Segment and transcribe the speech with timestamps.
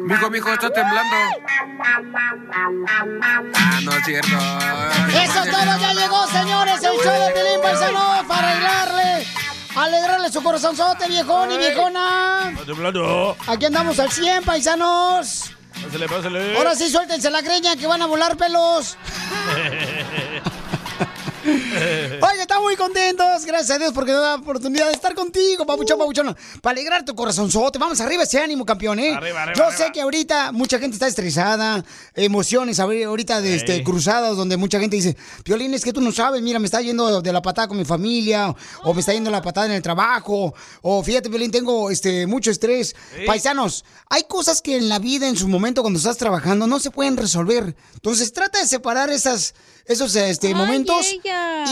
[0.00, 1.16] Mijo, mijo, está temblando.
[3.54, 4.36] Ah, no es cierto.
[5.08, 9.26] Eso es todo, ya llegó, señores, el show de Pelín Paisano para alegrarle,
[9.74, 12.50] alegrarle su corazonzote, viejón y viejona.
[12.52, 13.36] Está temblando.
[13.46, 15.50] Aquí andamos al 100, paisanos.
[15.82, 16.56] Pásale, pásale.
[16.56, 18.96] Ahora sí, suéltense la greña que van a volar pelos.
[22.22, 25.66] Oye, estamos muy contentos, gracias a Dios, porque nos da la oportunidad de estar contigo,
[25.66, 27.78] papuchón, papuchón, para alegrar tu corazonzote.
[27.78, 29.14] Vamos arriba ese ánimo, campeón, ¿eh?
[29.14, 29.84] Arriba, arriba, Yo arriba.
[29.86, 34.78] sé que ahorita mucha gente está estresada, emociones ahori- ahorita de este, cruzadas, donde mucha
[34.80, 37.68] gente dice, Piolín, es que tú no sabes, mira, me está yendo de la patada
[37.68, 41.50] con mi familia, o me está yendo la patada en el trabajo, o fíjate, Piolín,
[41.50, 42.94] tengo este, mucho estrés.
[43.26, 46.90] Paisanos, hay cosas que en la vida, en su momento, cuando estás trabajando, no se
[46.90, 47.74] pueden resolver.
[47.94, 49.54] Entonces, trata de separar esas,
[49.86, 51.06] esos este, momentos.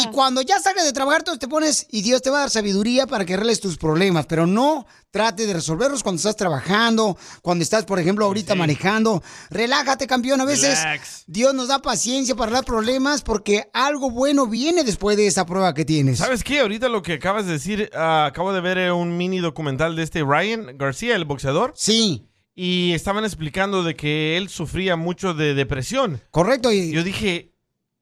[0.01, 2.51] Y cuando ya salgas de trabajar, tú te pones y Dios te va a dar
[2.51, 4.27] sabiduría para que arregles tus problemas.
[4.27, 9.23] Pero no trate de resolverlos cuando estás trabajando, cuando estás, por ejemplo, ahorita manejando.
[9.51, 10.41] Relájate, campeón.
[10.41, 11.25] A veces Relax.
[11.27, 15.75] Dios nos da paciencia para dar problemas porque algo bueno viene después de esa prueba
[15.75, 16.19] que tienes.
[16.19, 16.61] ¿Sabes qué?
[16.61, 20.03] Ahorita lo que acabas de decir, ah, acabo de ver eh, un mini documental de
[20.03, 21.73] este Ryan García, el boxeador.
[21.77, 22.27] Sí.
[22.55, 26.21] Y estaban explicando de que él sufría mucho de depresión.
[26.31, 26.71] Correcto.
[26.71, 27.52] Y Yo dije,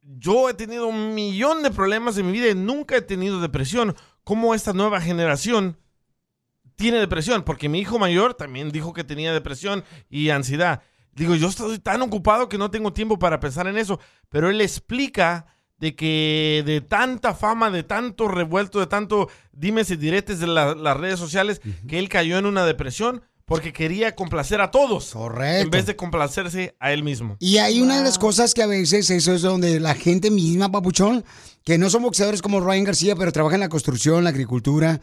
[0.03, 3.95] yo he tenido un millón de problemas en mi vida y nunca he tenido depresión.
[4.25, 5.77] ¿Cómo esta nueva generación
[6.77, 7.43] tiene depresión?
[7.43, 10.83] Porque mi hijo mayor también dijo que tenía depresión y ansiedad.
[11.13, 14.01] Digo, yo estoy tan ocupado que no tengo tiempo para pensar en eso.
[14.29, 15.47] Pero él explica
[15.79, 20.75] de que de tanta fama, de tanto revuelto, de tanto dimes y diretes de la-
[20.75, 25.11] las redes sociales, que él cayó en una depresión porque quería complacer a todos.
[25.11, 25.65] Correcto.
[25.65, 27.37] En vez de complacerse a él mismo.
[27.41, 30.71] Y hay una de las cosas que a veces eso es donde la gente misma,
[30.71, 31.25] papuchón,
[31.65, 35.01] que no son boxeadores como Ryan García, pero trabajan en la construcción, la agricultura,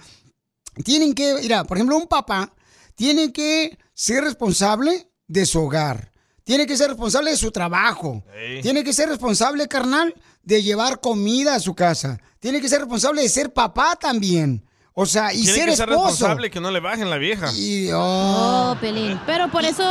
[0.85, 2.53] tienen que, mira, por ejemplo, un papá
[2.95, 6.13] tiene que ser responsable de su hogar.
[6.45, 8.23] Tiene que ser responsable de su trabajo.
[8.61, 12.17] Tiene que ser responsable, carnal, de llevar comida a su casa.
[12.39, 14.63] Tiene que ser responsable de ser papá también.
[14.99, 16.07] O sea, y Tiene ser que ser esposo.
[16.09, 17.51] responsable que no le bajen la vieja.
[17.55, 18.71] Y, oh.
[18.71, 19.19] Oh, Pelín.
[19.27, 19.83] Pero por eso,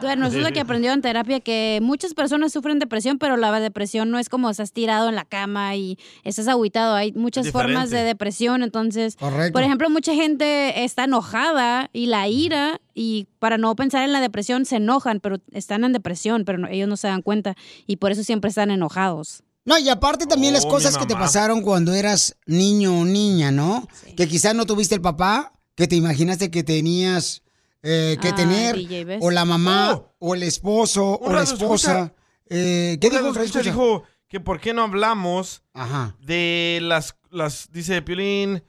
[0.00, 3.60] bueno, eso es lo que aprendió en terapia, que muchas personas sufren depresión, pero la
[3.60, 6.94] depresión no es como estás tirado en la cama y estás agüitado.
[6.94, 9.52] Hay muchas formas de depresión, entonces, Correcto.
[9.52, 14.20] por ejemplo, mucha gente está enojada y la ira, y para no pensar en la
[14.20, 17.54] depresión se enojan, pero están en depresión, pero no- ellos no se dan cuenta
[17.86, 19.42] y por eso siempre están enojados.
[19.68, 23.50] No, y aparte también las Oh, cosas que te pasaron cuando eras niño o niña,
[23.52, 23.86] ¿no?
[24.16, 27.42] Que quizás no tuviste el papá, que te imaginaste que tenías
[27.82, 30.12] eh, que Ay, tener, o la mamá, Oh.
[30.18, 32.12] o el esposo, o la esposa.
[32.50, 33.28] Eh, ¿Qué dijo?
[33.28, 36.16] escucha dijo que por qué no hablamos Ajá.
[36.20, 38.64] de las, las dice Piolín.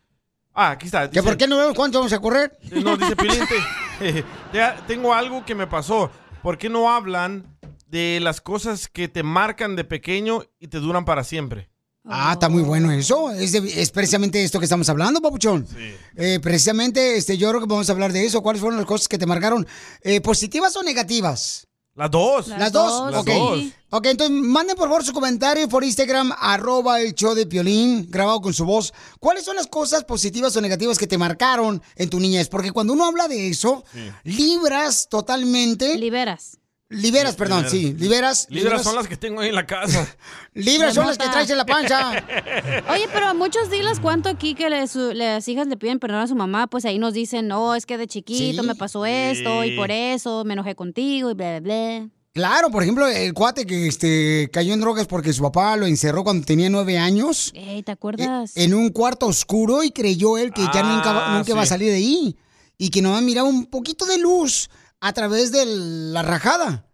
[0.54, 1.10] Ah, aquí está.
[1.10, 2.58] ¿Que por qué no vemos cuánto vamos a correr?
[2.72, 3.42] No, dice Piolín,
[4.00, 6.12] te- te- tengo algo que me pasó.
[6.44, 7.58] ¿Por qué no hablan
[7.90, 11.70] de las cosas que te marcan de pequeño y te duran para siempre?
[12.06, 13.30] Ah, está muy bueno eso.
[13.32, 15.68] Es, de- es precisamente esto que estamos hablando, papuchón.
[16.16, 18.42] Eh, precisamente, este, yo creo que vamos a hablar de eso.
[18.42, 19.68] ¿Cuáles fueron las cosas que te marcaron?
[20.02, 21.68] Eh, ¿Positivas o negativas?
[21.96, 22.48] Las dos.
[22.48, 23.64] Las, dos, Las dos.
[23.90, 28.40] Ok, entonces manden por favor su comentario por Instagram, arroba el show de Piolín, grabado
[28.40, 28.94] con su voz.
[29.20, 32.48] ¿Cuáles son las cosas positivas o negativas que te marcaron en tu niñez?
[32.48, 33.84] Porque cuando uno habla de eso,
[34.24, 35.98] libras totalmente...
[35.98, 36.58] Liberas.
[36.92, 37.72] Liberas, perdón, Liberas.
[37.72, 38.48] sí, liberas.
[38.50, 40.08] Libras son las que tengo ahí en la casa.
[40.56, 42.12] Libras son las que traes en la panza.
[42.92, 46.22] Oye, pero a muchos diles cuánto aquí que le- su- las hijas le piden perdón
[46.22, 48.68] a su mamá, pues ahí nos dicen, no, es que de chiquito Sí.
[48.68, 52.10] me pasó esto y por eso me enojé contigo y bla, bla, bla.
[52.34, 56.24] Claro, por ejemplo, el cuate que este, cayó en drogas porque su papá lo encerró
[56.24, 58.56] cuando tenía nueve años Ey, ¿te eh, acuerdas?
[58.56, 61.90] en un cuarto oscuro y creyó él que ya Ah, nunca, nunca iba a salir
[61.90, 62.36] de ahí.
[62.78, 64.70] Y que nomás miraba un poquito de luz
[65.02, 66.86] a través de la rajada.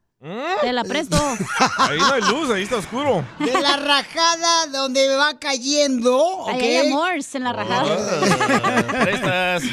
[0.61, 1.17] Te la presto.
[1.77, 3.23] Ahí no hay luz, ahí está oscuro.
[3.37, 6.49] De la rajada donde va cayendo, ¿ok?
[6.49, 7.95] Ahí hay amores en la rajada.
[8.23, 9.63] Ah, prestas.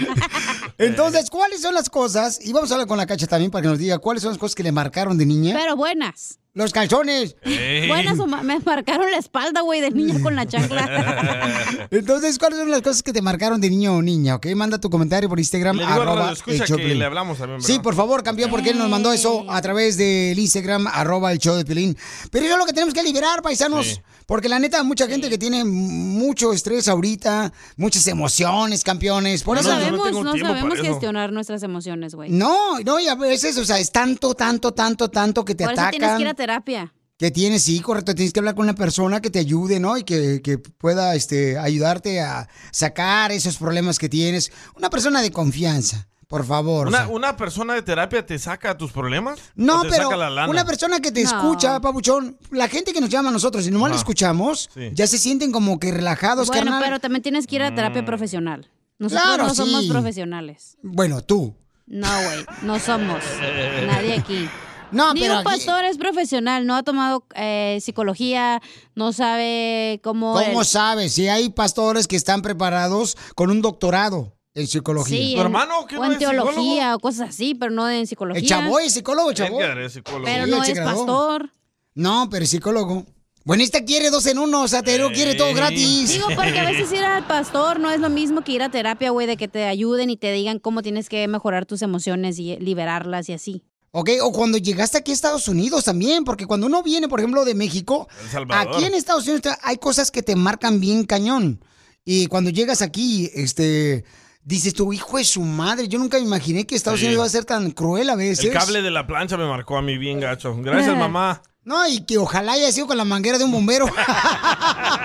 [0.76, 2.38] Entonces, ¿cuáles son las cosas?
[2.44, 4.38] Y vamos a hablar con la cacha también para que nos diga cuáles son las
[4.38, 5.56] cosas que le marcaron de niña.
[5.58, 6.38] Pero buenas.
[6.54, 7.34] Los calzones.
[7.44, 7.88] Ey.
[7.88, 11.86] Buenas me marcaron la espalda, güey, de niña con la chancla.
[11.90, 14.34] Entonces, ¿cuáles son las cosas que te marcaron de niño o niña?
[14.34, 14.48] ¿Ok?
[14.54, 15.76] Manda tu comentario por Instagram.
[15.76, 16.98] Le digo arroba Escucha el show que de Piolín.
[16.98, 20.38] le hablamos también, Sí, por favor, campeón, porque él nos mandó eso a través del
[20.38, 21.96] Instagram, arroba el show de Pelín.
[22.30, 23.86] Pero es lo que tenemos que liberar, paisanos.
[23.86, 23.98] Sí.
[24.26, 29.42] Porque la neta, mucha gente que tiene mucho estrés ahorita, muchas emociones, campeones.
[29.42, 29.70] Por No eso.
[29.70, 30.84] yo no sabemos, tengo no sabemos eso.
[30.84, 32.30] gestionar nuestras emociones, güey.
[32.30, 35.72] No, no, y a veces, o sea, es tanto, tanto, tanto, tanto que te Por
[35.72, 35.98] eso atacan.
[35.98, 36.92] tienes que ir a terapia.
[37.18, 39.96] Que tienes, sí, correcto, tienes que hablar con una persona que te ayude, ¿no?
[39.96, 44.50] Y que, que pueda este, ayudarte a sacar esos problemas que tienes.
[44.76, 46.86] Una persona de confianza, por favor.
[46.86, 47.08] o Una, sea.
[47.08, 49.38] una persona de terapia te saca tus problemas?
[49.54, 50.50] No, ¿O te pero saca la lana?
[50.50, 51.28] una persona que te No.
[51.28, 54.90] escucha, papuchón, la gente que nos llama a nosotros y nomás la escuchamos, Sí.
[54.92, 56.82] ya se sienten como que relajados, Bueno, carnal.
[56.82, 57.74] pero también tienes que ir a Mm.
[57.76, 58.68] terapia profesional.
[58.98, 59.88] Nosotros Claro, no somos sí.
[59.90, 60.76] profesionales.
[60.82, 61.54] Bueno, tú.
[61.86, 63.22] No, güey, no somos.
[63.86, 64.48] Nadie aquí.
[64.92, 68.60] No, Ni pero un aquí- pastor es profesional, no ha tomado eh, psicología,
[68.94, 70.34] no sabe cómo...
[70.34, 71.14] ¿cómo el- sabes?
[71.14, 75.16] Si hay pastores que están preparados con un doctorado en psicología.
[75.16, 78.06] Sí, ¿Tu en- hermano que o no en teología o cosas así, pero no en
[78.06, 78.40] psicología.
[78.40, 79.60] El chavo es psicólogo, chavo.
[79.60, 80.24] Edgar es psicólogo.
[80.24, 81.50] Pero no es pastor.
[81.94, 83.04] No, pero es psicólogo.
[83.44, 86.10] Bueno, esta quiere dos en uno, o sea, te lo quiere todo gratis.
[86.10, 89.10] Digo, porque a veces ir al pastor no es lo mismo que ir a terapia,
[89.10, 92.56] güey, de que te ayuden y te digan cómo tienes que mejorar tus emociones y
[92.58, 93.64] liberarlas y así.
[93.94, 97.44] Ok, o cuando llegaste aquí a Estados Unidos también, porque cuando uno viene, por ejemplo,
[97.44, 98.08] de México,
[98.48, 101.62] aquí en Estados Unidos hay cosas que te marcan bien cañón.
[102.02, 104.04] Y cuando llegas aquí, este,
[104.44, 105.88] dices tu hijo es su madre.
[105.88, 107.06] Yo nunca me imaginé que Estados Sí.
[107.06, 108.46] Unidos va a ser tan cruel a veces.
[108.46, 110.56] El cable de la plancha me marcó a mí bien gacho.
[110.56, 111.42] Gracias, mamá.
[111.64, 113.86] No, y que ojalá haya sido con la manguera de un bombero.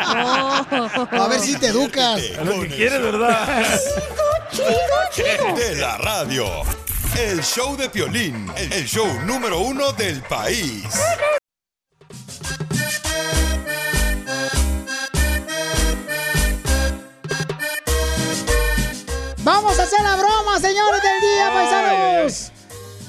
[0.09, 2.21] a ver si te educas.
[2.43, 3.79] Lo que quieres, ¿verdad?
[5.57, 6.45] de la radio.
[7.17, 10.83] El show de Piolín, el show número uno del país.
[19.43, 22.51] Vamos a hacer la broma, señores del día, paisanos.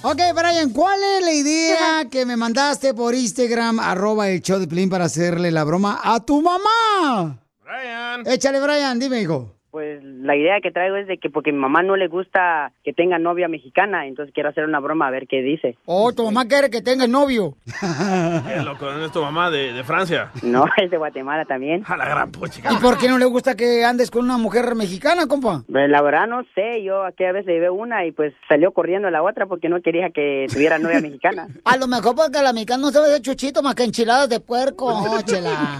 [0.00, 4.66] Ok, Brian, ¿cuál es la idea que me mandaste por Instagram, arroba el show de
[4.66, 7.38] Pelín para hacerle la broma a tu mamá?
[7.62, 8.26] Brian.
[8.26, 9.57] Échale, Brian, dime, hijo.
[9.70, 12.92] Pues la idea que traigo es de que porque mi mamá no le gusta que
[12.92, 15.76] tenga novia mexicana, entonces quiero hacer una broma a ver qué dice.
[15.84, 17.54] Oh, tu mamá quiere que tengas novio.
[18.48, 20.30] Qué loco, ¿dónde es tu mamá de, de Francia?
[20.42, 21.82] No, es de Guatemala también.
[21.86, 22.72] A la gran puchica.
[22.72, 25.62] ¿Y por qué no le gusta que andes con una mujer mexicana, compa?
[25.70, 29.10] Pues, la verdad no sé, yo aquella vez le veo una y pues salió corriendo
[29.10, 31.48] la otra porque no quería que tuviera novia mexicana.
[31.64, 34.90] A lo mejor porque la mexicana no sabe de chuchito más que enchiladas de puerco.
[34.90, 35.78] No, chela.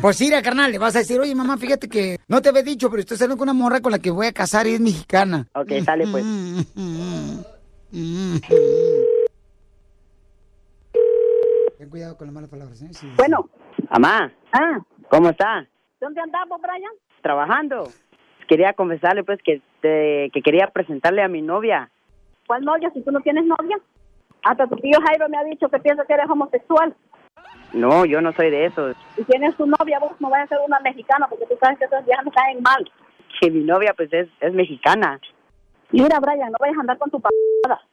[0.00, 2.90] Pues mira, carnal, le vas a decir, oye, mamá, fíjate que no te había dicho,
[2.90, 5.46] pero estoy con una morra con la que voy a casar y es mexicana.
[5.54, 6.24] Ok, sale pues.
[11.78, 12.88] Ten cuidado con las malas palabras, ¿eh?
[12.92, 13.10] Sí.
[13.16, 13.48] Bueno.
[13.90, 14.32] Mamá.
[14.52, 14.78] Ah,
[15.10, 15.66] ¿Cómo está?
[16.00, 16.92] ¿dónde andamos, Brian?
[17.22, 17.84] Trabajando.
[18.48, 21.90] Quería confesarle pues que, te- que quería presentarle a mi novia.
[22.46, 23.78] ¿Cuál novia si tú no tienes novia?
[24.44, 26.94] Hasta tu tío Jairo me ha dicho que piensa que eres homosexual.
[27.72, 28.90] No, yo no soy de eso.
[29.16, 31.84] Y tienes tu novia, vos no vayas a ser una mexicana porque tú sabes que
[31.84, 32.90] esas viejas me caen mal.
[33.40, 35.20] Que mi novia pues es, es mexicana.
[35.90, 37.28] Mira, Brian, no vayas a andar con tu p***,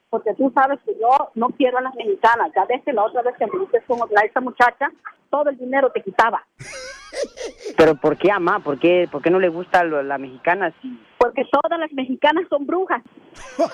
[0.10, 2.52] porque tú sabes que yo no quiero a las mexicanas.
[2.56, 4.90] Ya ves que la otra vez que me dices con la- esa muchacha,
[5.30, 6.44] todo el dinero te quitaba.
[7.78, 8.60] Pero ¿por qué, mamá?
[8.60, 10.74] ¿Por qué, por qué no le gusta lo- la mexicana?
[11.18, 13.02] Porque todas las mexicanas son brujas.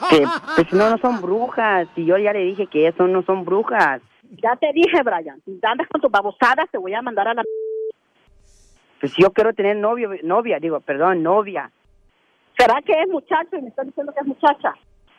[0.09, 0.23] que,
[0.55, 1.87] pues no, no son brujas.
[1.95, 4.01] Y yo ya le dije que eso no son brujas.
[4.43, 7.43] Ya te dije, Brian, si andas con tus babosadas, te voy a mandar a la...
[9.01, 11.71] Pues yo quiero tener novio, novia, digo, perdón, novia.
[12.57, 14.75] ¿Será que es muchacho y me estás diciendo que es muchacha?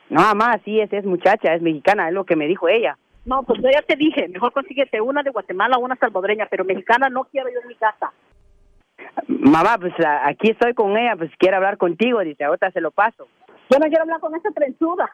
[0.08, 2.96] No, mamá, sí, es, es muchacha, es mexicana, es lo que me dijo ella.
[3.24, 6.64] No, pues yo ya te dije, mejor consíguete una de Guatemala o una salvadoreña, pero
[6.64, 8.12] mexicana no quiero yo en mi casa.
[9.26, 13.26] Mamá, pues aquí estoy con ella, pues quiere hablar contigo, dice, ahorita se lo paso.
[13.70, 15.10] Yo no quiero hablar con esa trenzuda.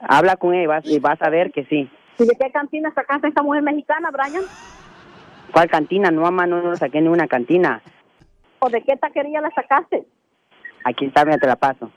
[0.00, 1.88] Habla con ella y vas, y vas a ver que sí.
[2.18, 4.42] ¿Y de qué cantina sacaste esta mujer mexicana, Brian?
[5.54, 6.10] ¿Cuál cantina?
[6.10, 7.80] No, mamá, no, no saqué ni una cantina.
[8.58, 10.04] ¿O de qué taquería la sacaste?
[10.84, 11.90] Aquí está, mira, te la paso.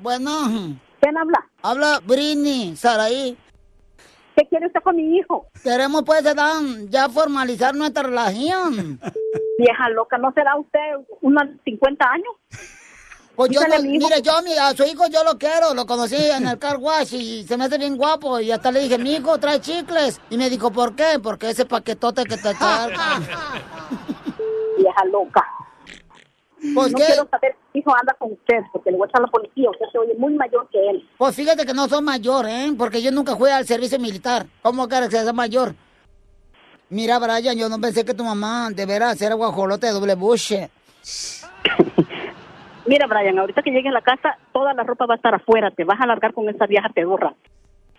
[0.00, 0.30] Bueno,
[0.98, 1.46] ¿Quién habla?
[1.62, 3.36] habla Britney, Saraí.
[4.34, 5.46] ¿Qué quiere usted con mi hijo?
[5.62, 8.98] Queremos pues Dan, ya formalizar nuestra relación.
[9.58, 10.80] Vieja loca, ¿no será usted
[11.20, 12.32] unos 50 años?
[13.40, 16.76] Pues yo no, yo a, su hijo yo lo quiero, lo conocí en el car
[16.76, 20.20] wash y se me hace bien guapo y hasta le dije, mi hijo trae chicles.
[20.28, 21.18] Y me dijo, ¿por qué?
[21.22, 23.18] Porque ese paquetote que te carga.
[24.76, 25.42] Vieja loca.
[26.74, 29.22] Pues no qué, quiero saber si hijo anda con usted, porque le voy a echar
[29.22, 29.70] a la policía.
[29.70, 31.08] Usted se oye muy mayor que él.
[31.16, 32.70] pues fíjate que no soy mayor, ¿eh?
[32.76, 34.48] Porque yo nunca fui al servicio militar.
[34.60, 35.74] ¿Cómo que sea mayor?
[36.90, 40.70] Mira, Brian, yo no pensé que tu mamá de veras era guajolote de doble buche.
[42.86, 45.70] Mira, Brian, ahorita que llegue a la casa, toda la ropa va a estar afuera.
[45.70, 47.34] Te vas a largar con esa vieja pedorra.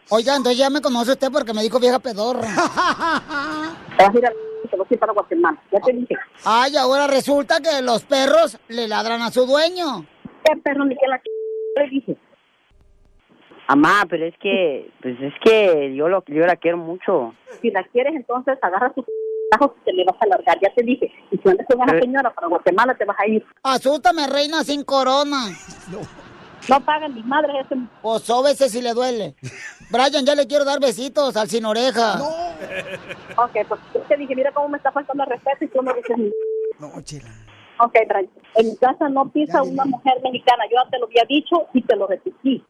[0.09, 2.41] Oiga, entonces ya me conoce usted porque me dijo vieja pedorra.
[3.97, 4.31] Te vas a ir a,
[4.69, 5.57] te vas a ir para Guatemala.
[5.71, 6.15] Ya te dije.
[6.43, 10.05] Ay, ahora resulta que los perros le ladran a su dueño.
[10.43, 11.21] ¿Qué perro ni que la
[11.75, 12.17] le dije?
[13.69, 17.33] Mamá, pero es que, pues es que yo lo, yo la quiero mucho.
[17.61, 19.05] Si la quieres, entonces agarra sus
[19.51, 20.58] tajos te le vas a largar.
[20.62, 21.12] Ya te dije.
[21.31, 22.01] Y si andas con esa Eh.
[22.01, 23.46] señora para Guatemala, te vas a ir.
[23.63, 25.48] Asústame, reina sin corona.
[26.70, 27.75] No pagan ni madre ese...
[28.01, 29.36] Pues sóbese si le duele.
[29.89, 32.22] Brian, ya le quiero dar besitos al sin oreja.
[33.38, 35.93] Ok, pues yo te dije, mira cómo me está faltando el respeto y tú me
[35.96, 36.17] dices...
[36.79, 37.29] No, chela.
[37.79, 38.29] Ok, Brian.
[38.55, 40.63] En mi casa no pisa una mujer mexicana.
[40.70, 42.63] Yo ya te lo había dicho y te lo repetí.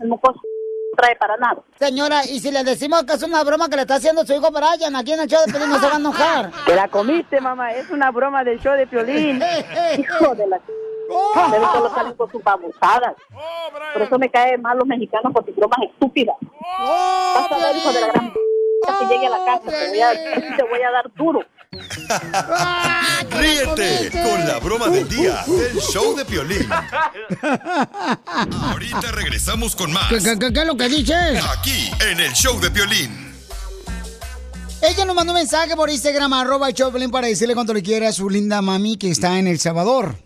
[0.00, 0.55] El mocoso no
[0.96, 1.58] trae para nada.
[1.78, 4.50] Señora, y si le decimos que es una broma que le está haciendo su hijo
[4.50, 6.50] Brian, aquí en el show de Pelín no se va a enojar.
[6.66, 7.72] Que la comiste, mamá.
[7.72, 9.40] Es una broma del show de Piolín.
[9.98, 10.60] Hijo de la...
[11.52, 13.14] Debe solo salen con sus babosadas.
[13.92, 16.34] Por eso me caen mal los mexicanos por sus bromas estúpidas.
[16.40, 18.32] Vas a ver, hijo de la gran...
[18.32, 19.70] que llegue a la casa.
[19.70, 20.12] Te voy a,
[20.56, 21.40] te voy a dar duro.
[23.30, 26.68] Ríete con la broma del día del show de Piolín.
[28.62, 30.08] Ahorita regresamos con más.
[30.08, 31.44] ¿Qué, qué- qué- qué es lo que dices?
[31.56, 33.26] Aquí, en el show de Piolín.
[34.82, 38.12] Ella nos mandó un mensaje por Instagram, arroba Pelín, para decirle cuánto le quiere a
[38.12, 40.16] su linda mami que está en El Salvador.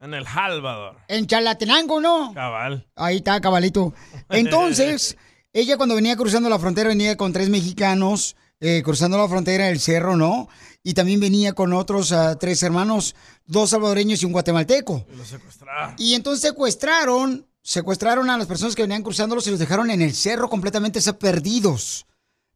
[0.00, 0.96] En el Salvador.
[1.08, 2.32] En Chalatenango, ¿no?
[2.34, 2.86] Cabal.
[2.94, 3.94] Ahí está, cabalito.
[4.28, 5.16] Entonces,
[5.52, 9.80] ella cuando venía cruzando la frontera venía con tres mexicanos, eh, cruzando la frontera del
[9.80, 10.48] cerro, ¿no?
[10.82, 15.04] Y también venía con otros ah, tres hermanos, dos salvadoreños y un guatemalteco.
[15.12, 15.94] Y lo secuestraron.
[15.98, 20.14] Y entonces secuestraron, secuestraron a las personas que venían cruzándolos y los dejaron en el
[20.14, 22.06] cerro completamente perdidos.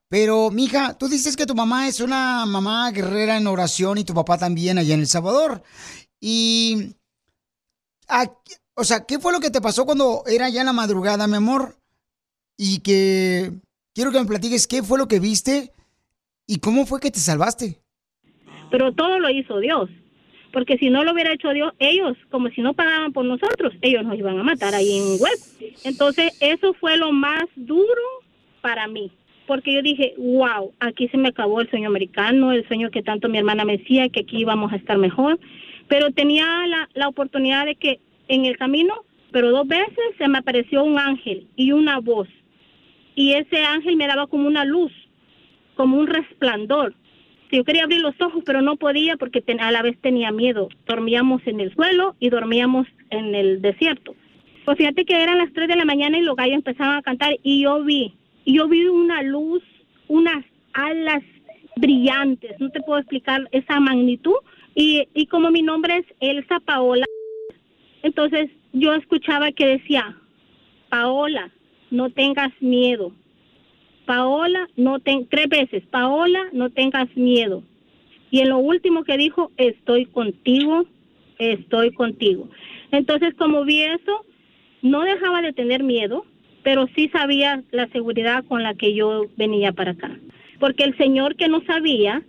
[0.09, 4.15] Pero, mija, tú dices que tu mamá es una mamá guerrera en oración y tu
[4.15, 5.63] papá también allá en El Salvador.
[6.21, 6.97] Y,
[8.09, 8.33] ¿a-
[8.75, 11.77] o sea, ¿qué fue lo que te pasó cuando era ya la madrugada, mi amor?
[12.57, 13.53] Y que
[13.95, 15.73] quiero que me platiques qué fue lo que viste
[16.51, 17.77] y cómo fue que te salvaste.
[18.73, 19.89] pero todo lo hizo Dios.
[20.53, 24.05] Porque si no lo hubiera hecho Dios, ellos, como si no pagaban por nosotros, ellos
[24.05, 25.39] nos iban a matar ahí en web.
[25.85, 28.03] Entonces, eso fue lo más duro
[28.63, 29.13] para mí.
[29.47, 33.29] Porque yo dije, wow, aquí se me acabó el sueño americano, el sueño que tanto
[33.29, 35.39] mi hermana me decía, que aquí íbamos a estar mejor.
[35.87, 40.39] Pero tenía la, la oportunidad de que en el camino, pero dos veces se me
[40.39, 42.29] apareció un ángel y una voz.
[43.15, 44.93] Y ese ángel me daba como una luz,
[45.81, 46.93] como un resplandor.
[47.51, 50.69] Yo quería abrir los ojos, pero no podía porque ten- a la vez tenía miedo.
[50.87, 54.15] Dormíamos en el suelo y dormíamos en el desierto.
[54.67, 57.35] Pues fíjate que eran las 3 de la mañana y los gallos empezaban a cantar
[57.43, 58.13] y yo vi,
[58.45, 59.63] y yo vi una luz,
[60.07, 60.45] unas
[60.75, 61.23] alas
[61.77, 64.37] brillantes, no te puedo explicar esa magnitud.
[64.75, 67.07] Y como mi nombre es Elsa Paola,
[68.03, 70.15] entonces yo escuchaba que decía,
[70.91, 71.51] Paola,
[71.91, 73.13] no tengas miedo.
[74.11, 77.63] Paola, no ten tres veces, Paola, no tengas miedo.
[78.33, 80.85] Y en lo último que dijo, estoy contigo,
[81.39, 82.49] estoy contigo.
[82.91, 84.25] Entonces, como vi eso,
[84.83, 86.25] no dejaba de tener miedo,
[86.65, 90.11] pero sí sabía la seguridad con la que yo venía para acá.
[90.59, 92.21] Porque el señor que no sabía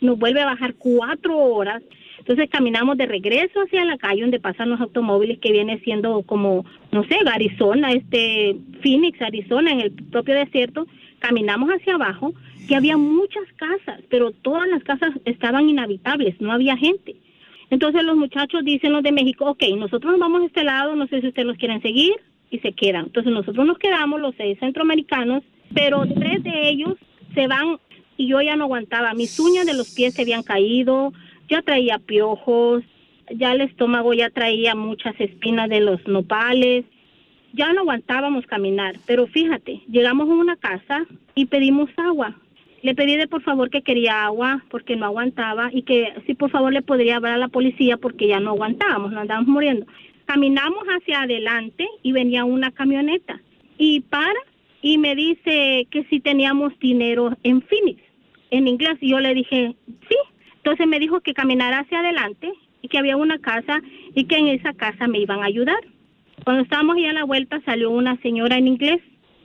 [0.00, 1.84] nos vuelve a bajar cuatro horas.
[2.18, 6.66] Entonces caminamos de regreso hacia la calle donde pasan los automóviles que viene siendo como,
[6.90, 10.88] no sé, Arizona, este, Phoenix, Arizona, en el propio desierto.
[11.18, 12.32] Caminamos hacia abajo
[12.66, 17.16] que había muchas casas, pero todas las casas estaban inhabitables, no había gente.
[17.70, 21.06] Entonces los muchachos dicen los de México, ok, nosotros nos vamos a este lado, no
[21.06, 22.14] sé si ustedes nos quieren seguir,
[22.50, 23.06] y se quedan.
[23.06, 25.42] Entonces nosotros nos quedamos, los seis centroamericanos,
[25.74, 26.94] pero tres de ellos
[27.34, 27.78] se van
[28.16, 29.14] y yo ya no aguantaba.
[29.14, 31.12] Mis uñas de los pies se habían caído,
[31.48, 32.82] ya traía piojos,
[33.30, 36.84] ya el estómago ya traía muchas espinas de los nopales,
[37.52, 38.96] ya no aguantábamos caminar.
[39.06, 42.36] Pero fíjate, llegamos a una casa y pedimos agua.
[42.82, 46.50] Le pedí de por favor que quería agua porque no aguantaba y que si por
[46.50, 49.86] favor le podría hablar a la policía porque ya no aguantábamos, nos andábamos muriendo.
[50.26, 53.40] Caminamos hacia adelante y venía una camioneta
[53.78, 54.38] y para
[54.80, 58.00] y me dice que si teníamos dinero en Phoenix,
[58.50, 58.98] en inglés.
[59.00, 59.74] Y yo le dije,
[60.08, 60.16] sí.
[60.56, 62.52] Entonces me dijo que caminara hacia adelante
[62.82, 63.80] y que había una casa
[64.14, 65.80] y que en esa casa me iban a ayudar.
[66.44, 69.00] Cuando estábamos ya a la vuelta salió una señora en inglés,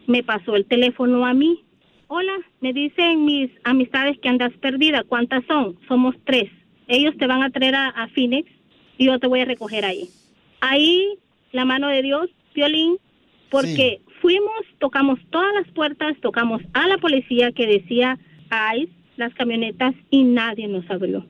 [0.07, 1.63] me pasó el teléfono a mí.
[2.07, 5.03] Hola, me dicen mis amistades que andas perdida.
[5.03, 5.77] ¿Cuántas son?
[5.87, 6.49] Somos tres.
[6.87, 8.49] Ellos te van a traer a, a Phoenix
[8.97, 10.09] y yo te voy a recoger ahí.
[10.61, 11.17] Ahí,
[11.51, 12.97] la mano de Dios, violín,
[13.49, 18.17] porque fuimos, tocamos todas las puertas, tocamos a la policía que decía
[18.75, 21.25] ICE, las camionetas, y nadie nos abrió.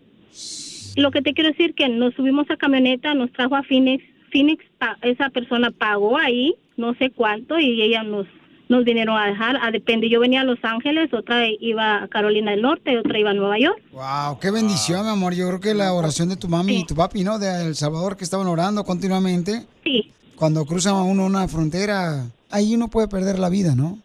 [0.95, 4.03] Lo que te quiero decir que nos subimos a camioneta, nos trajo a Phoenix.
[4.33, 4.65] Phoenix,
[5.03, 8.27] esa persona pagó ahí, no sé cuánto, y ella nos
[8.69, 12.51] nos vinieron a dejar, a depende, yo venía a Los Ángeles, otra iba a Carolina
[12.51, 13.79] del Norte, otra iba a Nueva York.
[13.91, 15.35] Wow, qué bendición, mi amor.
[15.35, 17.37] Yo creo que la oración de tu mami y tu papi, ¿no?
[17.37, 19.67] De El Salvador, que estaban orando continuamente.
[19.83, 20.09] Sí.
[20.35, 23.99] Cuando cruza uno una frontera, ahí uno puede perder la vida, ¿no?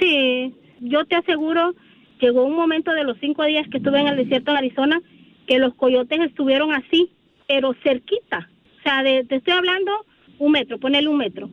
[0.00, 1.74] Sí, yo te aseguro,
[2.20, 5.00] llegó un momento de los cinco días que estuve en el desierto de Arizona,
[5.46, 7.12] que los coyotes estuvieron así,
[7.46, 8.49] pero cerquita.
[8.80, 9.92] O sea, de- te estoy hablando
[10.38, 11.50] un metro, ponele un metro.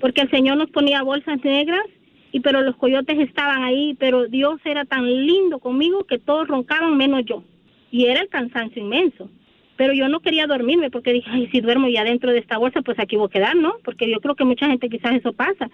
[0.00, 1.84] Porque el Señor nos ponía bolsas negras,
[2.32, 6.96] y pero los coyotes estaban ahí, pero Dios era tan lindo conmigo que todos roncaban
[6.96, 7.44] menos yo.
[7.90, 9.28] Y era el cansancio inmenso.
[9.76, 12.82] Pero yo no quería dormirme porque dije, ay, si duermo ya dentro de esta bolsa,
[12.82, 13.74] pues aquí voy a quedar, ¿no?
[13.84, 15.68] Porque yo creo que mucha gente quizás eso pasa.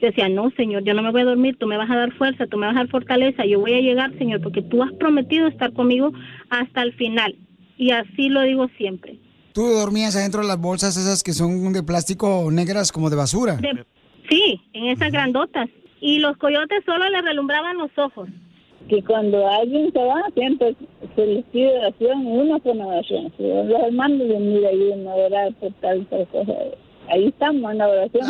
[0.00, 2.12] Yo decía, no, Señor, yo no me voy a dormir, tú me vas a dar
[2.12, 4.92] fuerza, tú me vas a dar fortaleza, yo voy a llegar, Señor, porque tú has
[4.94, 6.12] prometido estar conmigo
[6.48, 7.36] hasta el final.
[7.76, 9.16] Y así lo digo siempre.
[9.52, 13.56] Tú dormías adentro de las bolsas esas que son de plástico negras como de basura.
[13.56, 13.84] De-
[14.28, 15.68] sí, en esas grandotas.
[16.00, 18.28] Y los coyotes solo le relumbraban los ojos.
[18.88, 20.74] que cuando alguien se va, siempre
[21.14, 23.32] se les pide oración, uno con oración.
[23.36, 26.52] Si Los hermanos de mira ayuden a orar por tal tal cosa.
[27.08, 28.26] Ahí estamos en la oración.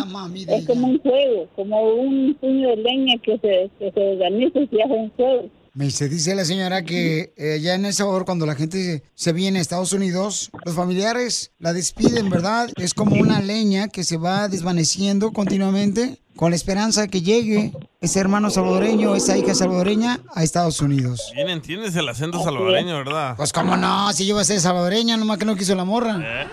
[0.48, 4.66] es como un juego, como un puño de leña que se, que se organiza y
[4.66, 5.48] se hace un juego.
[5.72, 9.32] Me se dice la señora que eh, ya en El Salvador, cuando la gente se
[9.32, 12.68] viene a Estados Unidos, los familiares la despiden, ¿verdad?
[12.76, 17.72] Es como una leña que se va desvaneciendo continuamente con la esperanza de que llegue
[18.00, 21.30] ese hermano salvadoreño, esa hija salvadoreña a Estados Unidos.
[21.34, 23.36] Bien entiendes el acento salvadoreño, ¿verdad?
[23.36, 26.48] Pues cómo no, si yo iba a ser salvadoreña, nomás que no quiso la morra.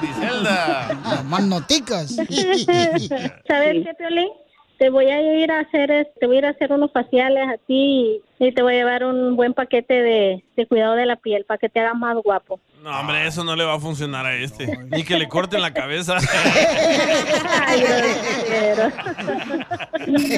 [0.00, 1.22] Griselda.
[1.26, 2.14] Más noticas.
[2.14, 2.66] ¿Sabes
[3.46, 4.28] qué, Piolín?
[4.78, 7.44] Te voy a ir a hacer, es- te voy a ir a hacer unos faciales
[7.48, 11.06] a ti y, y te voy a llevar un buen paquete de, de cuidado de
[11.06, 12.60] la piel para que te hagas más guapo.
[12.82, 14.66] No, hombre, eso no le va a funcionar a este.
[14.90, 16.18] Ni que le corten la cabeza.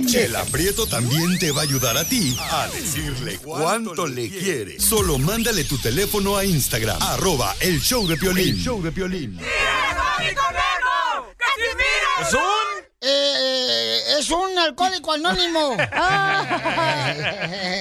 [0.06, 4.78] Chela Prieto también te va a ayudar a ti a decirle cuánto le quiere.
[4.78, 8.48] Solo mándale tu teléfono a Instagram, arroba el show de Piolín.
[8.50, 9.38] El show de Piolín.
[12.20, 12.40] ¿Es un?
[13.00, 15.70] Eh, es un alcohólico anónimo.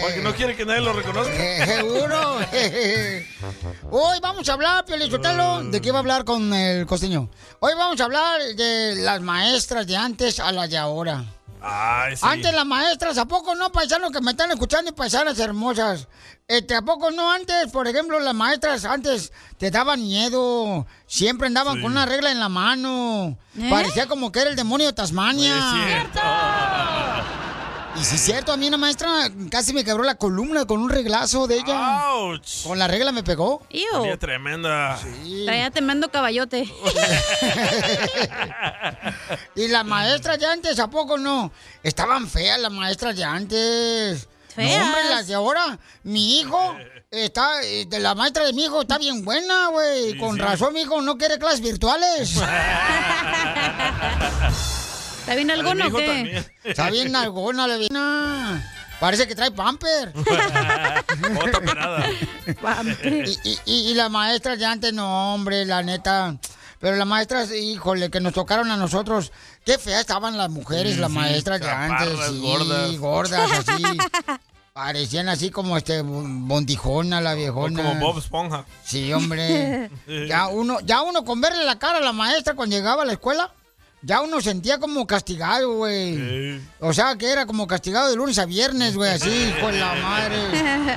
[0.02, 1.66] Porque no quiere que nadie lo reconozca.
[1.66, 2.40] Seguro.
[3.92, 5.64] Hoy vamos a hablar, Piolichotelo.
[5.64, 7.30] ¿De qué va a hablar con el costeño?
[7.60, 11.24] Hoy vamos a hablar de las maestras de antes a las de ahora.
[11.68, 12.22] Ay, sí.
[12.24, 16.08] Antes las maestras, ¿a poco no, paisanos que me están escuchando y paisanas hermosas?
[16.48, 20.86] Este, ¿A poco no antes, por ejemplo, las maestras antes te daban miedo?
[21.08, 23.36] Siempre andaban con una regla en la mano.
[23.58, 23.68] ¿Eh?
[23.68, 25.56] Parecía como que era el demonio de Tasmania.
[27.98, 30.90] Y si es cierto, a mí una maestra casi me quebró la columna con un
[30.90, 32.04] reglazo de ella.
[32.64, 33.66] Con la regla me pegó.
[34.20, 35.00] Tremenda.
[35.46, 36.72] Traía tremendo caballote.
[39.56, 41.50] Y las maestras de antes, ¿a poco no?
[41.82, 44.28] Estaban feas las maestras de antes.
[44.54, 44.80] Feas.
[44.80, 45.80] No, hombre, las de ahora.
[46.04, 46.76] Mi hijo
[47.12, 50.18] está, eh, de la maestra de mi hijo está bien buena, güey.
[50.18, 52.36] Con razón, mi hijo no quiere clases virtuales.
[55.26, 56.44] ¿Está bien alguno o qué?
[56.64, 58.62] Está bien algona la vieja.
[59.00, 60.14] Parece que trae pamper.
[61.44, 62.06] Otra parada.
[63.04, 66.38] y, y- y- y las maestras de antes, no, hombre, la neta.
[66.80, 69.32] Pero las maestras, híjole, que nos tocaron a nosotros.
[69.66, 72.10] Qué feas estaban las mujeres, Sí, las sí, maestras de antes.
[72.30, 72.98] Sí, gordas.
[72.98, 73.84] gordas, así.
[74.74, 77.82] Parecían así como este bondijona, la O viejona.
[77.84, 78.66] como Bob Esponja.
[78.84, 79.90] Sí, hombre.
[80.28, 83.14] Ya uno, ya uno con verle la cara a la maestra cuando llegaba a la
[83.14, 83.52] escuela,
[84.06, 86.62] ya uno sentía como castigado, güey.
[86.80, 90.38] O sea, que era como castigado de lunes a viernes, güey, así, con la madre.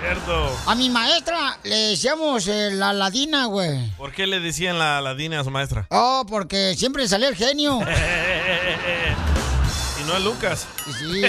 [0.00, 0.54] Cierto.
[0.66, 3.90] A mi maestra le decíamos eh, la ladina, güey.
[3.96, 5.86] ¿Por qué le decían la ladina a su maestra?
[5.88, 7.80] Oh, porque siempre salía el genio.
[10.00, 10.66] y no a Lucas.
[10.98, 11.22] Sí.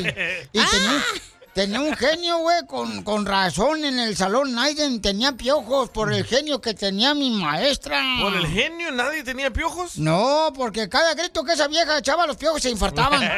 [0.52, 1.04] Y tenía,
[1.60, 4.56] tenía un genio, güey, con, con razón en el salón.
[4.56, 8.02] Naiden tenía piojos por el genio que tenía mi maestra.
[8.22, 9.98] ¿Por el genio nadie tenía piojos?
[9.98, 13.19] No, porque cada grito que esa vieja echaba los piojos se infartaban.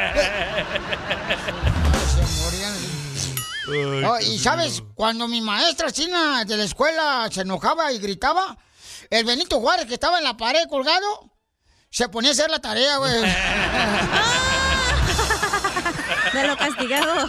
[2.14, 4.04] Se morían.
[4.08, 8.56] Oh, y sabes, cuando mi maestra china de la escuela se enojaba y gritaba,
[9.10, 11.32] el Benito Juárez que estaba en la pared colgado,
[11.90, 13.14] se ponía a hacer la tarea, güey.
[16.32, 17.28] De lo castigado.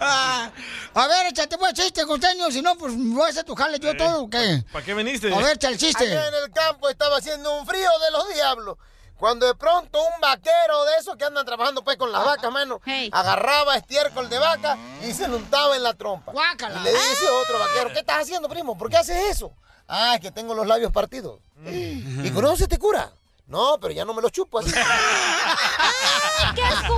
[0.00, 0.50] Ah,
[0.94, 3.96] a ver, échate pues chiste, costeño, si no, pues voy a hacer tu jale yo
[3.96, 4.62] todo, ¿o qué?
[4.72, 5.32] ¿Para qué viniste?
[5.34, 6.04] A ver, echa el chiste.
[6.04, 8.78] Allá en el campo estaba haciendo un frío de los diablos.
[9.18, 12.80] Cuando de pronto un vaquero de esos que andan trabajando pues con las vacas, mano,
[13.12, 16.32] agarraba estiércol de vaca y se lo untaba en la trompa.
[16.32, 16.80] Guácala.
[16.80, 18.76] Y le dice otro vaquero, ¿qué estás haciendo, primo?
[18.76, 19.52] ¿Por qué haces eso?
[19.88, 21.40] Ah, es que tengo los labios partidos.
[21.64, 23.10] ¿Y con eso se te cura?
[23.46, 24.70] No, pero ya no me los chupo así.
[26.54, 26.96] ¡Qué asco,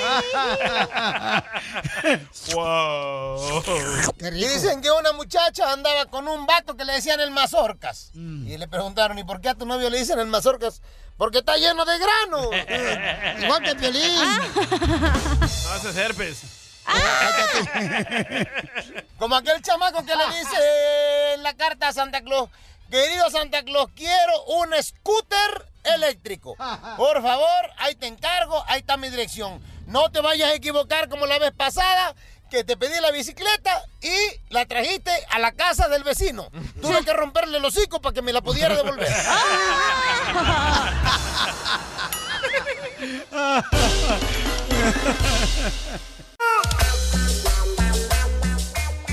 [2.54, 3.62] wow.
[4.20, 8.10] Y dicen que una muchacha andaba con un vato que le decían el mazorcas.
[8.14, 10.82] Y le preguntaron, ¿y por qué a tu novio le dicen el mazorcas?
[11.16, 12.44] Porque está lleno de grano.
[13.42, 14.14] Igual que Piolín.
[14.14, 16.42] No haces herpes.
[19.18, 22.48] Como aquel chamaco que le dice en la carta a Santa Claus,
[22.90, 26.56] querido Santa Claus, quiero un scooter eléctrico.
[26.96, 29.62] Por favor, ahí te encargo, ahí está mi dirección.
[29.90, 32.14] No te vayas a equivocar como la vez pasada,
[32.48, 34.14] que te pedí la bicicleta y
[34.48, 36.48] la trajiste a la casa del vecino.
[36.80, 39.08] Tuve que romperle el hocico para que me la pudiera devolver.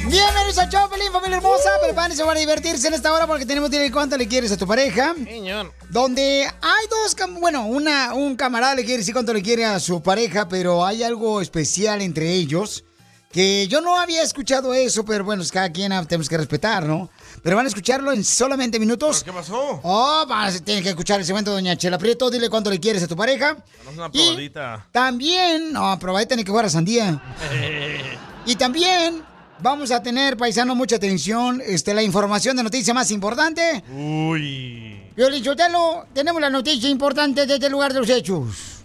[0.10, 1.70] Bienvenidos a Chopelín, familia hermosa.
[1.84, 5.13] Prepárense para divertirse en esta hora porque tenemos que cuánto le quieres a tu pareja.
[5.15, 5.74] Señor.
[5.89, 10.02] Donde hay dos, bueno, una, un camarada le quiere decir cuánto le quiere a su
[10.02, 12.86] pareja, pero hay algo especial entre ellos.
[13.34, 16.86] Que yo no había escuchado eso, pero bueno, es cada quien ah, tenemos que respetar,
[16.86, 17.10] ¿no?
[17.43, 19.26] Pero van a escucharlo en solamente minutos.
[19.26, 19.82] ¿Qué pasó?
[19.84, 22.30] Oh, van a tienen que escuchar el segmento de Doña Chela Prieto.
[22.30, 23.58] Dile cuánto le quieres a tu pareja.
[23.80, 24.88] Damos una Y- probadita.
[24.93, 27.22] También, no, probadita ni que fuera sandía.
[28.48, 29.26] Y también
[29.60, 33.84] vamos a tener, paisano, mucha atención, este, la información de noticia más importante.
[33.91, 35.02] Uy.
[35.15, 38.84] Violín Sotelo, tenemos la noticia importante desde el lugar de los hechos.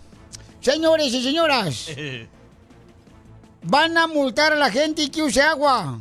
[0.60, 1.88] Señores y señoras,
[3.62, 6.00] van a multar a la gente que use agua.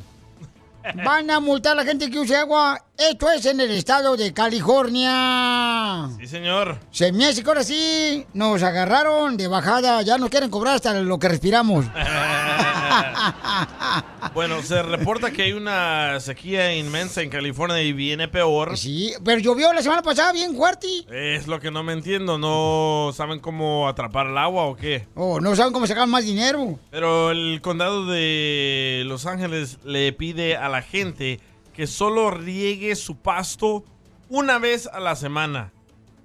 [1.05, 2.83] Van a multar a la gente que use agua.
[2.97, 6.09] Esto es en el estado de California.
[6.19, 6.79] Sí, señor.
[6.91, 10.01] Se me hace que ahora sí nos agarraron de bajada.
[10.01, 11.85] Ya nos quieren cobrar hasta lo que respiramos.
[14.33, 18.77] Bueno, se reporta que hay una sequía inmensa en California y viene peor.
[18.77, 20.87] Sí, pero llovió la semana pasada bien fuerte.
[21.09, 22.37] Es lo que no me entiendo.
[22.37, 25.07] ¿No saben cómo atrapar el agua o qué?
[25.15, 26.79] Oh, no saben cómo sacar más dinero.
[26.91, 31.39] Pero el condado de Los Ángeles le pide a la gente
[31.73, 33.83] que solo riegue su pasto
[34.29, 35.73] una vez a la semana.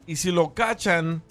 [0.06, 1.22] Y si lo cachan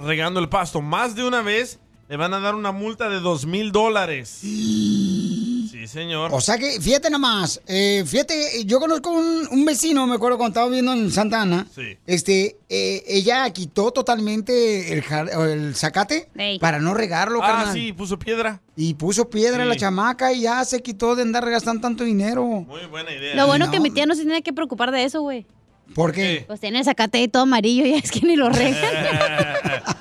[0.00, 3.46] regando el pasto más de una vez, le van a dar una multa de dos
[3.46, 4.28] mil dólares.
[4.40, 6.30] Sí, señor.
[6.32, 10.52] O sea que, fíjate nomás, eh, fíjate, yo conozco un, un vecino, me acuerdo cuando
[10.52, 11.66] estaba viviendo en Santa Ana.
[11.74, 11.96] Sí.
[12.06, 15.04] Este, eh, ella quitó totalmente el,
[15.50, 16.28] el zacate
[16.60, 17.74] para no regarlo, Ah, carnal.
[17.74, 18.60] sí, puso piedra.
[18.76, 19.68] Y puso piedra Sí.
[19.68, 22.44] la chamaca y ya se quitó de andar gastando tanto dinero.
[22.44, 23.34] Muy buena idea.
[23.34, 25.46] Lo bueno No, que mi tía no se tiene que preocupar de eso, güey.
[25.94, 26.44] ¿Por qué?
[26.46, 28.74] Pues tiene el zacate ahí todo amarillo y es que ni lo regan.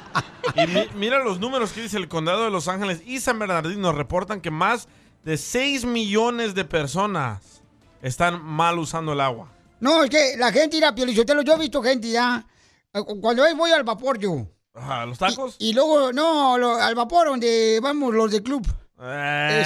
[0.55, 3.91] Y mi- mira los números que dice el condado de Los Ángeles y San Bernardino
[3.91, 4.87] reportan que más
[5.23, 7.61] de 6 millones de personas
[8.01, 9.49] están mal usando el agua.
[9.79, 12.45] No, es que la gente irá a Piolichotelo, yo he visto gente ya.
[12.93, 14.47] eh, Cuando voy al vapor yo.
[14.73, 15.55] Ajá, ¿Los tacos?
[15.59, 18.65] Y luego, no, lo- al vapor donde vamos los de club.
[19.01, 19.63] Eh.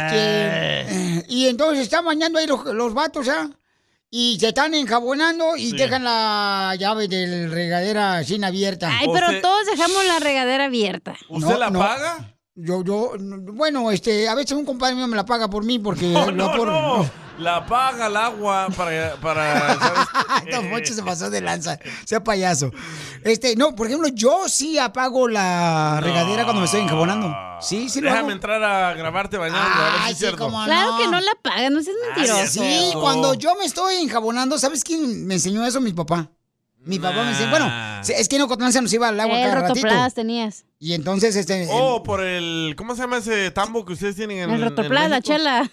[1.22, 3.50] Este, y entonces están bañando ahí los, los vatos, ¿ah?
[4.10, 5.78] Y se están enjabonando y Sí.
[5.78, 8.89] dejan la llave de la regadera sin abierta.
[9.00, 11.15] Ay, pero todos dejamos la regadera abierta.
[11.28, 12.34] ¿Usted la paga?
[12.56, 15.78] Yo, yo, no, bueno, este, a veces un compadre mío me la paga por mí
[15.78, 17.27] porque No, no, no.
[17.38, 19.15] La paga el agua para...
[19.15, 19.78] para.
[20.52, 22.71] Don Poncho se pasó de lanza, sea payaso.
[23.23, 27.36] Este, no, por ejemplo, yo sí apago la regadera cuando me estoy enjabonando.
[27.62, 28.32] Sí, sí lo Déjame hago.
[28.32, 30.47] entrar a grabarte bañando, a ver si es cierto.
[30.50, 32.47] Claro que no la pagan, no seas mentiroso.
[32.47, 35.80] Sí, cuando yo me estoy enjabonando, ¿sabes quién me enseñó eso?
[35.80, 36.32] Mi papá.
[36.80, 37.71] Mi papá me enseñó, bueno,
[38.08, 39.88] es que en Ocotlán se nos iba el agua El cada ratito.
[40.15, 40.65] tenías.
[40.80, 41.67] Y entonces, este...
[41.69, 42.76] Oh, por el...
[42.78, 45.69] ¿Cómo se llama ese tambo que ustedes tienen en El en rotoplas, la chela.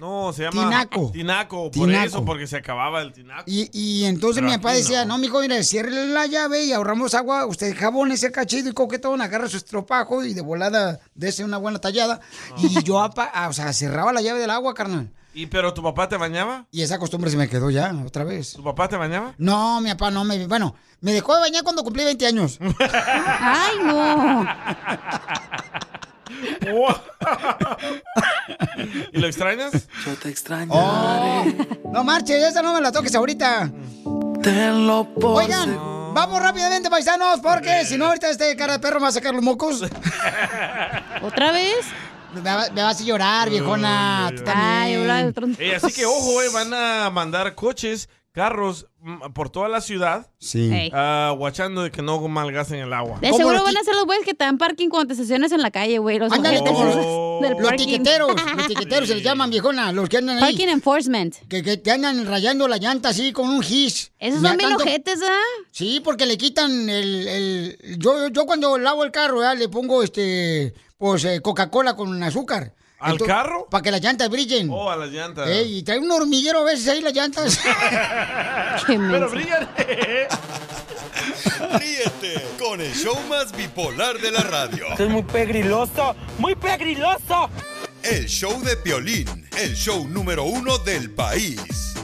[0.00, 0.64] No, se llama...
[0.64, 1.10] Tinaco.
[1.12, 2.06] Tinaco, por Tinaco.
[2.06, 3.44] eso, porque se acababa el tinaco.
[3.46, 7.12] Y, y entonces Pero mi papá decía, no, mijo, mire, cierre la llave y ahorramos
[7.14, 7.44] agua.
[7.44, 11.78] Usted jabón ese cachito y coquetón, agarra su estropajo y de volada dese una buena
[11.80, 12.20] tallada.
[12.56, 15.10] Y yo, apa- ah, o sea, cerraba la llave del agua, carnal.
[15.34, 16.66] ¿Y pero tu papá te bañaba?
[16.72, 18.54] Y esa costumbre se me quedó ya, otra vez.
[18.54, 19.34] ¿Tu papá te bañaba?
[19.38, 20.46] No, mi papá no me...
[20.48, 22.58] Bueno, me dejó de bañar cuando cumplí 20 años.
[22.80, 24.46] ¡Ay, no!
[29.12, 29.72] ¿Y lo extrañas?
[30.06, 30.70] Yo te extraño.
[30.72, 31.44] Oh,
[31.92, 33.70] no marches, esa no me la toques ahorita.
[34.42, 35.76] Tenlo por Oigan,
[36.14, 39.34] vamos rápidamente, paisanos, porque si no, ahorita este cara de perro me va a sacar
[39.34, 39.82] los mocos.
[41.22, 41.86] ¿Otra vez?
[42.34, 44.30] Me, va- me vas a llorar, viejona.
[44.36, 45.00] Tú también.
[45.58, 50.30] Eh, así que ojo, eh, van a mandar coches, carros mm, por toda la ciudad.
[50.38, 50.72] Sí.
[50.72, 50.90] Ey.
[50.94, 53.18] ah, guachando de que no malgasten el agua.
[53.20, 55.62] De seguro van a ser los güeyes que te dan parking cuando te estacionas en
[55.62, 56.18] la calle, güey.
[56.18, 57.40] Los Ándale, Oh.
[57.58, 60.52] Los tiqueteros, los tiqueteros se les llaman, viejona, los que andan ahí.
[60.52, 61.34] Parking enforcement.
[61.48, 64.12] Que, que te andan rayando la llanta así con un gis.
[64.18, 65.40] Esos son bien ojetes, ¿ah?
[65.70, 67.26] Sí, porque le quitan el...
[67.28, 69.56] el- yo, yo cuando lavo el carro, ¿verdad?
[69.56, 72.74] le pongo este, pues eh, Coca-Cola con azúcar.
[73.00, 73.66] ¿Al carro?
[73.70, 74.68] Para que las llantas brillen.
[74.70, 75.48] Oh, a las llantas.
[75.48, 77.58] Ey, y trae un hormiguero a veces ahí las llantas.
[78.86, 79.68] Pero brillan.
[81.78, 84.86] Ríete con el show más bipolar de la radio.
[84.90, 87.48] Esto es muy pegriloso, muy pegriloso.
[88.02, 91.94] El show de Piolín, el show número uno del país.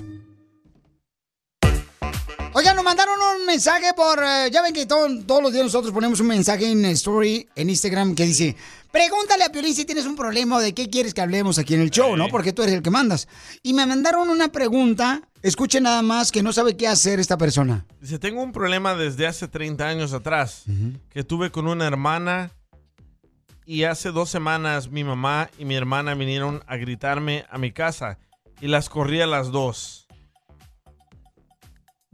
[2.59, 4.19] Oigan, nos mandaron un mensaje por...
[4.23, 7.69] eh, ya ven que todo- todos los días nosotros ponemos un mensaje en Story, en
[7.69, 8.57] Instagram, que dice...
[8.91, 11.83] Pregúntale a Piolín si tienes un problema o de qué quieres que hablemos aquí en
[11.83, 12.29] el show, ¿no?
[12.29, 13.29] Porque tú eres el que mandas.
[13.63, 17.85] Y me mandaron una pregunta, escuchen nada más, que no sabe qué hacer esta persona.
[18.01, 20.63] Dice, tengo un problema desde hace 30 años atrás,
[21.11, 22.53] que tuve con una hermana
[23.67, 28.19] y hace dos semanas mi mamá y mi hermana vinieron a gritarme a mi casa
[28.63, 30.06] y las corrí a las dos.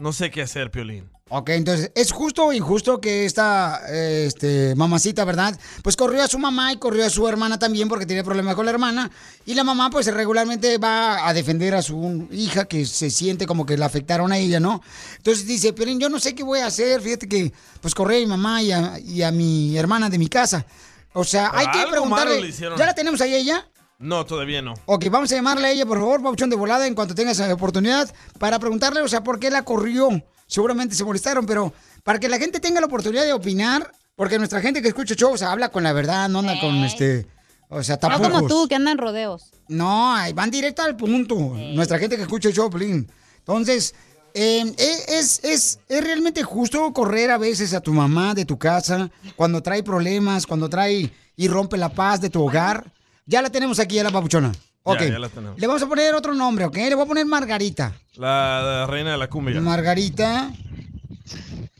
[0.02, 1.08] No sé qué hacer, Piolín.
[1.28, 5.56] Ok, entonces, ¿es justo o injusto que esta este, mamacita, verdad?
[5.84, 8.64] Pues corrió a su mamá y corrió a su hermana también porque tenía problemas con
[8.66, 9.12] la hermana.
[9.46, 13.64] Y la mamá, pues regularmente va a defender a su hija que se siente como
[13.64, 14.82] que la afectaron a ella, ¿no?
[15.18, 17.00] Entonces dice, pero yo no sé qué voy a hacer.
[17.00, 20.26] Fíjate que, pues corrí a mi mamá y a, y a mi hermana de mi
[20.26, 20.66] casa.
[21.12, 22.50] O sea, hay que preguntarle.
[22.50, 23.68] ¿Ya la tenemos ahí ella?
[24.02, 24.74] No, todavía no.
[24.86, 27.54] Ok, vamos a llamarle a ella, por favor, Pauchón de volada, en cuanto tengas esa
[27.54, 30.08] oportunidad, para preguntarle, o sea, por qué la corrió.
[30.48, 34.60] Seguramente se molestaron, pero para que la gente tenga la oportunidad de opinar, porque nuestra
[34.60, 37.26] gente que escucha shows habla con la verdad, no anda con este.
[37.68, 38.28] O sea, No tapujos.
[38.28, 39.52] como tú, que andan rodeos.
[39.68, 41.36] No, van directo al punto.
[41.36, 43.10] Nuestra gente que escucha el show, Piolín.
[43.38, 43.94] Entonces,
[44.34, 44.74] eh,
[45.08, 49.62] ¿es, es, ¿es realmente justo correr a veces a tu mamá de tu casa cuando
[49.62, 52.92] trae problemas, cuando trae y rompe la paz de tu hogar?
[53.26, 54.52] Ya la tenemos aquí, ya la papuchona.
[54.82, 55.02] Ok.
[55.02, 55.58] ya la tenemos.
[55.58, 56.76] Le vamos a poner otro nombre, ¿ok?
[56.76, 57.92] Le voy a poner Margarita.
[58.14, 59.60] La, la reina de la cumbia.
[59.60, 60.52] Margarita.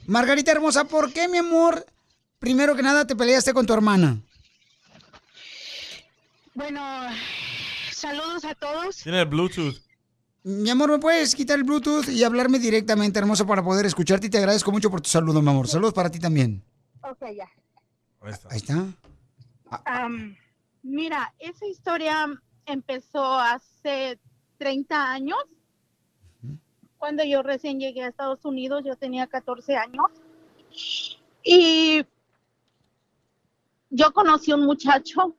[0.07, 1.87] Margarita hermosa, ¿por qué, mi amor,
[2.38, 4.18] primero que nada te peleaste con tu hermana?
[6.55, 6.81] Bueno,
[7.92, 8.96] saludos a todos.
[8.98, 9.76] Tiene el Bluetooth.
[10.44, 14.26] Mi amor, ¿me puedes quitar el Bluetooth y hablarme directamente, hermosa, para poder escucharte?
[14.26, 15.68] Y te agradezco mucho por tu saludo, mi amor.
[15.68, 16.62] Saludos para ti también.
[17.02, 17.48] Ok, ya.
[18.50, 18.85] Ahí está.
[19.85, 20.37] Am,
[20.83, 22.29] mira, esa historia
[22.66, 24.18] empezó hace
[24.59, 25.38] 30 años.
[26.99, 30.07] Cuando yo recién llegué a Estados Unidos, yo tenía 14 años.
[31.42, 32.05] Y
[33.90, 35.37] yo conocí a un muchacho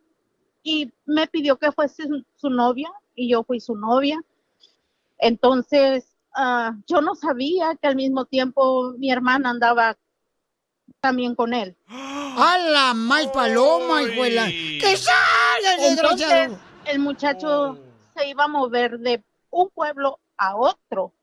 [0.62, 2.04] y me pidió que fuese
[2.36, 4.22] su, novia y yo fui su novia.
[5.18, 9.98] Entonces, ah, yo no sabía que al mismo tiempo mi hermana andaba
[11.04, 11.76] también con él.
[11.90, 14.46] ¡A la mal paloma, hijuela!
[14.48, 16.60] ¡Que salga el Entonces, desgraciado!
[16.86, 17.78] el muchacho
[18.16, 21.14] se iba a mover de un pueblo a otro.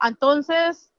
[0.00, 0.92] Entonces,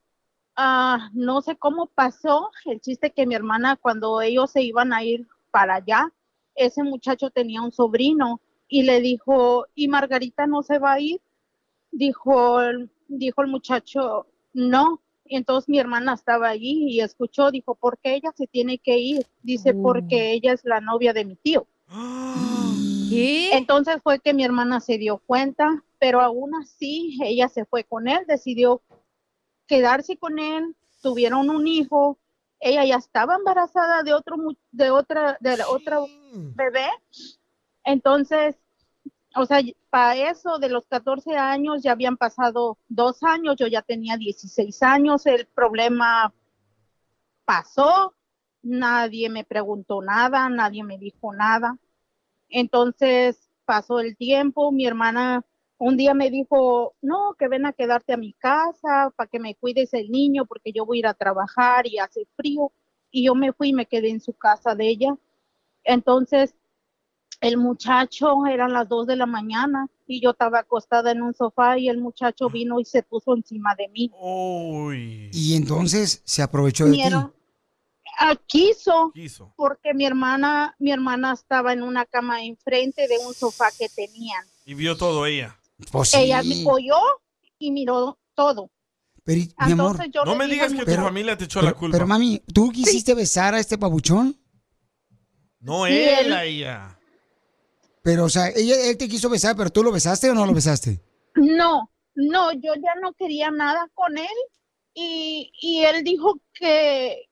[0.57, 2.51] ah, no sé cómo pasó.
[2.65, 6.11] El chiste que mi hermana, cuando ellos se iban a ir para allá,
[6.55, 11.21] ese muchacho tenía un sobrino y le dijo, ¿y Margarita no se va a ir?
[11.91, 12.59] Dijo,
[13.07, 15.01] dijo el muchacho, no.
[15.31, 18.97] Y entonces mi hermana estaba allí y escuchó, dijo, ¿por qué ella se tiene que
[18.97, 19.25] ir?
[19.41, 21.65] Dice, porque ella es la novia de mi tío.
[23.53, 28.09] Entonces fue que mi hermana se dio cuenta, pero aún así ella se fue con
[28.09, 28.81] él, decidió
[29.67, 32.17] quedarse con él, tuvieron un hijo,
[32.59, 35.99] ella ya estaba embarazada de otro mu- de otra de la otra
[36.55, 36.87] bebé.
[37.85, 38.55] Entonces,
[39.35, 43.81] o sea, para eso de los 14 años ya habían pasado dos años, yo ya
[43.81, 46.33] tenía 16 años, el problema
[47.45, 48.15] pasó,
[48.61, 51.77] nadie me preguntó nada, nadie me dijo nada.
[52.49, 55.45] Entonces pasó el tiempo, mi hermana
[55.77, 59.55] un día me dijo, no, que ven a quedarte a mi casa para que me
[59.55, 62.71] cuides el niño porque yo voy a ir a trabajar y hace frío.
[63.09, 65.17] Y yo me fui y me quedé en su casa de ella.
[65.83, 66.55] Entonces
[67.39, 71.77] el muchacho, eran las dos de la mañana y yo estaba acostada en un sofá
[71.77, 74.11] y el muchacho vino y se puso encima de mí.
[75.33, 77.01] Y entonces se aprovechó de ti.
[78.19, 79.53] Ah, quiso, Quiso.
[79.55, 84.43] porque mi hermana, mi hermana estaba en una cama enfrente de un sofá que tenían.
[84.65, 85.57] Y vio todo ella.
[85.91, 86.97] Pues Ella me oyó
[87.57, 88.69] y miró todo.
[89.23, 89.91] Pero, y- mi amor.
[89.91, 91.95] Entonces yo No le me digas que tu esposo- familia te echó Pero, la culpa.
[91.95, 94.35] pero, mami, ¿tú quisiste besar a este pabuchón?
[95.59, 96.99] no Sí, él, él- a ella.
[98.03, 100.53] Pero, o sea, ella, él te quiso besar, pero ¿tú lo besaste o no lo
[100.53, 101.01] besaste?
[101.35, 104.27] No, no, yo ya no quería nada con él
[104.93, 107.29] y, y él dijo que,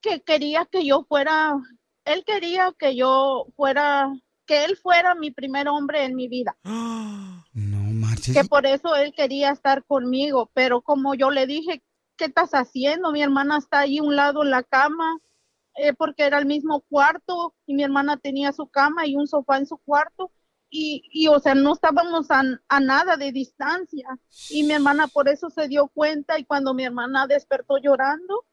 [0.00, 1.54] que quería que yo fuera,
[2.04, 4.12] él quería que yo fuera,
[4.46, 6.56] que él fuera mi primer hombre en mi vida.
[6.64, 7.44] No
[7.92, 8.34] marches.
[8.36, 11.82] que por eso él quería estar conmigo, pero como yo le dije,
[12.16, 13.12] ¿qué estás haciendo?
[13.12, 15.18] Mi hermana está ahí un lado en la cama,
[15.76, 19.58] eh, porque era el mismo cuarto y mi hermana tenía su cama y un sofá
[19.58, 20.30] en su cuarto.
[20.72, 24.06] Y, y o sea, no estábamos a, a nada de distancia.
[24.50, 28.44] Y mi hermana por eso se dio cuenta y cuando mi hermana despertó llorando,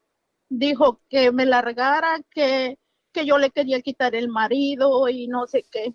[0.49, 2.79] dijo que me largara, que,
[3.11, 5.93] que yo le quería quitar el marido y no sé qué.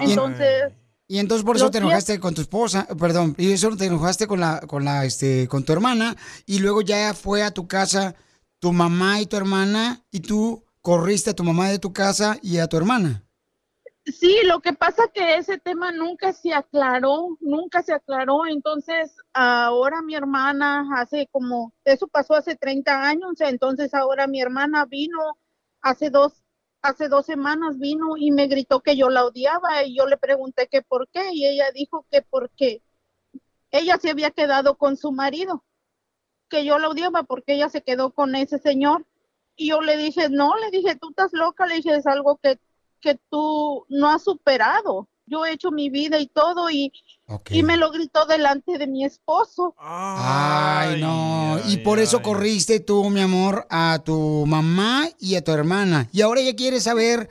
[0.00, 0.72] Entonces,
[1.06, 4.40] Y entonces por eso te enojaste con tu esposa, perdón, y eso te enojaste con
[4.40, 8.14] la, con la, este, con tu hermana, y luego ya fue a tu casa
[8.58, 12.58] tu mamá y tu hermana, y tú corriste a tu mamá de tu casa y
[12.58, 13.24] a tu hermana.
[14.06, 18.46] Sí, lo que pasa que ese tema nunca se aclaró, nunca se aclaró.
[18.46, 24.84] Entonces, ahora mi hermana hace como, eso pasó hace 30 años, entonces ahora mi hermana
[24.84, 25.18] vino
[25.80, 26.42] hace dos,
[26.82, 30.68] hace dos semanas vino y me gritó que yo la odiaba y yo le pregunté
[30.68, 32.82] que por qué y ella dijo que porque
[33.70, 35.64] ella se había quedado con su marido,
[36.54, 39.04] que yo la odiaba porque ella se quedó con ese señor.
[39.56, 42.58] Y yo le dije, no, le dije, tú estás loca, le dije, es algo que,
[43.00, 45.08] que tú no has superado.
[45.26, 46.92] Yo he hecho mi vida y todo y,
[47.50, 49.74] y me lo gritó delante de mi esposo.
[49.78, 51.58] Ay, no.
[51.66, 56.08] y por eso corriste tú, mi amor, a tu mamá y a tu hermana.
[56.12, 57.30] Y ahora ella quiere saber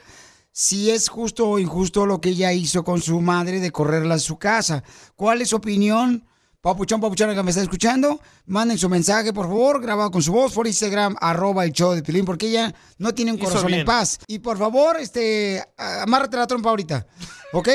[0.52, 4.20] si es justo o injusto lo que ella hizo con su madre de correrla a
[4.20, 4.84] su casa.
[5.16, 6.26] ¿Cuál es su opinión?
[6.64, 10.54] Papuchón, papuchona que me está escuchando, manden su mensaje, por favor, grabado con su voz
[10.54, 13.86] por Instagram, arroba el show de Pilín, porque ella no tiene un Hizo corazón en
[13.86, 14.20] paz.
[14.28, 17.06] Y por favor, este, amárrate la trompa ahorita,
[17.52, 17.68] ¿ok?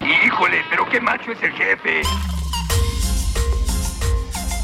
[0.00, 2.00] Híjole, pero qué macho es el jefe.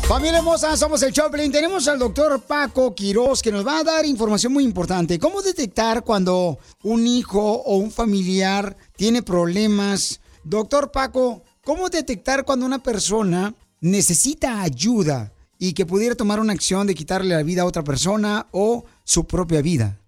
[0.09, 1.53] Familia hermosa, somos el Choplin.
[1.53, 5.19] Tenemos al doctor Paco Quiroz que nos va a dar información muy importante.
[5.19, 10.23] ¿Cómo detectar cuando un hijo o un familiar tiene problemas?
[10.43, 16.87] Doctor Paco, ¿cómo detectar cuando una persona necesita ayuda y que pudiera tomar una acción
[16.87, 19.99] de quitarle la vida a otra persona o su propia vida?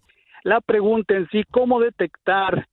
[0.43, 2.67] La pregunta en sí, ¿cómo detectar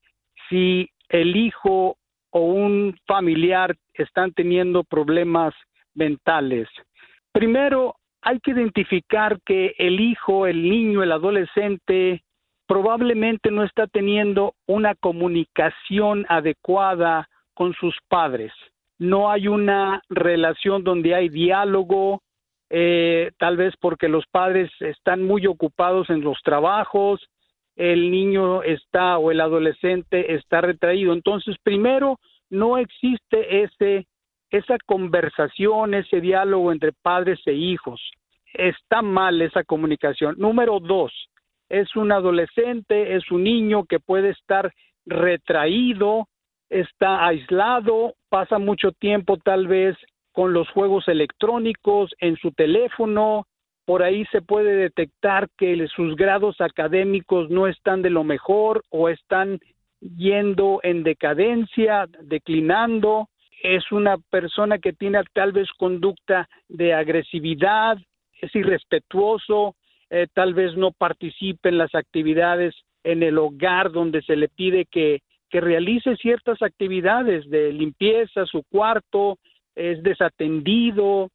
[0.50, 1.98] si el hijo
[2.32, 5.54] o un familiar están teniendo problemas
[5.94, 6.68] mentales?
[7.32, 12.24] Primero, hay que identificar que el hijo, el niño, el adolescente
[12.68, 18.52] probablemente no está teniendo una comunicación adecuada con sus padres.
[19.02, 22.22] No hay una relación donde hay diálogo,
[22.70, 27.20] eh, tal vez porque los padres están muy ocupados en los trabajos,
[27.76, 31.14] el niño está o el adolescente está retraído.
[31.14, 32.20] Entonces, primero,
[32.52, 34.06] no existe ese
[34.52, 38.00] esa conversación, ese diálogo entre padres e hijos.
[38.54, 40.36] Está mal esa comunicación.
[40.38, 41.12] Número dos,
[41.70, 44.72] es un adolescente, es un niño que puede estar
[45.08, 46.28] retraído,
[46.72, 49.96] está aislado, pasa mucho tiempo tal vez
[50.32, 53.46] con los juegos electrónicos en su teléfono,
[53.86, 59.10] por ahí se puede detectar que sus grados académicos no están de lo mejor o
[59.10, 59.60] están
[60.00, 63.28] yendo en decadencia, declinando,
[63.62, 67.98] es una persona que tiene tal vez conducta de agresividad,
[68.42, 69.76] es irrespetuoso,
[70.10, 74.86] eh, tal vez no participe en las actividades en el hogar donde se le pide
[74.86, 79.38] que, que realice ciertas actividades de limpieza, su cuarto,
[79.76, 81.30] es desatendido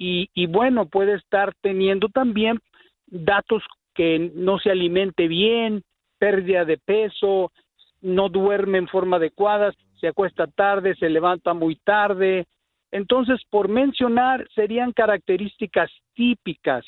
[0.00, 2.58] y, bueno, puede estar teniendo también
[3.06, 3.62] datos
[3.94, 5.82] que no se alimente bien,
[6.18, 7.52] pérdida de peso,
[8.00, 12.46] no duerme en forma adecuada, se acuesta tarde, se levanta muy tarde.
[12.92, 16.84] Entonces, por mencionar, serían características típicas.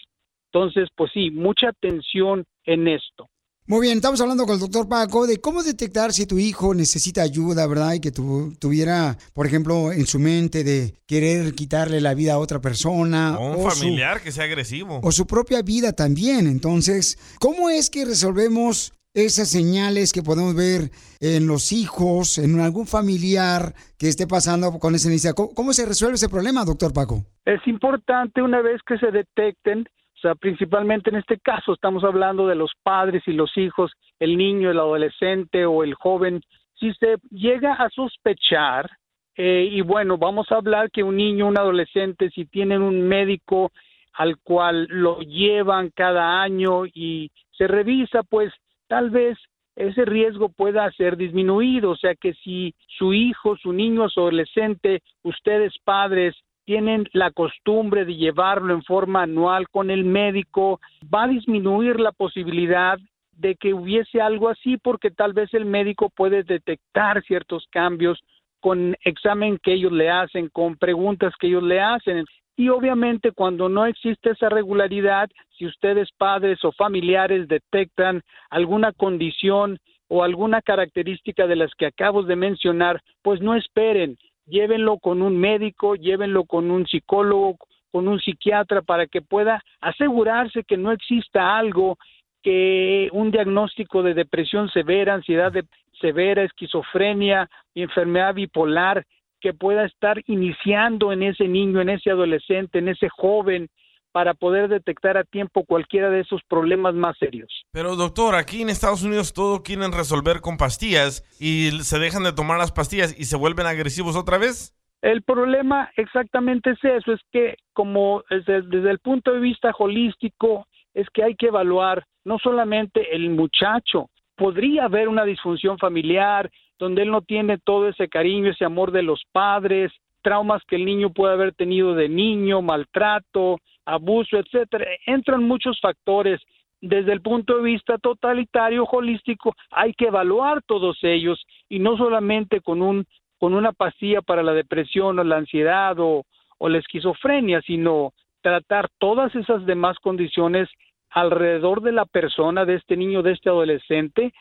[0.52, 3.28] Entonces, pues sí, mucha atención en esto.
[3.70, 7.22] Muy bien, estamos hablando con el doctor Paco de cómo detectar si tu hijo necesita
[7.22, 7.92] ayuda, ¿verdad?
[7.92, 12.38] Y que tu- tuviera, por ejemplo, en su mente de querer quitarle la vida a
[12.40, 13.38] otra persona.
[13.38, 14.98] O un o su- familiar que sea agresivo.
[15.04, 16.48] o su propia vida también.
[16.48, 20.90] Entonces, ¿cómo es que resolvemos esas señales que podemos ver
[21.20, 25.34] en los hijos, en algún familiar que esté pasando con esa necesidad?
[25.34, 27.24] ¿Cómo, cómo se resuelve ese problema, doctor Paco?
[27.44, 29.84] Es importante una vez que se detecten
[30.20, 34.36] O sea, principalmente en este caso estamos hablando de los padres y los hijos, el
[34.36, 36.42] niño, el adolescente o el joven.
[36.74, 38.90] Si se llega a sospechar,
[39.34, 43.72] eh, y bueno, vamos a hablar que un niño, un adolescente, si tienen un médico
[44.12, 48.52] al cual lo llevan cada año y se revisa, pues
[48.88, 49.38] tal vez
[49.74, 51.92] ese riesgo pueda ser disminuido.
[51.92, 56.36] O sea que si su hijo, su niño, su adolescente, ustedes padres
[56.70, 60.80] tienen la costumbre de llevarlo en forma anual con el médico,
[61.12, 62.96] va a disminuir la posibilidad
[63.32, 68.20] de que hubiese algo así porque tal vez el médico puede detectar ciertos cambios
[68.60, 72.24] con examen que ellos le hacen, con preguntas que ellos le hacen.
[72.56, 79.80] Y obviamente cuando no existe esa regularidad, si ustedes padres o familiares detectan alguna condición
[80.06, 84.16] o alguna característica de las que acabo de mencionar, pues no esperen,
[84.50, 87.56] llévenlo con un médico, llévenlo con un psicólogo,
[87.90, 91.98] con un psiquiatra para que pueda asegurarse que no exista algo
[92.42, 95.52] que un diagnóstico de depresión severa, ansiedad
[96.00, 99.04] severa, esquizofrenia, enfermedad bipolar,
[99.40, 103.68] que pueda estar iniciando en ese niño, en ese adolescente, en ese joven,
[104.12, 107.64] para poder detectar a tiempo cualquiera de esos problemas más serios.
[107.72, 112.32] Pero doctor, aquí en Estados Unidos todo quieren resolver con pastillas y se dejan de
[112.32, 114.74] tomar las pastillas y se vuelven agresivos otra vez.
[115.02, 120.66] El problema exactamente es eso, es que como desde, desde el punto de vista holístico,
[120.92, 127.02] es que hay que evaluar no solamente el muchacho, podría haber una disfunción familiar donde
[127.02, 129.92] él no tiene todo ese cariño, ese amor de los padres,
[130.22, 133.58] traumas que el niño puede haber tenido de niño, maltrato,
[133.94, 134.86] abuso, etcétera.
[135.06, 136.40] Entran muchos factores.
[136.82, 142.62] Desde el punto de vista totalitario, holístico, hay que evaluar todos ellos y no solamente
[142.62, 143.06] con un
[143.40, 146.24] con una pastilla para la depresión o la ansiedad o,
[146.60, 148.12] la esquizofrenia, sino
[148.42, 150.68] tratar todas esas demás condiciones
[151.08, 154.34] alrededor de la persona, de este niño, de este adolescente,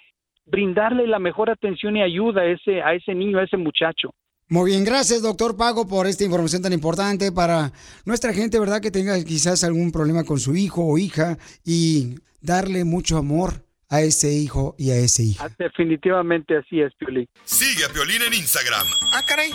[0.46, 4.12] brindarle la mejor atención y ayuda a ese, a ese niño, a ese muchacho.
[4.52, 7.72] Muy bien, gracias doctor Pago por esta información tan importante para
[8.04, 8.82] nuestra gente, ¿verdad?
[8.82, 14.02] Que tenga quizás algún problema con su hijo o hija y darle mucho amor a
[14.02, 15.44] ese hijo y a ese hijo.
[15.44, 17.30] Ah, Definitivamente así es, Piolín.
[17.46, 19.52] Sigue a Piolín en Instagram, Ah, caray.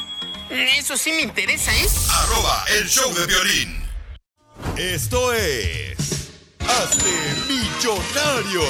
[0.79, 1.87] Eso sí me interesa, ¿eh?
[2.11, 3.85] arroba el show de violín.
[4.77, 6.31] Esto es...
[6.61, 7.11] Hazte
[7.49, 8.63] millonario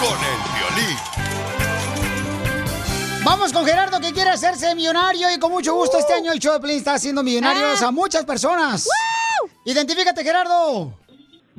[0.00, 0.40] con el
[0.76, 0.98] violín.
[3.24, 6.54] Vamos con Gerardo que quiere hacerse millonario y con mucho gusto este año el show
[6.54, 8.88] de Pelín está haciendo millonarios a muchas personas.
[9.64, 10.92] Identifícate, Gerardo.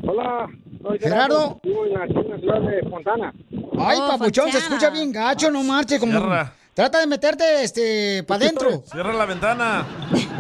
[0.06, 0.48] Hola,
[0.82, 1.60] soy Gerardo.
[1.64, 3.34] Vivo en la, aquí en la ciudad de Fontana.
[3.80, 6.12] Ay, Oh, papuchón, se escucha bien gacho, no marche como...
[6.12, 6.54] Cierra.
[6.74, 8.84] Trata de meterte, este, para adentro.
[8.92, 9.86] Cierra la ventana.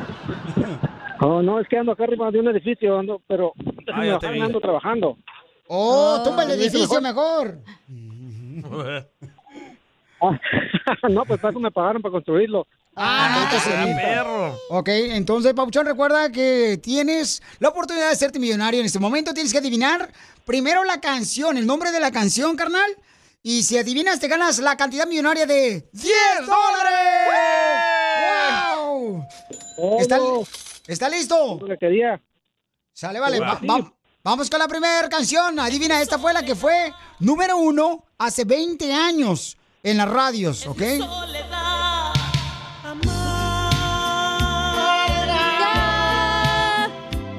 [1.26, 3.54] Oh, no, es que ando acá arriba de un edificio, ando, pero
[3.94, 4.42] Ah, vi.
[4.42, 5.16] ando trabajando.
[5.70, 7.60] Oh, tumba el ¿me dice edificio mejor.
[8.66, 9.04] Ah,
[11.10, 12.68] no, pues para eso me pagaron para construirlo.
[12.96, 14.58] Ah, Ah, perro.
[14.70, 19.34] Ok, entonces, Papuchón, recuerda que tienes la oportunidad de hacerte millonario en este momento.
[19.34, 20.12] Tienes que adivinar
[20.46, 22.90] primero la canción, el nombre de la canción, carnal.
[23.42, 26.14] Y si adivinas, te ganas la cantidad millonaria de 10
[26.46, 27.30] dólares.
[28.78, 29.26] ¡Wow!
[30.00, 30.20] ¿Está,
[30.88, 31.58] ¿Está listo?
[31.60, 32.22] Lo que quería.
[32.94, 33.40] Sale, vale.
[33.40, 33.48] Wow.
[33.48, 33.94] va- va-
[34.24, 35.60] vamos con la primera canción.
[35.60, 40.82] Adivina, esta fue la que fue número uno hace 20 años en las radios, ¿ok?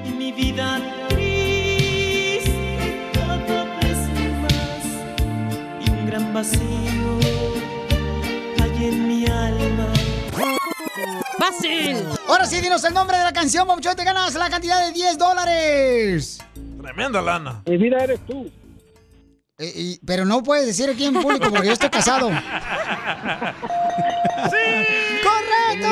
[0.05, 0.79] Y mi vida
[1.09, 2.53] triste
[3.15, 3.37] cada
[3.81, 3.97] vez
[4.43, 4.85] más
[5.81, 7.19] y un gran vacío
[8.63, 9.87] hay en mi alma.
[11.39, 12.05] ¡Fácil!
[12.29, 15.17] Ahora sí, dinos el nombre de la canción, Papuchón, te ganas la cantidad de 10
[15.17, 16.41] dólares.
[16.83, 17.63] Tremenda lana.
[17.65, 18.51] Mi vida eres tú.
[19.59, 22.29] Eh, pero no puedes decir aquí en público porque yo estoy casado.
[25.23, 25.89] ¡Correcto!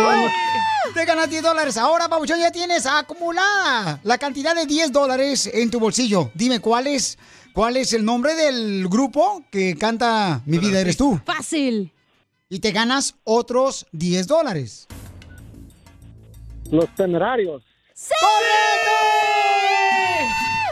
[0.95, 1.77] Te ganas 10 dólares.
[1.77, 6.31] Ahora, Pabuchón, ya tienes acumulada la cantidad de 10 dólares en tu bolsillo.
[6.35, 7.19] Dime, ¿cuál es,
[7.55, 11.21] cuál es el nombre del grupo que canta Mi vida eres tú?
[11.25, 11.93] Fácil.
[12.49, 14.89] Y te ganas otros 10 dólares.
[16.71, 17.63] Los temerarios.
[17.95, 18.91] ¡Correcto!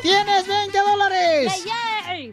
[0.03, 1.65] ¡Tienes 20 dólares!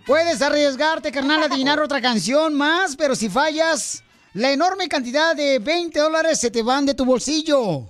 [0.05, 5.59] Puedes arriesgarte, carnal, a adivinar otra canción más, pero si fallas, la enorme cantidad de
[5.59, 7.89] 20 dólares se te van de tu bolsillo.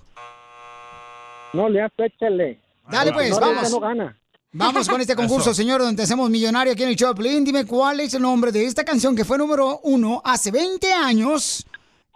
[1.53, 2.59] No le échale.
[2.89, 3.71] Dale, pues, no vamos.
[3.71, 4.17] No gana.
[4.53, 5.55] Vamos con este concurso, Eso.
[5.55, 7.43] señor, donde hacemos millonario aquí en el Choplin.
[7.43, 11.65] Dime cuál es el nombre de esta canción que fue número uno hace 20 años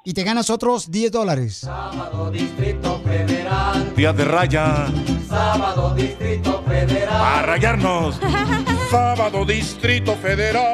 [0.03, 1.57] y te ganas otros 10 dólares.
[1.59, 3.93] Sábado Distrito Federal.
[3.95, 4.87] Día de raya.
[5.27, 7.21] Sábado Distrito Federal.
[7.21, 8.19] A rayarnos.
[8.91, 10.65] Sábado Distrito Federal.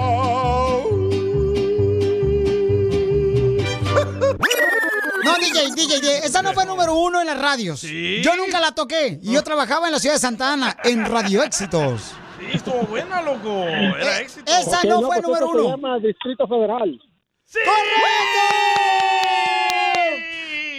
[5.23, 7.83] No, DJ, DJ, DJ, esa no fue número uno en las radios.
[7.83, 9.19] Yo nunca la toqué.
[9.21, 12.13] Y yo trabajaba en la ciudad de Santa Ana, en Radio Éxitos.
[12.39, 13.63] Sí, estuvo buena, loco.
[13.65, 14.51] Era éxito.
[14.51, 15.69] Eh, esa no fue número Se uno.
[15.69, 16.99] llama Distrito Federal.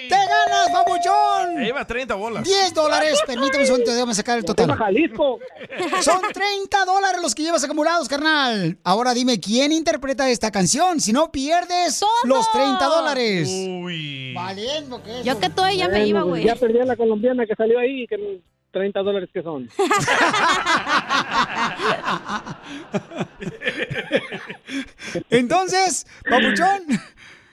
[0.09, 1.59] ¡Te ganas, papuchón!
[1.59, 2.45] Ahí va 30 bolas.
[2.45, 3.21] 10 dólares.
[3.27, 4.75] Permítame un segundo, déjame sacar el total.
[4.75, 5.39] Jalisco.
[6.03, 8.79] Son 30 dólares los que llevas acumulados, carnal.
[8.85, 11.01] Ahora dime quién interpreta esta canción.
[11.01, 13.49] Si no, pierdes los 30 dólares.
[13.49, 14.33] Uy.
[14.35, 16.45] Valiendo que Yo que todo ya me iba, güey.
[16.45, 18.41] Ya perdí a la colombiana que salió ahí, que
[18.71, 19.69] 30 dólares que son.
[25.31, 26.83] Entonces, papuchón,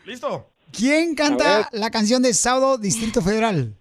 [0.05, 0.51] ¿Listo?
[0.75, 3.73] ¿Quién canta la canción de Sábado Distrito Federal?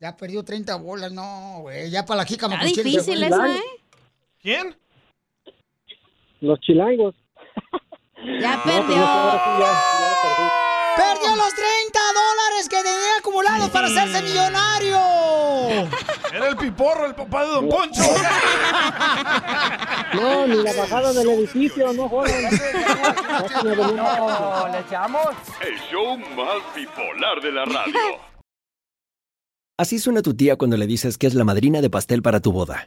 [0.00, 1.90] Ya perdió 30 bolas, no, güey.
[1.90, 2.54] Ya para la jícama.
[2.54, 2.90] Está con chile.
[2.90, 3.60] difícil esa, ¿eh?
[4.40, 4.76] ¿Quién?
[6.40, 7.14] Los chilangos.
[8.40, 10.50] Ya No, pues, ahora sí, ya- ya perdí.
[10.96, 14.98] ¡Perdió los 30 dólares que tenía acumulados para hacerse millonario!
[16.32, 18.02] Era el piporro, el papá de Don Poncho.
[20.14, 22.32] No, ni la bajada del edificio, no jodan.
[23.62, 25.26] No, ¿le echamos?
[25.60, 27.92] El show más bipolar de la radio.
[29.78, 32.52] Así suena tu tía cuando le dices que es la madrina de pastel para tu
[32.52, 32.86] boda.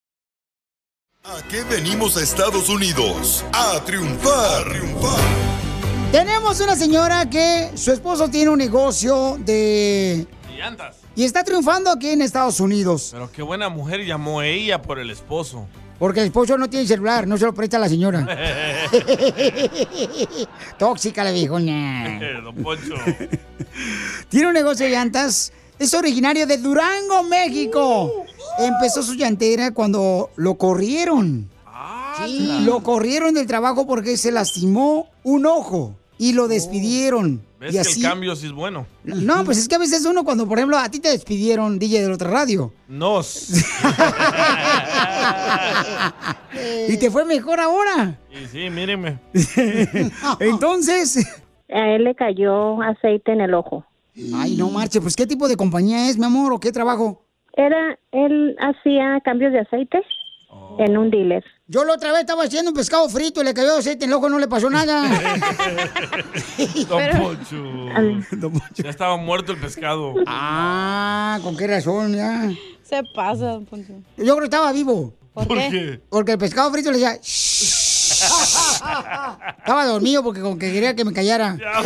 [1.23, 3.45] ¿A qué venimos a Estados Unidos?
[3.53, 4.67] A triunfar.
[4.69, 5.19] triunfar.
[6.11, 10.25] Tenemos una señora que su esposo tiene un negocio de...
[10.51, 10.97] Y llantas.
[11.15, 13.09] Y está triunfando aquí en Estados Unidos.
[13.11, 15.67] Pero qué buena mujer llamó ella por el esposo.
[15.99, 18.25] Porque el esposo no tiene celular, no se lo presta a la señora.
[20.79, 21.59] Tóxica le dijo.
[21.59, 22.41] "Nah".
[22.41, 22.95] Don Poncho.
[24.27, 25.53] Tiene un negocio de llantas.
[25.77, 28.25] Es originario de Durango, México.
[28.65, 31.49] Empezó su llantera cuando lo corrieron.
[32.25, 37.41] Sí, lo corrieron del trabajo porque se lastimó un ojo y lo despidieron.
[37.59, 38.01] ¿Ves y que así.
[38.01, 38.85] el cambio sí es bueno?
[39.03, 42.01] No, pues es que a veces uno cuando, por ejemplo, a ti te despidieron, DJ
[42.01, 42.73] de la otra radio.
[42.87, 43.49] Nos.
[46.87, 48.19] Y te fue mejor ahora.
[48.29, 49.19] Y sí, mírenme.
[50.39, 51.25] Entonces.
[51.69, 53.85] A él le cayó aceite en el ojo.
[54.35, 57.25] Ay, no marche, pues ¿qué tipo de compañía es, mi amor, o qué trabajo?
[57.65, 60.01] Era, él hacía cambios de aceite
[60.79, 61.43] en un dealer.
[61.67, 64.17] Yo la otra vez estaba haciendo un pescado frito y le cayó aceite en el
[64.17, 65.03] ojo, no le pasó nada.
[66.89, 68.83] Don Poncho.
[68.83, 70.15] Ya estaba muerto el pescado.
[70.25, 72.49] Ah, ¿con qué razón ya?
[72.81, 73.93] Se pasa, don Poncho.
[74.17, 75.13] Yo creo que estaba vivo.
[75.33, 75.69] ¿Por ¿Por qué?
[75.69, 76.01] qué?
[76.09, 77.17] Porque el pescado frito le decía...
[77.21, 77.91] "Shh".
[79.59, 81.57] estaba dormido porque como que quería que me callara.
[81.57, 81.81] Ya.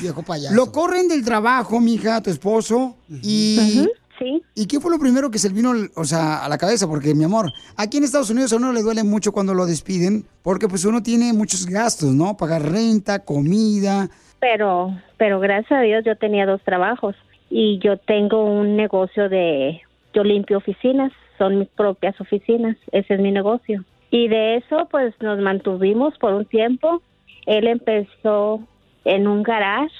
[0.00, 0.54] Viejo payaso.
[0.54, 2.96] Lo corren del trabajo, mija, tu esposo.
[3.22, 3.86] Y.
[4.18, 4.42] Sí.
[4.54, 6.88] ¿Y qué fue lo primero que se le vino, o sea, a la cabeza?
[6.88, 10.24] Porque, mi amor, aquí en Estados Unidos a uno le duele mucho cuando lo despiden,
[10.42, 12.36] porque pues uno tiene muchos gastos, ¿no?
[12.36, 14.08] Pagar renta, comida.
[14.40, 17.16] Pero, pero gracias a Dios yo tenía dos trabajos
[17.50, 19.80] y yo tengo un negocio de,
[20.12, 23.84] yo limpio oficinas, son mis propias oficinas, ese es mi negocio.
[24.10, 27.02] Y de eso pues nos mantuvimos por un tiempo.
[27.46, 28.60] Él empezó
[29.04, 29.94] en un garage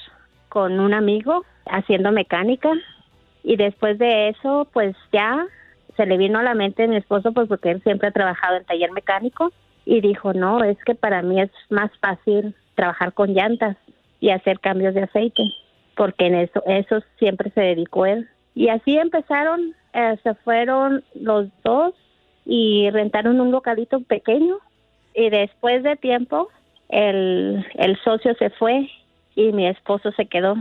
[0.49, 2.71] con un amigo haciendo mecánica
[3.43, 5.45] y después de eso pues ya
[5.95, 8.55] se le vino a la mente a mi esposo pues porque él siempre ha trabajado
[8.55, 9.51] en taller mecánico
[9.85, 13.77] y dijo no es que para mí es más fácil trabajar con llantas
[14.19, 15.43] y hacer cambios de aceite
[15.95, 21.47] porque en eso eso siempre se dedicó él y así empezaron eh, se fueron los
[21.63, 21.93] dos
[22.45, 24.57] y rentaron un localito pequeño
[25.13, 26.49] y después de tiempo
[26.89, 28.89] el, el socio se fue
[29.35, 30.55] y mi esposo se quedó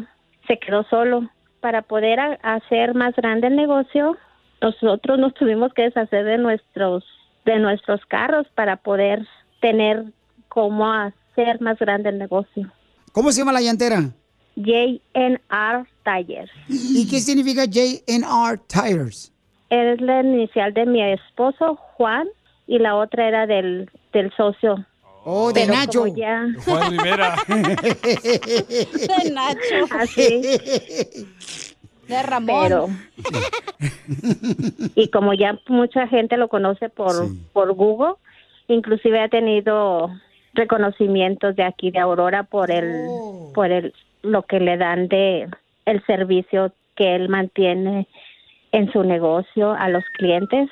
[0.47, 1.29] se quedó solo
[1.61, 4.17] para poder a- hacer más grande el negocio,
[4.61, 7.05] nosotros nos tuvimos que deshacer de nuestros
[7.45, 9.27] de nuestros carros para poder
[9.61, 10.05] tener
[10.49, 12.71] cómo hacer más grande el negocio.
[13.13, 14.11] ¿Cómo se llama la llantera?
[14.57, 16.51] JNR Tires.
[16.69, 19.33] ¿Y qué significa JNR Tires?
[19.71, 22.27] Es la inicial de mi esposo Juan
[22.67, 24.85] y la otra era del, del socio.
[25.31, 26.07] Oh, de Pero Nacho.
[26.07, 27.37] ya- Juan Rivera.
[27.49, 29.95] De Nacho.
[29.99, 30.41] Así.
[32.09, 32.63] De Ramón.
[32.63, 32.89] Pero-
[34.95, 38.15] y como ya mucha gente lo conoce por, por Google,
[38.69, 40.09] inclusive ha tenido
[40.55, 43.07] reconocimientos de aquí de Aurora por el
[43.55, 45.47] por el lo que le dan de
[45.85, 48.09] el servicio que él mantiene
[48.73, 50.71] en su negocio a los clientes.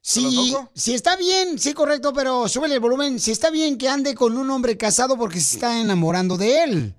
[0.00, 3.20] si, si está bien, sí, correcto, pero súbele el volumen.
[3.20, 6.94] Si está bien que ande con un hombre casado porque se está enamorando de él.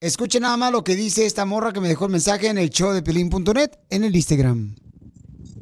[0.00, 2.68] Escuche nada más lo que dice esta morra que me dejó el mensaje en el
[2.68, 4.76] show de Pilín.net en el Instagram.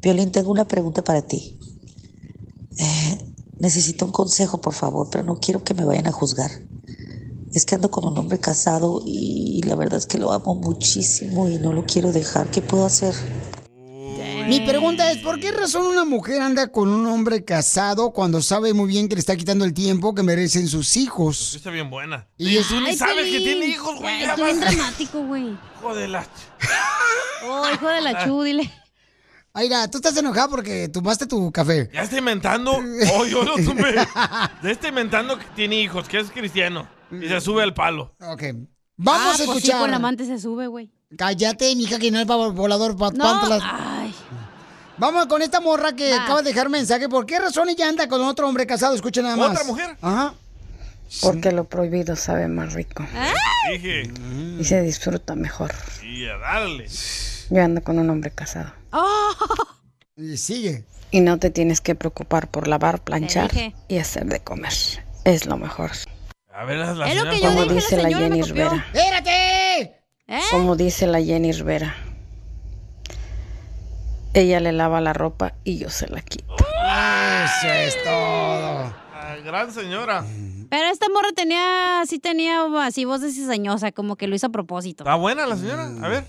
[0.00, 1.58] Violín, tengo una pregunta para ti.
[2.76, 3.31] Eh,
[3.62, 6.50] necesito un consejo, por favor, pero no quiero que me vayan a juzgar.
[7.54, 11.48] Es que ando con un hombre casado y la verdad es que lo amo muchísimo
[11.48, 12.50] y no lo quiero dejar.
[12.50, 13.14] ¿Qué puedo hacer?
[14.48, 18.72] Mi pregunta es, ¿por qué razón una mujer anda con un hombre casado cuando sabe
[18.74, 21.54] muy bien que le está quitando el tiempo que merecen sus hijos?
[21.54, 22.26] Está bien buena.
[22.38, 24.18] Y Y es- tú ni Ay, sabes que tiene hijos, güey.
[24.36, 25.56] Bien dramático, güey.
[25.78, 26.26] Hijo de la...
[27.48, 28.70] Oh, hijo de la chu, dile.
[29.54, 31.90] Aira, tú estás enojada porque tomaste tu café.
[31.92, 32.72] Ya está inventando.
[33.14, 33.94] Oh, yo lo tumbé.
[33.94, 36.88] Ya está inventando que tiene hijos, que es cristiano.
[37.10, 38.14] Y se sube al palo.
[38.20, 38.42] Ok.
[38.96, 39.80] Vamos Ah, a pues sí, escuchar.
[39.80, 40.90] con la amante se sube, güey.
[41.18, 44.14] Cállate, mija, que no es volador pa- No, ay.
[44.96, 46.22] Vamos con esta morra que Va.
[46.24, 47.08] acaba de dejar mensaje.
[47.08, 48.94] ¿Por qué razón ella anda con otro hombre casado?
[48.94, 49.50] Escuchen nada más.
[49.50, 49.96] ¿Otra mujer?
[50.00, 50.34] Ajá.
[51.20, 53.06] Porque lo prohibido sabe más rico
[53.70, 54.10] Dije.
[54.58, 55.72] y se disfruta mejor.
[56.02, 56.88] Y a darle.
[57.50, 58.72] Yo ando con un hombre casado.
[60.16, 60.84] Y sigue.
[61.10, 63.50] Y no te tienes que preocupar por lavar, planchar
[63.88, 64.72] y hacer de comer.
[65.24, 65.90] Es lo mejor.
[66.54, 68.42] A ver, la Es lo que yo Como dije, la dice la me Jenny.
[68.42, 68.86] Rivera.
[68.92, 69.80] ¡Espérate!
[70.28, 70.40] ¿Eh?
[70.50, 71.94] Como dice la Jenny Rivera.
[74.34, 76.56] Ella le lava la ropa y yo se la quito.
[76.56, 79.01] Eso es todo.
[79.36, 80.24] Gran señora.
[80.70, 84.50] Pero esta morra tenía, sí tenía así voz de cizañosa, como que lo hizo a
[84.50, 85.04] propósito.
[85.04, 85.90] ¿Está buena la señora?
[86.02, 86.24] A ver.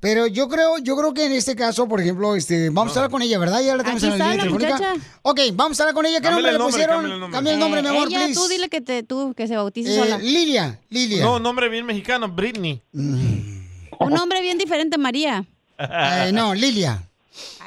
[0.00, 3.10] Pero yo creo, yo creo que en este caso, por ejemplo, este, vamos a hablar
[3.10, 3.60] con ella, ¿verdad?
[3.62, 4.92] Ya la tenemos Aquí en la está línea la telefónica.
[4.94, 5.20] muchacha.
[5.22, 6.18] Ok, vamos a hablar con ella.
[6.20, 6.94] ¿Qué Cámbiale nombre el le nombre, pusieron?
[6.96, 7.36] cámbiale el nombre.
[7.36, 8.34] Cambia el nombre, mi amor, Ella, please.
[8.40, 10.18] tú dile que te, tú, que se bautice Eh, sola.
[10.18, 11.24] Lilia, Lilia.
[11.24, 12.80] No, nombre bien mexicano, Britney.
[12.92, 15.44] Un nombre bien diferente, María.
[15.78, 17.02] Eh, no, Lilia.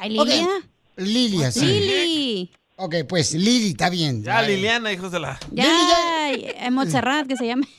[0.00, 0.26] Ay, Ok.
[0.28, 0.48] Lilia.
[0.96, 1.66] Lilia, sí.
[1.66, 2.50] Lili.
[2.84, 4.24] Ok, pues Lili, está bien.
[4.24, 5.38] Ya, Liliana, hijos de la...
[5.52, 7.64] Ya, eh, Montserrat, que se llame.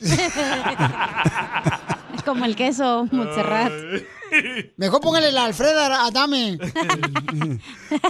[2.14, 3.70] es como el queso, Montserrat.
[4.78, 6.52] Mejor póngale la Alfreda Adame.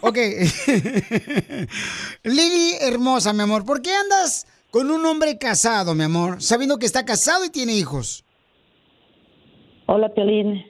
[0.03, 0.17] ok.
[2.23, 6.41] Lili, hermosa, mi amor, ¿por qué andas con un hombre casado, mi amor?
[6.41, 8.25] Sabiendo que está casado y tiene hijos.
[9.87, 10.65] Hola, Piolín.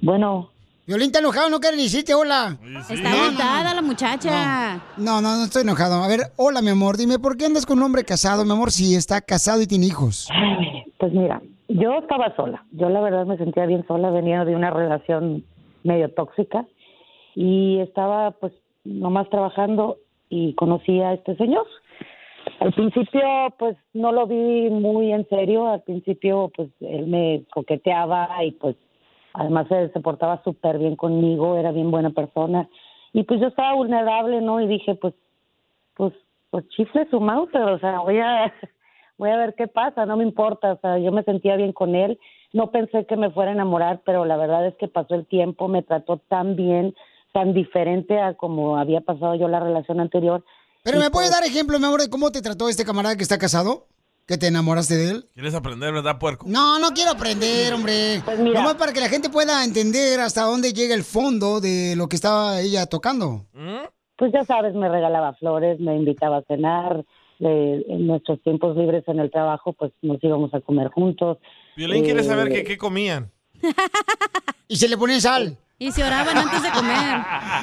[0.00, 0.52] Bueno,
[0.88, 2.56] Violín está enojado, no quiere ni decirte hola.
[2.88, 4.80] Está agotada la muchacha.
[4.96, 6.02] No, no, no estoy enojado.
[6.02, 8.70] A ver, hola, mi amor, dime, ¿por qué andas con un hombre casado, mi amor,
[8.70, 10.30] si está casado y tiene hijos?
[10.96, 12.64] Pues mira, yo estaba sola.
[12.72, 15.44] Yo la verdad me sentía bien sola, venía de una relación
[15.84, 16.66] medio tóxica
[17.34, 19.98] y estaba pues nomás trabajando
[20.30, 21.66] y conocí a este señor.
[22.60, 23.20] Al principio
[23.58, 28.74] pues no lo vi muy en serio, al principio pues él me coqueteaba y pues
[29.34, 32.68] además él se portaba súper bien conmigo, era bien buena persona
[33.12, 34.60] y pues yo estaba vulnerable, ¿no?
[34.60, 35.14] Y dije pues
[35.94, 36.12] pues
[36.50, 38.52] pues chifle su mouse, o sea, voy a
[39.18, 41.94] voy a ver qué pasa, no me importa, o sea, yo me sentía bien con
[41.94, 42.18] él,
[42.52, 45.68] no pensé que me fuera a enamorar, pero la verdad es que pasó el tiempo,
[45.68, 46.94] me trató tan bien,
[47.32, 50.44] tan diferente a como había pasado yo la relación anterior.
[50.82, 53.22] Pero ¿me puedes pues, dar ejemplo, mi amor, de cómo te trató este camarada que
[53.22, 53.86] está casado?
[54.28, 55.24] ¿Que te enamoraste de él?
[55.32, 56.44] ¿Quieres aprender, verdad, puerco?
[56.46, 58.20] No, no quiero aprender, hombre.
[58.22, 58.60] Pues mira.
[58.60, 62.16] Nomás para que la gente pueda entender hasta dónde llega el fondo de lo que
[62.16, 63.46] estaba ella tocando.
[64.16, 67.06] Pues ya sabes, me regalaba flores, me invitaba a cenar,
[67.40, 71.38] eh, en nuestros tiempos libres en el trabajo, pues nos íbamos a comer juntos.
[71.74, 73.32] Violín quiere saber Eh, que, qué comían.
[74.70, 75.56] Y se le pone sal.
[75.80, 77.20] Y se oraban antes de comer.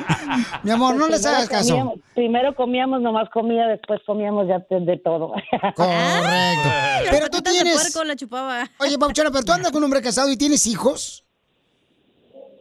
[0.64, 1.74] Mi amor, no les hagas caso.
[1.76, 5.32] comíamos- primero comíamos nomás comida, después comíamos ya de, de todo.
[5.76, 6.70] Correcto.
[6.70, 7.74] Las Pero tú de tienes...
[7.92, 8.70] puerco la chupaba.
[8.80, 11.26] Oye, Pauchona, pero tú andas con un hombre casado y tienes hijos.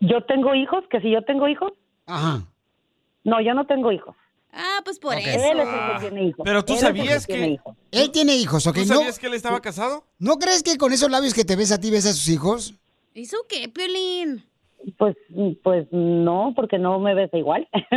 [0.00, 1.72] Yo tengo hijos, que si yo tengo hijos.
[2.06, 2.42] Ajá.
[3.22, 4.16] No, yo no tengo hijos.
[4.52, 5.38] Ah, pues por Él eso.
[5.38, 6.42] es el que tiene hijos.
[6.44, 7.58] Pero tú Él es el sabías que-.
[7.92, 8.74] Él tiene hijos, ¿ok?
[8.74, 10.04] ¿Tú ¿No, sabías que él estaba casado?
[10.18, 12.74] ¿No crees que con esos labios que te ves a ti ves a sus hijos?
[13.14, 14.44] ¿Hizo qué, Piolín?
[14.98, 15.16] Pues,
[15.62, 17.66] pues no, porque no me igual.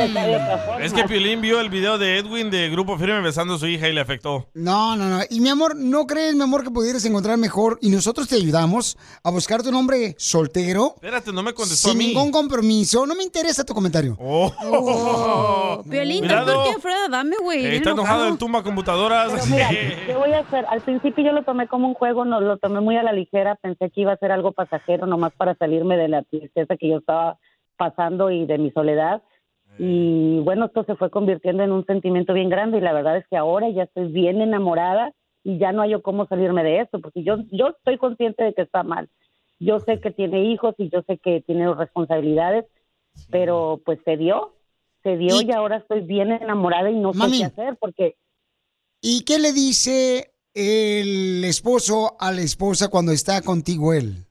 [0.00, 0.84] Besa otra forma.
[0.84, 3.88] Es que Piolín vio el video de Edwin de Grupo Firme besando a su hija
[3.88, 4.48] y le afectó.
[4.54, 5.20] No, no, no.
[5.28, 8.96] Y mi amor, ¿no crees, mi amor, que pudieras encontrar mejor y nosotros te ayudamos
[9.22, 10.92] a buscarte un hombre soltero?
[10.96, 12.06] Espérate, no me contestó Sin a mí.
[12.08, 13.06] ningún compromiso.
[13.06, 14.16] No me interesa tu comentario.
[14.18, 15.82] Oh.
[15.88, 16.46] Piolín, Cuidado.
[16.46, 17.66] peor que Alfredo, dame, güey.
[17.66, 18.32] Eh, está enojado enojado.
[18.32, 19.32] el tumba computadoras.
[19.32, 19.68] Pero mira,
[20.06, 20.64] ¿qué voy a hacer?
[20.68, 23.56] Al principio yo lo tomé como un juego, no lo tomé muy a la ligera,
[23.56, 26.98] pensé que iba a ser algo pasajero, nomás para salirme de la tristeza que yo
[26.98, 27.38] estaba
[27.76, 29.22] pasando y de mi soledad.
[29.78, 33.26] Y bueno, esto se fue convirtiendo en un sentimiento bien grande y la verdad es
[33.28, 35.12] que ahora ya estoy bien enamorada
[35.44, 38.62] y ya no hay cómo salirme de esto, porque yo, yo estoy consciente de que
[38.62, 39.08] está mal.
[39.58, 42.66] Yo sé que tiene hijos y yo sé que tiene responsabilidades,
[43.30, 44.54] pero pues se dio,
[45.02, 47.38] se dio y, ahora estoy bien enamorada y no Mami.
[47.38, 48.16] sé qué hacer porque
[49.02, 54.26] ¿Y qué le dice el esposo a la esposa cuando está contigo él?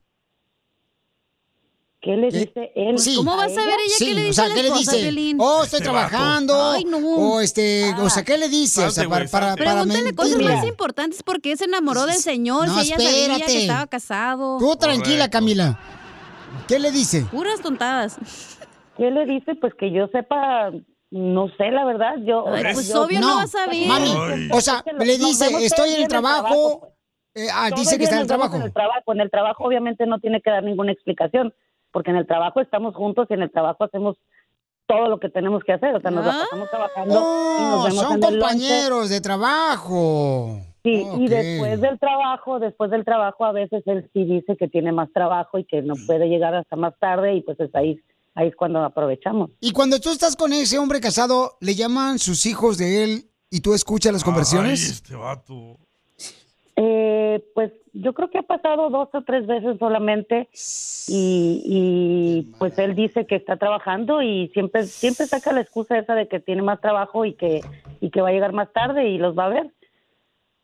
[2.02, 2.97] ¿Qué le dice él?
[2.97, 3.16] Sí.
[3.18, 4.68] ¿Cómo vas a ver ella Sí, qué le o dice sea, a la ¿qué le
[4.70, 5.04] esposa, dice?
[5.04, 5.38] Piolín?
[5.41, 6.72] Oh, estoy Este trabajando.
[6.72, 6.97] Ay, no.
[6.97, 8.86] O este, o sea, ¿qué le dice?
[8.86, 10.56] O sea, para, para, para Pregúntale cosas mentirle.
[10.56, 14.58] más importantes porque se enamoró del señor, No, si ella sabía que estaba casado.
[14.60, 15.78] Tú tranquila, Camila.
[16.70, 17.26] ¿Qué le dice?
[17.32, 18.18] Puras tontadas.
[18.97, 19.56] ¿Qué le dice?
[19.56, 20.72] Pues que yo sepa,
[21.12, 22.14] no sé, la verdad.
[22.26, 23.88] Yo, pues yo- obvio no, vas a ver.
[23.88, 24.50] Mami, Ay.
[24.54, 26.43] o sea, Es que lo- le dice, estoy en el trabajo.
[26.47, 27.45] trabajo, pues.
[27.45, 28.56] Eh, ah, todo dice que está en el trabajo.
[28.56, 31.54] En el trabajo, en el trabajo obviamente no tiene que dar ninguna explicación,
[31.92, 34.18] porque en el trabajo estamos juntos y en el trabajo hacemos
[34.88, 36.40] todo lo que tenemos que hacer, o sea, nos la Ah.
[36.50, 38.40] pasamos trabajando y nos vemos son en el lonche.
[38.40, 40.60] compañeros de trabajo.
[40.84, 44.92] Sí, y después del trabajo, después del trabajo a veces él sí dice que tiene
[44.92, 48.00] más trabajo y que no puede llegar hasta más tarde y pues es ahí,
[48.34, 49.52] ahí es cuando aprovechamos.
[49.60, 53.60] Y cuando tú estás con ese hombre casado, ¿le llaman sus hijos de él y
[53.60, 54.90] tú escuchas las Ay, conversiones?
[54.90, 55.78] este vato.
[56.78, 60.50] Eh, pues yo creo que ha pasado dos o tres veces solamente
[61.08, 66.16] y, y, pues él dice que está trabajando y siempre siempre saca la excusa esa
[66.16, 67.62] de que tiene más trabajo y que
[68.02, 69.72] y que va a llegar más tarde y los va a ver.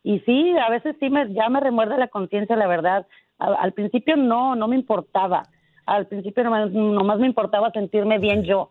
[0.02, 3.06] Y sí, a veces sí me ya me remuerde la conciencia, la verdad.
[3.38, 5.42] Al, principio no, no me importaba.
[5.84, 8.70] Al principio nomás, nomás me importaba sentirme bien yo.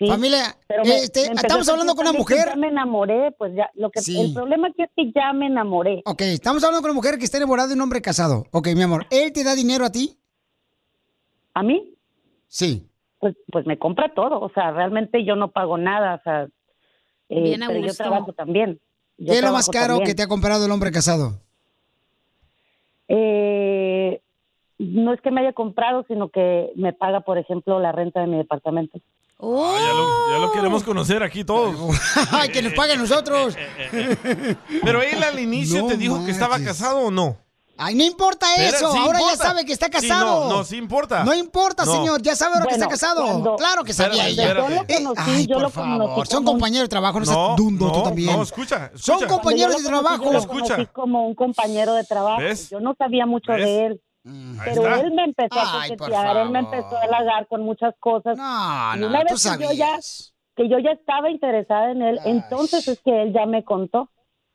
[0.00, 2.46] Sí, Familia, pero me- este, me estamos a hablando con una mujer.
[2.48, 4.18] Ya me enamoré, pues ya lo que Sí.
[4.18, 6.00] el problema aquí es que ya me enamoré.
[6.06, 8.46] Ok, estamos hablando con una mujer que está enamorada de un hombre casado.
[8.50, 10.16] Ok, mi amor, ¿él te da dinero a ti?
[11.52, 11.94] ¿A mí?
[12.48, 12.88] Sí.
[13.18, 16.44] Pues, pues me compra todo, o sea, realmente yo no pago nada, o sea,
[17.28, 18.80] eh, Bien a pero yo trabajo también.
[19.18, 20.06] Yo ¿Qué es lo más caro también.
[20.06, 21.34] que te ha comprado el hombre casado?
[23.08, 24.22] Eh,
[24.78, 28.28] no es que me haya comprado, sino que me paga, por ejemplo, la renta de
[28.28, 28.98] mi departamento.
[29.42, 31.74] Oh, Ya lo, ya lo queremos conocer aquí todos.
[32.32, 33.56] ¡Ay, que nos paguen nosotros!
[34.82, 37.38] Pero él al inicio No te dijo que estaba casado o no.
[37.82, 38.92] ¡Ay, no importa eso!
[38.92, 40.50] sí ahora ya sabe que está Sí, casado.
[40.50, 41.24] no, no, sí importa.
[41.24, 41.92] No importa, No.
[41.92, 42.20] señor.
[42.20, 43.22] Ya sabe ahora que está casado.
[43.24, 44.48] cuando- claro que sabía ella.
[44.48, 44.84] Yo lo conocí,
[45.30, 46.30] ay, yo por lo conocí.
[46.30, 48.36] Son como compañeros de trabajo, no, No, seas dundo no, tú también.
[48.36, 50.24] no, escucha, Son compañeros de trabajo.
[50.24, 50.92] yo lo conocí Escucha.
[50.92, 52.42] como un compañero de trabajo.
[52.42, 52.68] ¿Ves?
[52.68, 53.64] Yo no sabía mucho ¿Ves?
[53.64, 54.00] de él.
[54.22, 58.36] Pero él me empezó Ay, a coquetear, él me empezó a halagar con muchas cosas.
[58.36, 59.98] No, y no, una tú vez que yo, ya,
[60.56, 64.10] que yo ya estaba interesada en él, entonces es que él ya me contó.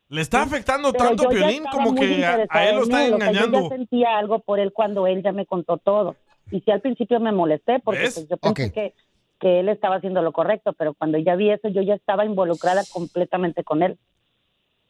[0.07, 3.57] Le está afectando Pero tanto Piolín como que a, él lo está engañando.
[3.57, 6.16] yo ya sentía algo por él cuando él ya me contó todo.
[6.51, 8.93] Y sí, al principio me molesté porque pues, yo pensé que,
[9.39, 12.84] que él estaba haciendo lo correcto, pero cuando ya vi eso, yo ya estaba involucrada
[12.93, 13.97] completamente con él.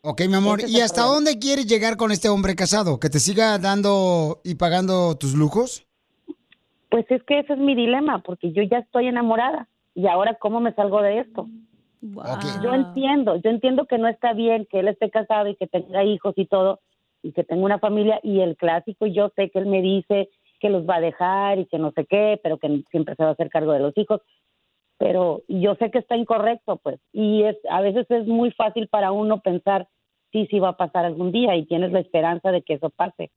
[0.07, 0.59] Ok, mi amor.
[0.61, 1.15] ¿Y hasta problema.
[1.15, 2.99] dónde quieres llegar con este hombre casado?
[2.99, 5.87] ¿Que te siga dando y pagando tus lujos?
[6.89, 9.67] Pues es que ese es mi dilema, porque yo ya estoy enamorada.
[9.95, 11.47] Y ahora, ¿cómo me salgo de esto?
[12.61, 16.03] Yo entiendo, yo entiendo que no está bien que él esté casado y que tenga
[16.03, 16.81] hijos y todo,
[17.23, 20.29] y que tenga una familia, y el clásico, yo sé que él me dice
[20.59, 23.29] que los va a dejar y que no sé qué, pero que siempre se va
[23.29, 24.21] a hacer cargo de los hijos,
[24.97, 29.11] pero yo sé que está incorrecto, pues, y es a veces es muy fácil para
[29.11, 29.87] uno pensar,
[30.31, 33.31] sí, sí va a pasar algún día, y tienes la esperanza de que eso pase,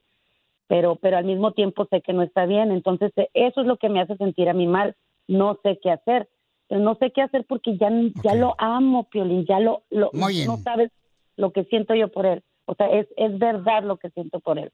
[0.68, 3.76] pero, pero al mismo tiempo sé que no está bien, entonces eh, eso es lo
[3.76, 4.94] que me hace sentir a mí mal,
[5.26, 6.28] no sé qué hacer,
[6.68, 7.90] pero no sé qué hacer porque ya,
[8.22, 10.90] ya lo amo, Piolín, ya lo, lo no sabes
[11.36, 14.58] lo que siento yo por él, o sea, es, es verdad lo que siento por
[14.58, 14.70] él.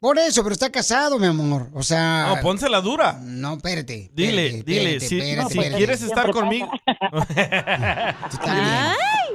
[0.00, 1.68] Por eso, pero está casado, mi amor.
[1.74, 2.32] O sea.
[2.34, 3.20] No, pónsela dura.
[3.22, 4.10] No, espérate.
[4.14, 5.76] Dile, espérate, dile, espérate, si, espérate, si espérate.
[5.76, 6.70] quieres estar conmigo.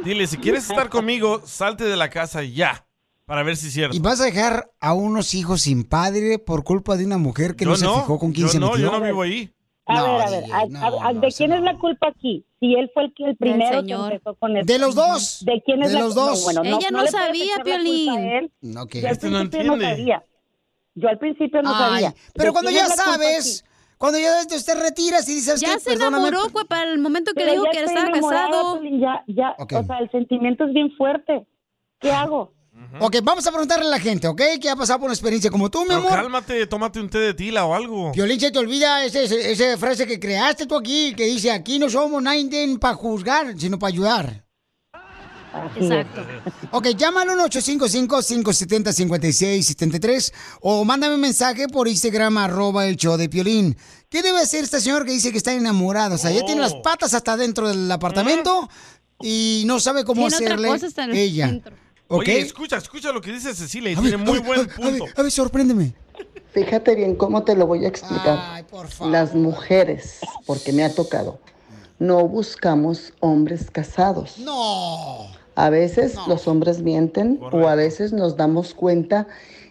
[0.04, 2.86] Dile, si quieres estar conmigo, salte de la casa ya.
[3.26, 3.96] Para ver si es cierto.
[3.96, 7.66] ¿Y vas a dejar a unos hijos sin padre por culpa de una mujer que
[7.66, 8.86] Yo no, se fijó con quién yo se no, metió?
[8.86, 9.52] yo no vivo ahí.
[9.88, 12.46] A No, ver, a ver, a- a- no, a- ¿de quién es la culpa aquí?
[12.60, 14.72] Si él fue el, que- el primero que empezó con esto.
[14.72, 15.44] De los dos.
[15.46, 16.44] ¿De quién es De la los dos.
[16.44, 18.20] bueno, Ella no sabía, Piolín.
[18.20, 18.52] él.
[18.62, 19.98] No, que Yo al Este no principio no entiende.
[19.98, 20.24] sabía.
[20.96, 22.16] Yo al principio no Ay, sabía.
[22.34, 23.64] pero ¿De cuando ya sabes,
[23.98, 26.28] cuando ya te, te retiras y dices Ya que se perdóname.
[26.30, 28.82] enamoró, pues, para el momento que Pero dijo que estaba casado.
[28.84, 31.46] Ya, ya, o sea, el sentimiento es bien fuerte.
[32.00, 32.54] ¿Qué hago?
[33.00, 34.42] Ok, vamos a preguntarle a la gente, ¿ok?
[34.62, 36.12] Que ha pasado por una experiencia como tú, mi Pero amor.
[36.12, 38.12] cálmate, tómate un té de tila o algo.
[38.14, 41.80] Violín, se te olvida ese- ese- esa frase que creaste tú aquí, que dice, aquí
[41.80, 44.45] no somos nadie para juzgar, sino para ayudar.
[45.76, 46.22] Exacto.
[46.72, 53.76] Ok, llámalo al 855-570-5673 o mándame un mensaje por Instagram, arroba el show de Piolín.
[54.10, 56.16] ¿Qué debe hacer esta señora que dice que está enamorada?
[56.16, 58.70] O sea, ya tiene las patas hasta dentro del apartamento
[59.22, 61.48] y no sabe cómo Tiene otra hacerle cosa hasta el ella.
[61.48, 61.76] centro.
[62.08, 62.20] ¿Ok?
[62.22, 64.64] Oye, escucha, escucha lo que dice Cecilia y A tiene a muy ver, buen a
[64.64, 65.20] ver, a ver, punto.
[65.20, 65.96] A ver, sorpréndeme.
[66.54, 68.38] Fíjate bien cómo te lo voy a explicar.
[68.40, 69.12] Ay, por favor.
[69.12, 71.40] Las mujeres, porque me ha tocado,
[72.00, 74.38] no buscamos hombres casados.
[74.38, 75.28] No.
[75.56, 79.28] A veces los hombres mienten o a veces nos damos cuenta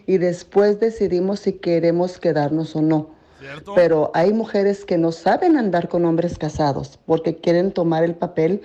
[0.07, 3.15] y después decidimos si queremos quedarnos o no.
[3.75, 8.61] Pero hay mujeres que no saben andar con hombres casados porque quieren tomar el papel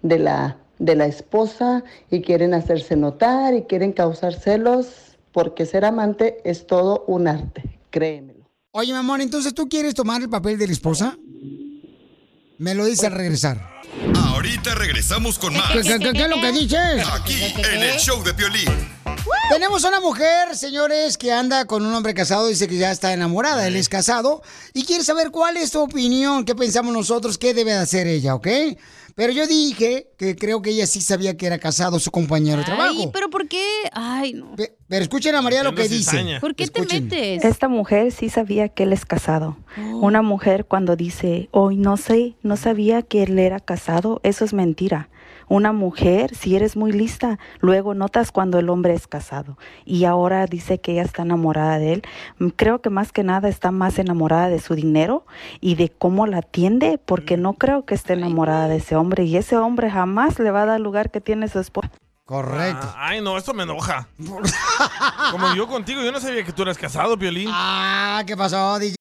[0.00, 5.84] de la, de la esposa y quieren hacerse notar y quieren causar celos porque ser
[5.84, 8.48] amante es todo un arte, créemelo.
[8.70, 11.18] Oye, mi amor, entonces tú quieres tomar el papel de la esposa?
[12.58, 13.71] Me lo dice al regresar.
[14.16, 15.72] Ahorita regresamos con más.
[15.72, 17.06] ¿Qué, qué- qué- qué es lo que dices?
[17.12, 18.68] Aquí en el show de Piolín.
[19.50, 23.66] Tenemos una mujer, señores, que anda con un hombre casado, dice que ya está enamorada,
[23.66, 27.72] él es casado, y quiere saber cuál es tu opinión, qué pensamos nosotros, qué debe
[27.72, 28.46] de hacer ella, ¿ok?
[29.14, 32.64] Pero yo dije que creo que ella sí sabía que era casado su compañero de
[32.64, 32.94] trabajo.
[32.98, 33.64] Ay, pero ¿por qué?
[33.92, 34.54] Ay, no.
[34.56, 36.38] Pe- Pero escuchen a María lo que dice.
[36.40, 37.04] ¿Por qué te Escuchen.
[37.08, 37.44] metes?
[37.44, 39.56] Esta mujer sí sabía que él es casado.
[39.76, 44.52] Una mujer cuando dice, hoy no sé, no sabía que él era casado, eso es
[44.52, 45.08] mentira.
[45.52, 49.58] Una mujer, si eres muy lista, luego notas cuando el hombre es casado.
[49.84, 52.02] Y ahora dice que ella está enamorada de él.
[52.38, 55.26] Mm, Creo que más que nada está más enamorada de su dinero
[55.60, 59.24] y de cómo la atiende, porque no creo que esté enamorada de ese hombre.
[59.24, 61.90] Y ese hombre jamás le va a dar el lugar que tiene su esposa.
[62.24, 62.86] Correcto.
[62.86, 64.08] Ah, ay, no, esto me enoja.
[65.32, 67.50] Como yo contigo, yo no sabía que tú eras casado, Piolín.
[67.52, 68.94] Ah, ¿qué pasó, DJ?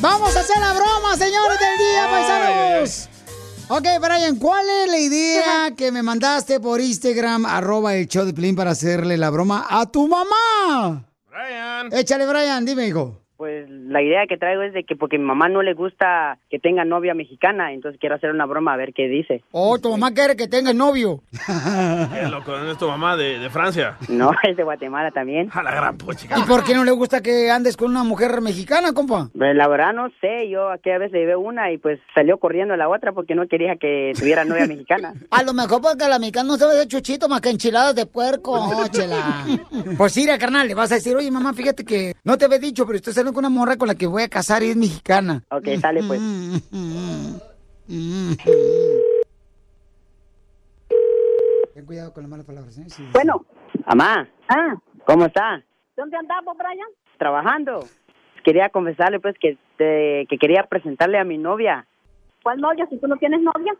[0.00, 3.08] Vamos a hacer la broma, señores del día, paisanos.
[3.68, 8.54] Ok, Brian, ¿cuál es la idea que me mandaste por Instagram, arroba el show de
[8.54, 11.04] para hacerle la broma a tu mamá?
[11.26, 11.92] Brian.
[11.92, 13.20] Échale, Brian, dime, hijo.
[13.38, 16.58] Pues la idea que traigo es de que porque mi mamá no le gusta que
[16.58, 19.44] tenga novia mexicana, entonces quiero hacer una broma a ver qué dice.
[19.52, 21.22] Oh, tu mamá quiere que tenga novio.
[21.46, 23.96] Qué loco, ¿no es tu mamá de, de Francia?
[24.08, 25.50] No, es de Guatemala también.
[25.52, 26.36] A la gran puchica.
[26.36, 29.28] ¿Y por qué no le gusta que andes con una mujer mexicana, compa?
[29.32, 32.76] Pues la verdad no sé, yo aquella vez le llevé una y pues salió corriendo
[32.76, 35.14] la otra porque no quería que tuviera novia mexicana.
[35.30, 38.54] A lo mejor porque la mexicana no sabe de chuchito más que enchiladas de puerco,
[38.54, 39.46] oh, chela.
[39.96, 42.84] Pues sí, carnal, le vas a decir, oye, mamá, fíjate que no te había dicho,
[42.84, 45.42] pero estoy saliendo con una morra con la que voy a casar y es mexicana.
[45.50, 46.20] Ok, sale pues.
[51.74, 52.84] Ten cuidado con las malas palabras, ¿eh?
[52.88, 53.06] Sí.
[53.12, 53.44] Bueno.
[53.86, 54.28] Mamá.
[54.48, 54.74] Ah.
[55.06, 55.62] ¿Cómo está?
[55.96, 56.88] ¿Dónde andamos, Brian?
[57.18, 57.84] Trabajando.
[58.44, 61.86] Quería confesarle pues que, te- que quería presentarle a mi novia.
[62.42, 63.74] ¿Cuál novia si tú no tienes novia?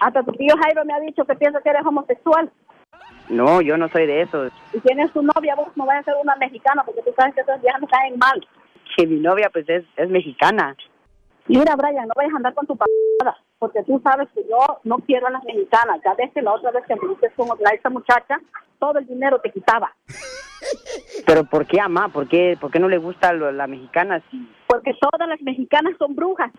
[0.00, 2.50] Hasta tu tío Jairo me ha dicho que piensa que eres homosexual.
[3.28, 4.52] No, yo no soy de esos.
[4.72, 7.40] Y tienes tu novia, vos no vayas a ser una mexicana porque tú sabes que
[7.42, 8.46] esas viejas me caen mal.
[8.96, 10.74] Que mi novia pues es, es mexicana.
[11.46, 12.84] Mira, Brian, no vayas a andar con tu p***,
[13.58, 16.00] porque tú sabes que yo no quiero a las mexicanas.
[16.04, 18.38] Ya ves que la otra vez que me dices con otra- esa muchacha,
[18.78, 19.92] todo el dinero te quitaba.
[21.26, 22.08] Pero ¿por qué, mamá?
[22.08, 24.20] ¿Por qué, por qué no le gusta lo- la mexicana?
[24.30, 26.50] Si, Porque todas las mexicanas son brujas.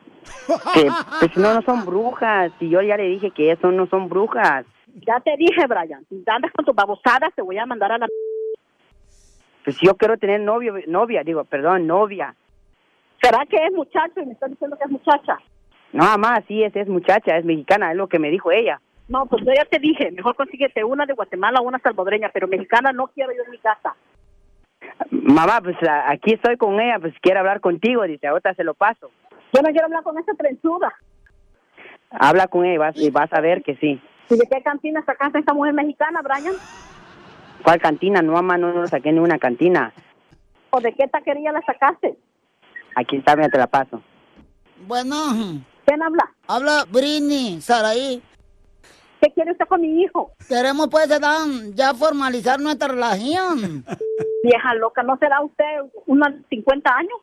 [0.73, 2.51] que, pues no, no son brujas.
[2.59, 4.65] Y yo ya le dije que eso no son brujas.
[5.05, 8.07] Ya te dije, Brian, si andas con tus babosadas, te voy a mandar a la...
[9.63, 12.35] Pues yo quiero tener novio, novia, digo, perdón, novia.
[13.21, 15.37] ¿Será que es muchacho y me estás diciendo que es muchacha?
[15.91, 18.79] No, mamá, sí, es, es muchacha, es mexicana, es lo que me dijo ella.
[19.07, 22.47] No, pues yo ya te dije, mejor consíguete una de Guatemala o una salvadoreña, pero
[22.47, 23.95] mexicana no quiero yo en mi casa.
[25.11, 28.73] Mamá, pues a- aquí estoy con ella, pues quiere hablar contigo, dice, ahorita se lo
[28.75, 29.09] paso.
[29.53, 30.93] Yo no quiero hablar con esa trenzuda.
[32.11, 34.01] Habla con ella y vas, y vas a ver que sí.
[34.29, 36.53] ¿Y de qué cantina sacaste esta mujer mexicana, Brian?
[37.63, 38.21] ¿Cuál cantina?
[38.21, 39.93] No, mamá, no, no saqué ni una cantina.
[40.71, 42.17] ¿O de qué taquería la sacaste?
[42.95, 44.01] Aquí está, mira, te la paso.
[44.87, 45.15] Bueno.
[45.85, 46.31] ¿Quién habla?
[46.47, 48.21] Habla Britney, Saraí.
[49.21, 50.31] ¿Qué quiere usted con mi hijo?
[50.47, 51.19] Queremos pues ya,
[51.73, 53.83] ya formalizar nuestra relación.
[54.43, 55.65] Vieja loca, ¿no será usted
[56.05, 57.19] unos 50 años?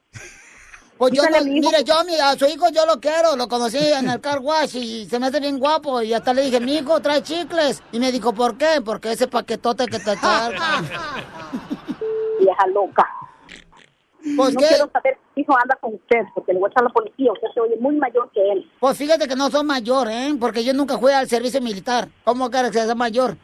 [0.98, 3.76] Pues yo, no- mire, yo a, mi- a su hijo yo lo quiero, lo conocí
[3.78, 6.76] en el car wash y se me hace bien guapo y hasta le dije, mi
[6.76, 8.80] hijo trae chicles y me dijo, ¿por qué?
[8.84, 10.82] Porque ese paquetote que te carga.
[12.40, 13.06] Vieja loca.
[14.36, 14.66] Pues no qué?
[14.68, 17.32] quiero saber si hijo anda con usted, porque le voy a echar a la policía.
[17.32, 18.70] Usted se oye muy mayor que él.
[18.80, 20.34] Pues fíjate que no soy mayor, ¿eh?
[20.40, 22.08] Porque yo nunca fui al servicio militar.
[22.24, 23.36] ¿Cómo quieres que sea mayor?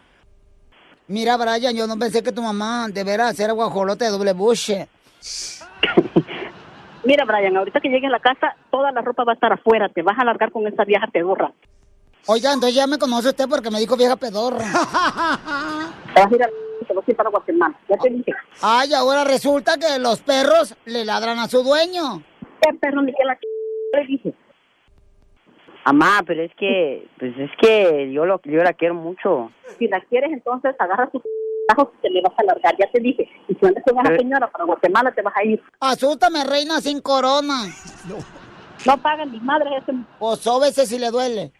[1.06, 4.88] Mira, Brian, yo no pensé que tu mamá de veras era guajolote de doble buche.
[7.04, 9.88] Mira, Brian, ahorita que llegue a la casa, toda la ropa va a estar afuera.
[9.88, 11.52] Te vas a largar con esa vieja pedorra.
[12.26, 14.58] Oiga, entonces ya me conoce usted porque me dijo vieja pedorra.
[16.14, 16.48] Te vas a ir a
[16.80, 17.74] y te vas a ir para Guatemala.
[17.88, 18.32] Ya te dije.
[18.60, 22.22] Ay, ahora resulta que los perros le ladran a su dueño.
[22.60, 23.38] ¿Qué perro ni qué la
[23.94, 24.34] le dije?
[25.84, 29.50] Mamá, pero es que, pues es que yo lo, yo la quiero mucho.
[29.78, 31.22] Si la quieres, entonces agarra tus
[32.02, 32.74] te le vas a largar.
[32.78, 33.28] Ya te dije.
[33.48, 34.18] Y si andas con esa Eh.
[34.18, 35.62] señora para Guatemala, te vas a ir.
[35.80, 37.64] Asústame, reina sin corona.
[38.84, 39.96] No pagan mis madres ese...
[40.18, 41.52] Pues sóbese si le duele.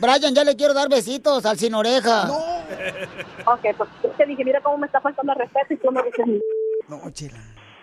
[0.00, 2.28] Brian, ya le quiero dar besitos al sin oreja.
[3.46, 6.02] Ok, pues yo te dije, mira cómo me está faltando el respeto y tú me
[6.02, 6.26] dices...
[6.88, 7.38] No, chela.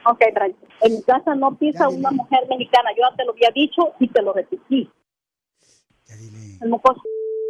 [0.06, 0.56] Ok, Brian.
[0.82, 2.90] En mi casa no pisa una mujer mexicana.
[2.98, 4.90] Yo ya te lo había dicho y te lo repetí.
[6.62, 7.02] El mocoso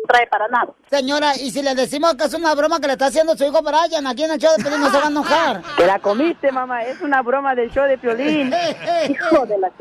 [0.08, 0.74] trae para nada.
[0.89, 3.62] Señora, y si le decimos que es una broma que le está haciendo su hijo
[3.62, 5.62] Brian, aquí en el show de Piolín no se va a enojar.
[5.78, 6.84] Te la comiste, mamá.
[6.84, 8.54] Es una broma del show de Piolín.
[9.10, 9.72] Hijo de la...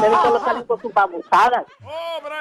[0.00, 1.66] Debe solo salen con sus babosadas.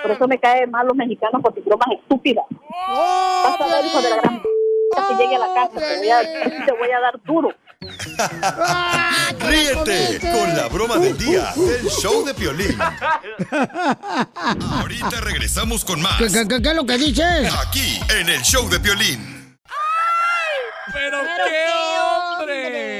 [0.01, 2.45] Por eso me caen mal los mexicanos por tus bromas estúpidas.
[2.87, 4.41] Vas a ver, hijo de la gran...
[4.41, 6.21] que llegue a la casa, te voy a,
[6.65, 7.53] te voy a dar duro.
[9.39, 12.77] Ríete con la broma del día del show de Piolín.
[14.71, 16.17] Ahorita regresamos con más.
[16.17, 17.53] ¿Qué, qué, qué- qué es lo que dices?
[17.65, 19.57] Aquí en el show de Piolín.
[20.91, 21.65] ¡Pero, qué
[22.41, 22.98] hombre!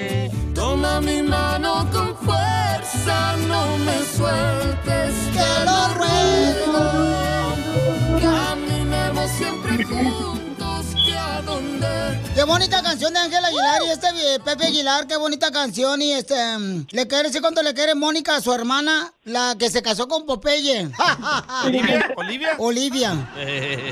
[12.39, 16.01] Qué bonita canción de Ángel Aguilar y este eh, Pepe Aguilar, qué bonita canción.
[16.01, 19.69] Y este, mm, le quiere decir cuánto le quiere Mónica a su hermana, la que
[19.69, 20.89] se casó con Popeye.
[21.65, 22.13] ¿Olivia?
[22.15, 22.55] ¿Olivia?
[22.57, 23.33] Olivia.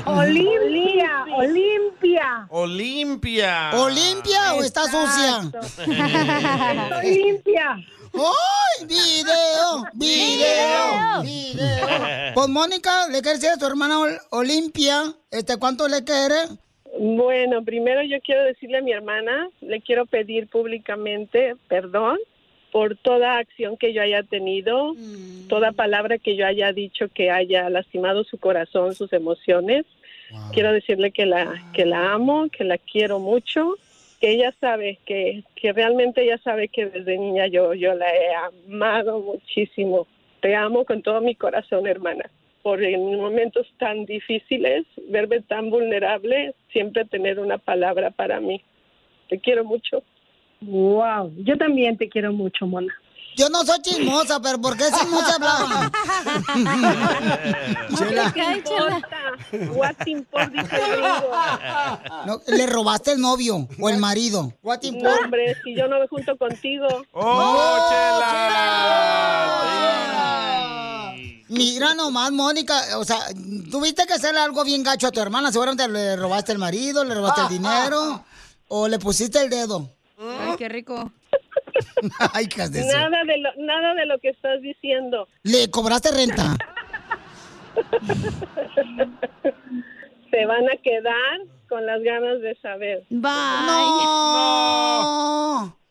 [0.06, 2.46] Olimpia, Olimpia.
[2.48, 3.70] Olimpia.
[3.74, 5.50] ¿Olimpia o está sucia?
[5.60, 7.76] Estoy limpia.
[8.14, 8.86] ¡Ay!
[8.86, 9.84] ¡Video!
[9.92, 11.22] ¡Video!
[11.22, 12.32] ¡Video!
[12.32, 16.48] Pues Mónica, le quiere decir a su hermana Ol- Olimpia, este, ¿cuánto le quiere?
[17.00, 22.18] Bueno, primero yo quiero decirle a mi hermana, le quiero pedir públicamente perdón
[22.72, 24.94] por toda acción que yo haya tenido,
[25.48, 29.86] toda palabra que yo haya dicho que haya lastimado su corazón, sus emociones.
[30.52, 33.76] Quiero decirle que la que la amo, que la quiero mucho,
[34.20, 38.34] que ella sabe que que realmente ella sabe que desde niña yo yo la he
[38.34, 40.08] amado muchísimo.
[40.40, 42.28] Te amo con todo mi corazón, hermana
[42.62, 48.62] por en momentos tan difíciles, verme tan vulnerable, siempre tener una palabra para mí.
[49.28, 50.04] Te quiero mucho.
[50.60, 52.94] Wow, yo también te quiero mucho, Mona.
[53.34, 55.90] Yo no soy chismosa, pero ¿por qué si no se hablaba?
[57.98, 58.32] Chela.
[59.72, 60.26] What gringo.
[62.26, 64.52] No, le robaste el novio o el marido.
[64.62, 66.86] What No, hombre, si yo no me junto contigo.
[67.12, 67.88] ¡Oh,
[71.58, 73.18] Mira nomás, Mónica, o sea,
[73.70, 75.52] tuviste que hacerle algo bien gacho a tu hermana.
[75.52, 78.24] Seguramente le robaste el marido, le robaste el dinero
[78.68, 79.90] o le pusiste el dedo.
[80.18, 81.12] Ay, qué rico.
[82.32, 82.96] Ay, de eso.
[82.96, 85.28] Nada de lo, nada de lo que estás diciendo.
[85.42, 86.56] ¿Le cobraste renta?
[90.30, 93.04] Se van a quedar con las ganas de saber.
[93.10, 93.28] No.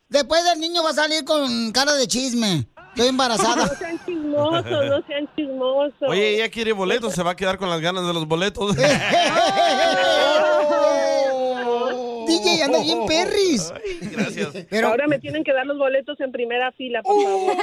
[0.10, 2.68] Después del niño va a salir con cara de chisme.
[2.98, 3.68] Estoy embarazada.
[3.68, 6.10] No sean chismosos, no sean chismosos.
[6.10, 8.76] Oye, ella quiere boletos, se va a quedar con las ganas de los boletos.
[12.28, 13.72] DJ, anda bien perris.
[14.02, 14.66] Gracias.
[14.68, 17.54] Pero ahora me tienen que dar los boletos en primera fila, por favor.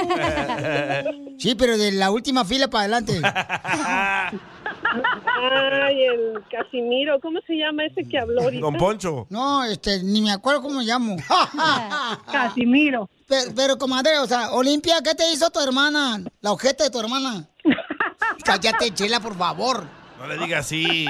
[1.36, 3.20] Sí, pero de la última fila para adelante.
[5.42, 8.60] Ay, el Casimiro, ¿cómo se llama ese que habló ahorita?
[8.62, 9.26] Don Poncho.
[9.30, 11.16] No, este, ni me acuerdo cómo me llamo.
[12.30, 13.10] Casimiro.
[13.34, 16.22] Pero, pero, comadre, o sea, Olimpia, ¿qué te hizo tu hermana?
[16.40, 17.48] La ojete de tu hermana.
[18.44, 19.84] Cállate, Chela, por favor.
[20.24, 21.06] No le diga así.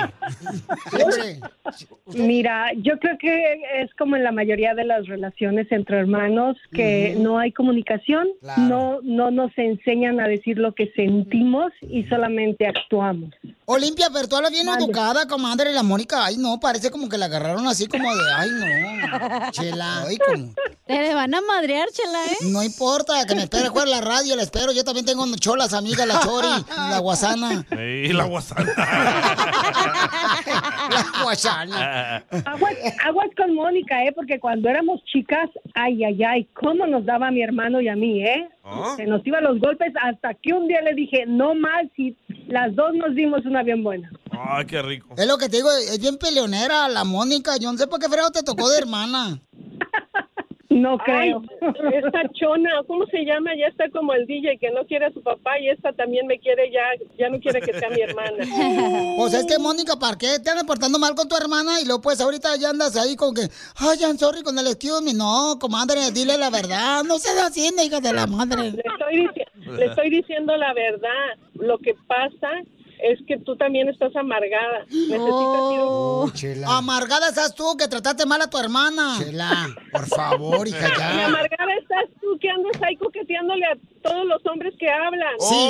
[2.07, 7.17] Mira, yo creo que es como en la mayoría de las relaciones entre hermanos que
[7.19, 13.31] no hay comunicación, no no nos enseñan a decir lo que sentimos y solamente actuamos.
[13.67, 15.73] Olimpia, pero tú hablas bien educada, comadre.
[15.73, 19.51] La Mónica, ay, no, parece como que la agarraron así como de, ay, no.
[19.53, 20.55] Chela, ay, como.
[20.87, 22.37] Te le van a madrear, chela, ¿eh?
[22.51, 24.73] No importa, que me espere jugar la radio, la espero.
[24.73, 27.65] Yo también tengo cholas, amigas, la Chori, la Guasana.
[27.73, 28.73] Y la guasana.
[30.91, 32.25] La Guasana.
[32.45, 32.75] Aguas,
[33.05, 34.13] aguas con Mónica, ¿eh?
[34.15, 37.97] Porque cuando éramos chicas, ay, ay, ay, cómo nos daba a mi hermano y a
[37.97, 38.49] mí, ¿eh?
[38.65, 38.95] ¿Ah?
[38.97, 42.17] Se nos iban los golpes hasta que un día le dije, no más, y
[42.49, 44.11] las dos nos dimos una bien buena.
[44.31, 45.15] Ay, qué rico.
[45.17, 47.57] Es lo que te digo, es bien peleonera la Mónica.
[47.59, 49.41] Yo no sé por qué fregado te tocó de hermana.
[50.75, 51.41] No creo.
[51.93, 53.51] esta chona, ¿cómo se llama?
[53.57, 56.41] Ya está como el DJ que no quiere a su papá y esta también me
[56.41, 56.83] quiere ya,
[57.17, 58.45] ya no quiere que sea mi hermana.
[59.17, 61.81] Pues es que, Mónica, ¿para qué te andas portando mal con tu hermana?
[61.81, 63.43] Y luego, pues, ahorita ya andas ahí con que,
[63.77, 65.15] ay, I'm sorry con el excuse me.
[65.15, 67.05] No, comadre, dile la verdad.
[67.05, 68.73] No seas así, hija de la madre.
[68.73, 69.47] Le estoy,
[69.77, 71.39] le estoy diciendo la verdad.
[71.55, 72.51] Lo que pasa
[73.13, 74.81] es que tú también estás amargada.
[74.87, 79.17] Necesitas Oh, ir un- Amargada estás tú que trataste mal a tu hermana.
[79.19, 81.27] Chela, por favor, hija, Y ya.
[81.27, 85.35] amargada estás tú que andas ahí coqueteándole a todos los hombres que hablan.
[85.41, 85.69] Sí,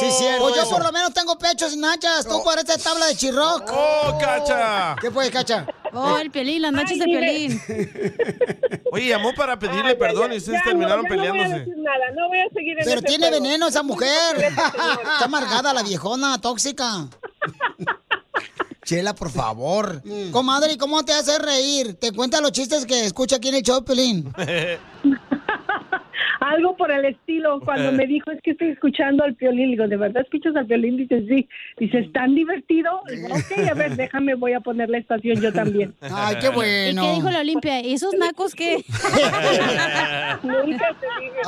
[0.00, 0.42] sí, cierto.
[0.42, 0.70] Pues yo eso.
[0.72, 2.26] por lo menos tengo pechos y nachas.
[2.26, 3.62] Tú pareces tabla de chirroc.
[3.72, 4.96] ¡Oh, cacha!
[5.00, 5.66] ¿Qué fue, cacha?
[5.92, 7.62] Oh, el piolín, las nachas de piolín.
[8.92, 11.28] Oye, llamó para pedirle Ay, perdón ya, y ustedes ya, terminaron no, ya No voy
[11.28, 11.58] a peleándose.
[11.60, 13.42] decir nada, no voy a seguir en Pero ese tiene juego.
[13.42, 14.36] veneno esa mujer.
[14.42, 17.08] Está amargada la viejona, tóxica.
[18.84, 20.00] Chela, por favor.
[20.30, 21.94] Comadre, ¿y cómo te hace reír?
[21.94, 24.32] Te cuenta los chistes que escucha aquí en el show, Pelín.
[26.46, 29.96] Algo por el estilo, cuando me dijo es que estoy escuchando al violín, digo, ¿de
[29.96, 30.96] verdad escuchas al violín?
[30.96, 31.48] Dice, sí.
[31.78, 33.00] Dice, ¿es tan divertido?
[33.10, 35.94] Digo, ok, a ver, déjame, voy a poner la estación yo también.
[36.00, 37.02] Ay, qué bueno.
[37.02, 37.80] ¿Y qué dijo la Olimpia?
[37.80, 38.76] ¿Y esos nacos qué?
[40.42, 41.40] Nunca te dije.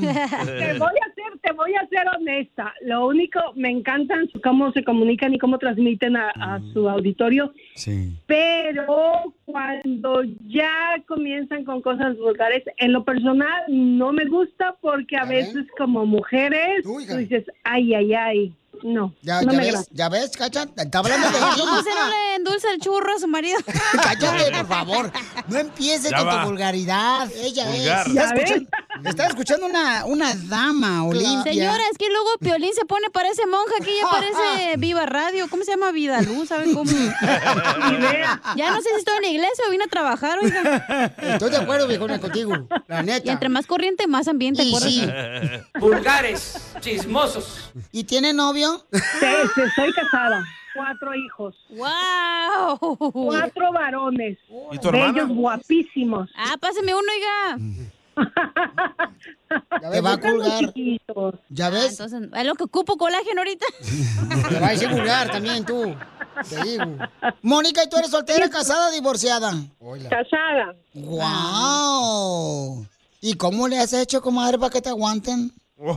[0.00, 2.72] Te voy a ser, te voy a ser honesta.
[2.82, 7.52] Lo único, me encantan cómo se comunican y cómo transmiten a, a su auditorio.
[7.74, 8.14] Sí.
[8.26, 10.70] Pero cuando ya
[11.06, 16.82] comienzan con cosas vulgares, en lo personal no me gusta porque a veces como mujeres
[16.82, 21.26] tú dices, ay, ay, ay, no, Ya, no ya ves, ya ves, cacha, está hablando
[21.28, 23.58] de ¿Cómo se no le endulza el churro a su marido?
[24.02, 25.12] Cállate, por favor.
[25.48, 26.42] No empieces Ya con va.
[26.42, 27.28] tu vulgaridad.
[27.40, 28.06] Ella Vulgar.
[28.08, 28.12] es.
[28.14, 28.62] ¿Ya Está ves?
[29.04, 31.52] Está escuchando una, una dama, Olimpia.
[31.52, 35.48] Señora, es que luego Piolín se pone, parece monja, aquí ya parece Viva Radio.
[35.48, 35.92] ¿Cómo se llama?
[35.92, 36.90] Vida Luz, ¿saben cómo?
[38.56, 41.14] ya no sé si estoy en la iglesia o vine a trabajar, oiga.
[41.18, 42.68] Estoy de acuerdo, viejona, contigo.
[42.88, 43.28] La neta.
[43.28, 45.08] Y entre más corriente, más ambiente, Y sí.
[45.78, 47.70] Vulgares, chismosos.
[47.92, 48.84] ¿Y tiene novio?
[48.92, 50.44] Sí, sí, estoy casada.
[50.74, 51.54] Cuatro hijos.
[51.70, 52.96] ¡Wow!
[53.12, 54.38] Cuatro varones.
[54.72, 55.12] ¿Y tu hermana?
[55.12, 56.28] Bellos, guapísimos.
[56.36, 57.58] Ah, páseme uno, oiga.
[59.92, 60.72] Te va a colgar.
[61.48, 62.00] ¿Ya ves?
[62.00, 63.66] Ah, entonces, es lo que ocupo colágeno ahorita.
[64.48, 65.94] Te va a decir vulgar también tú.
[66.48, 66.84] Te digo.
[67.42, 69.52] Mónica, ¿y tú eres soltera, casada o divorciada?
[70.10, 70.74] Casada.
[70.94, 72.86] ¡Wow!
[73.20, 75.52] ¿Y cómo le has hecho, comadre, para que te aguanten?
[75.78, 75.94] Ay,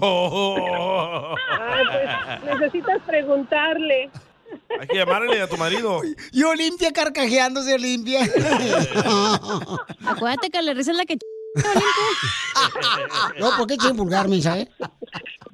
[2.42, 4.10] pues necesitas preguntarle.
[4.80, 6.02] Hay que llamarle a tu marido.
[6.32, 8.22] Y Olimpia carcajeándose, Olimpia.
[10.06, 11.18] Acuérdate que le risa la que...
[13.40, 14.28] no, ¿por qué quieren vulgar?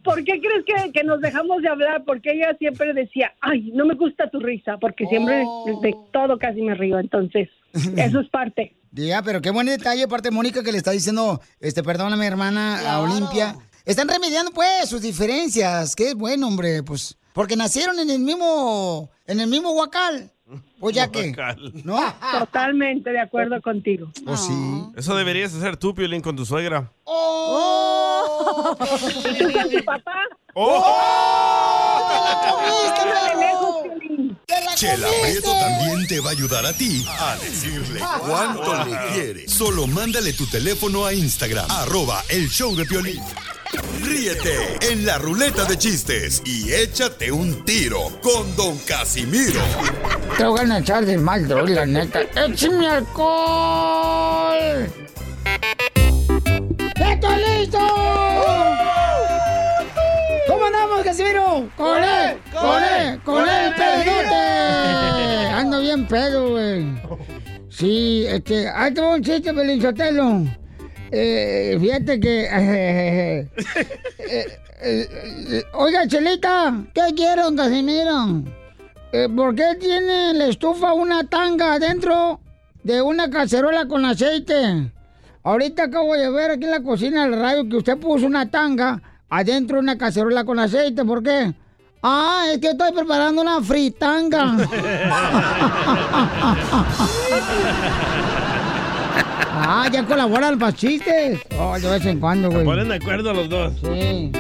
[0.03, 2.03] ¿Por qué crees que, que nos dejamos de hablar?
[2.05, 5.79] Porque ella siempre decía, ay, no me gusta tu risa, porque siempre Oh.
[5.81, 6.99] de todo casi me río.
[6.99, 8.75] Entonces, eso es parte.
[8.95, 13.01] Ya, pero qué buen detalle, aparte Mónica, que le está diciendo, este, perdóname, hermana, a
[13.01, 13.57] Olimpia.
[13.83, 15.97] Están remediando, pues, sus diferencias.
[15.97, 17.17] Qué bueno, hombre, pues.
[17.33, 20.31] Porque nacieron en el mismo, en el mismo huacal.
[20.85, 21.35] Pues ya que,
[21.83, 21.97] ¿no?
[22.31, 24.11] Totalmente de acuerdo contigo.
[24.23, 24.53] Pues sí.
[24.95, 26.91] Eso deberías hacer tú, Piolín, con tu suegra.
[27.05, 28.77] ¡Oh!
[29.27, 30.13] ¿Y tú con tu papá?
[30.53, 32.07] ¡Oh!
[32.95, 33.03] ¡Te
[33.39, 34.37] lejos, Piolín!
[34.75, 39.51] Chela Prieto también te va a ayudar a ti a decirle cuánto le quieres.
[39.51, 43.23] Solo mándale tu teléfono a Instagram, arroba el show de Piolín.
[44.01, 49.61] Ríete en la ruleta de chistes y échate un tiro con Don Casimiro.
[50.37, 52.21] Te voy a echar de mal, droga, la neta.
[52.35, 54.87] ¡Échame alcohol!
[56.95, 57.79] ¡Estoy listo!
[60.47, 61.69] ¿Cómo andamos, Casimiro?
[61.75, 62.37] ¡Con él!
[62.53, 63.19] ¡Con él!
[63.23, 65.47] ¡Con él, pedote!
[65.53, 66.85] Ando bien pedo, güey.
[67.69, 68.69] Sí, este...
[68.69, 70.43] Ahí te un chiste, Belinchotelo.
[71.17, 72.43] Eh, fíjate que...
[72.51, 73.47] eh,
[74.81, 78.43] eh, oiga, Chelita, ¿qué quiere, don Casimiro?
[79.33, 82.41] ¿Por qué tiene la estufa una tanga adentro
[82.83, 84.91] de una cacerola con aceite?
[85.41, 89.01] Ahorita acabo de ver aquí en la cocina del radio que usted puso una tanga
[89.29, 91.05] adentro de una cacerola con aceite.
[91.05, 91.53] ¿Por qué?
[92.03, 94.57] Ah, es que estoy preparando una fritanga.
[99.55, 101.39] ah, ya colaboran para chistes.
[101.57, 102.65] Oh, de vez en cuando, güey.
[102.65, 103.73] Ponen de acuerdo los dos.
[103.81, 104.31] Sí.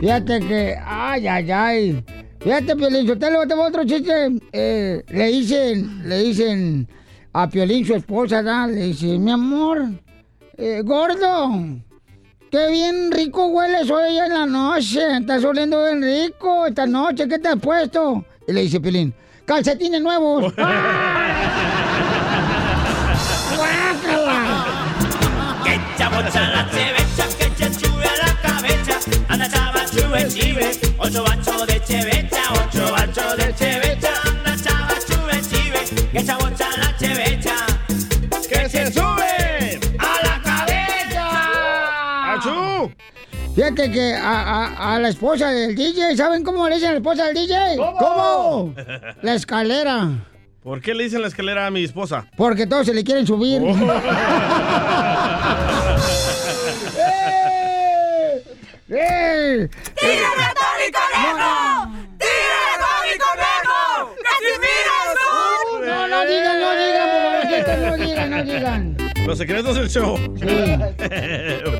[0.00, 2.04] Fíjate que, ay, ay, ay.
[2.40, 4.32] Fíjate, Piolín, Sotelo, te voy a otro chiste.
[4.52, 6.88] Eh, le dicen, le dicen
[7.32, 9.90] a Piolín, su esposa, le dice, mi amor,
[10.56, 11.50] eh, gordo,
[12.50, 15.18] qué bien rico hueles hoy en la noche.
[15.18, 17.28] Estás oliendo bien rico esta noche.
[17.28, 18.24] ¿Qué te has puesto?
[18.48, 19.14] Y le dice Piolín,
[19.44, 20.52] calcetines nuevos.
[20.52, 20.62] Que
[30.32, 30.70] chive.
[30.98, 34.08] Ocho bachos de chevecha, ocho bachos de chevecha.
[34.24, 35.80] Anda chava, chube, chive.
[36.12, 37.54] Que chabocha la chevecha.
[38.48, 41.24] Que se sube a la cabeza.
[42.34, 42.90] ¡Achú!
[43.54, 46.98] Fíjate que a, a- a la esposa del DJ, ¿saben cómo le dicen a la
[46.98, 47.76] esposa del DJ?
[47.76, 48.74] ¿Cómo?
[49.22, 50.08] La escalera.
[50.62, 52.24] ¿Por qué le dicen la escalera a mi esposa?
[52.36, 53.60] Porque todos se le quieren subir.
[53.64, 53.74] Oh.
[58.94, 59.68] ¡Eh!
[59.98, 61.52] ¡Tira ratón y conejo!
[62.18, 64.14] ¡Tira ratón y conejo!
[64.22, 64.96] ¡Casimiro.
[65.86, 67.08] No, no digan, no digan,
[67.82, 68.96] no digan, no digan.
[69.26, 70.18] Los secretos del show.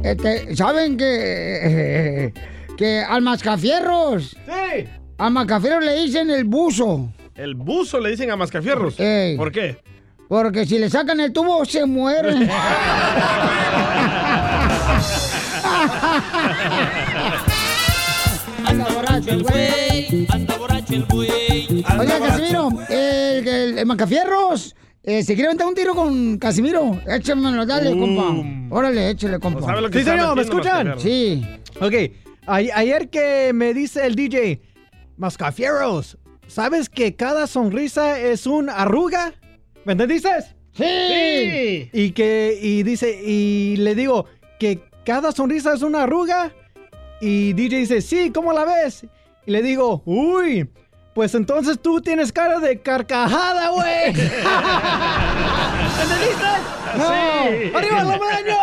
[0.02, 2.32] Este, ¿saben que,
[2.78, 4.30] que al mascafierros?
[4.30, 4.86] Sí.
[5.18, 7.12] Al mascafierros le dicen el buzo.
[7.34, 8.98] El buzo le dicen a Mascafierros.
[9.00, 9.36] Ey.
[9.36, 9.78] ¿Por qué?
[10.28, 12.34] Porque si le sacan el tubo, se muere.
[19.32, 21.84] Anda borracho el güey, anda borracho el güey.
[21.98, 27.00] Oiga, Casimiro, el, el, el Mancafierros, eh, ¿se quiere aventar un tiro con Casimiro?
[27.06, 28.74] Échamelo, dale, compa.
[28.76, 29.62] Órale, échale, compa.
[29.62, 30.94] sabe lo que Sí, señor, ¿me escuchan?
[30.98, 31.42] Sí.
[31.80, 31.94] Ok,
[32.46, 34.60] a- ayer que me dice el DJ,
[35.16, 39.32] Mascafieros, ¿sabes que cada sonrisa es un arruga?
[39.86, 40.28] ¿Me entendiste?
[40.74, 41.88] Sí.
[41.92, 44.26] Y que, y dice, y le digo
[44.60, 46.52] que cada sonrisa es una arruga.
[47.24, 49.06] Y DJ dice, sí, ¿cómo la ves?
[49.46, 50.70] Y le digo, uy,
[51.14, 54.06] pues entonces tú tienes cara de carcajada, güey.
[56.02, 56.46] ¿Entendiste?
[56.94, 57.72] Sí.
[57.74, 58.58] ¡Arriba los baños!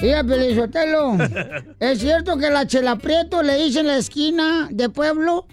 [0.00, 1.16] Mira, Pelizotelo,
[1.80, 5.48] ¿es cierto que la Chela Prieto le dicen la esquina de pueblo?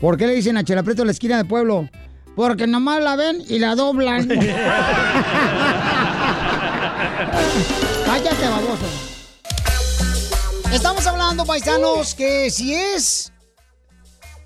[0.00, 1.90] ¿Por qué le dicen a Chela Prieto la esquina de pueblo?
[2.34, 4.26] Porque nomás la ven y la doblan.
[8.06, 9.11] Cállate, baboso.
[10.72, 13.32] Estamos hablando, paisanos, que si es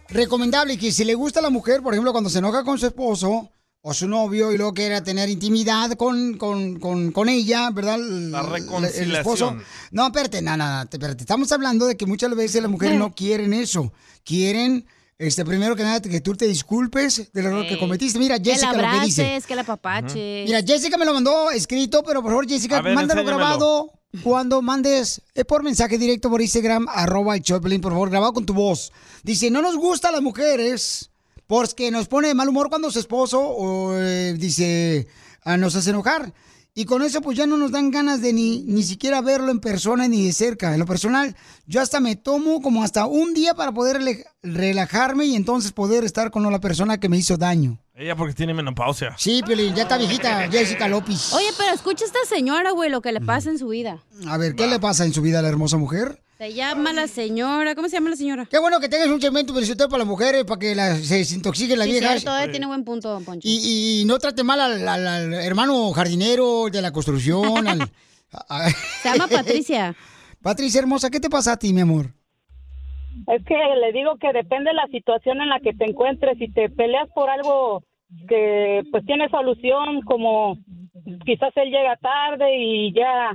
[0.09, 2.87] recomendable que si le gusta a la mujer, por ejemplo, cuando se enoja con su
[2.87, 3.51] esposo
[3.81, 7.99] o su novio y luego quiere tener intimidad con, con, con, con ella, ¿verdad?
[8.01, 9.05] La reconciliación.
[9.11, 9.57] El esposo.
[9.93, 11.23] No, espérate, no, no, no, espérate.
[11.23, 13.93] Estamos hablando de que muchas veces las mujeres no quieren eso.
[14.25, 14.85] Quieren,
[15.19, 18.19] este, primero que nada, que tú te disculpes del error que cometiste.
[18.19, 19.23] Mira, Que Jessica la lo que dice.
[19.23, 20.45] abraces, que la papaches.
[20.47, 23.47] Mira, Jessica me lo mandó escrito, pero por favor, Jessica, ver, mándalo enséñamelo.
[23.47, 28.33] grabado cuando mandes eh, por mensaje directo por Instagram, arroba el Choplin, por favor, grabado
[28.33, 28.93] con tu voz.
[29.23, 31.11] Dice, no nos gusta a las mujeres
[31.47, 35.07] porque nos pone de mal humor cuando su esposo o, eh, dice,
[35.45, 36.33] ah, nos hace enojar.
[36.75, 39.61] Y con eso pues ya no nos dan ganas de ni, ni siquiera verlo en
[39.61, 40.75] persona ni de cerca.
[40.75, 41.35] En lo personal,
[41.67, 46.31] yo hasta me tomo como hasta un día para poder relajarme y entonces poder estar
[46.31, 47.79] con la persona que me hizo daño.
[47.99, 49.15] Ella porque tiene menopausia.
[49.17, 51.33] Sí, Piolín, ya está viejita Jessica López.
[51.33, 54.03] Oye, pero escucha a esta señora, güey, lo que le pasa en su vida.
[54.29, 56.21] A ver, ¿qué le pasa en su vida a la hermosa mujer?
[56.37, 57.75] Se llama la señora.
[57.75, 58.47] ¿Cómo se llama la señora?
[58.51, 61.79] Qué bueno que tengas un segmento felicitado para las mujeres, para que la- se desintoxiquen
[61.79, 62.21] las Sí, viejas.
[62.21, 63.49] cierto, eh, tiene buen punto, don Poncho.
[63.49, 67.67] Y, y no trate mal al, al- al hermano jardinero de la construcción.
[67.67, 67.81] al-
[68.31, 69.97] a- a- Se llama Patricia.
[70.43, 72.13] Patricia hermosa, ¿qué te pasa a ti, mi amor?
[73.27, 76.39] Es que le digo que depende de la situación en la que te encuentres.
[76.39, 77.83] Si te peleas por algo
[78.29, 80.57] que pues tiene solución, como
[81.25, 83.33] quizás él llega tarde y ya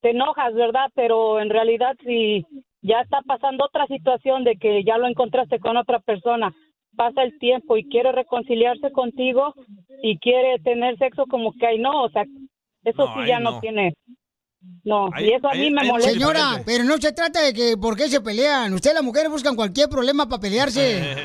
[0.00, 0.90] te enojas, ¿verdad?
[0.94, 2.44] Pero en realidad si
[2.82, 6.52] ya está pasando otra situación de que ya lo encontraste con otra persona,
[6.96, 9.54] pasa el tiempo y quiere reconciliarse contigo
[10.02, 12.24] y quiere tener sexo como que ay no, o sea,
[12.84, 13.52] eso No, sí ya no.
[13.52, 13.94] no, tiene.
[14.84, 16.12] No, Ahí- y eso a mí ahí- me molesta.
[16.12, 18.72] Señora, pero no se trata de que por qué se pelean.
[18.74, 21.16] Ustedes las mujeres buscan cualquier problema para pelearse.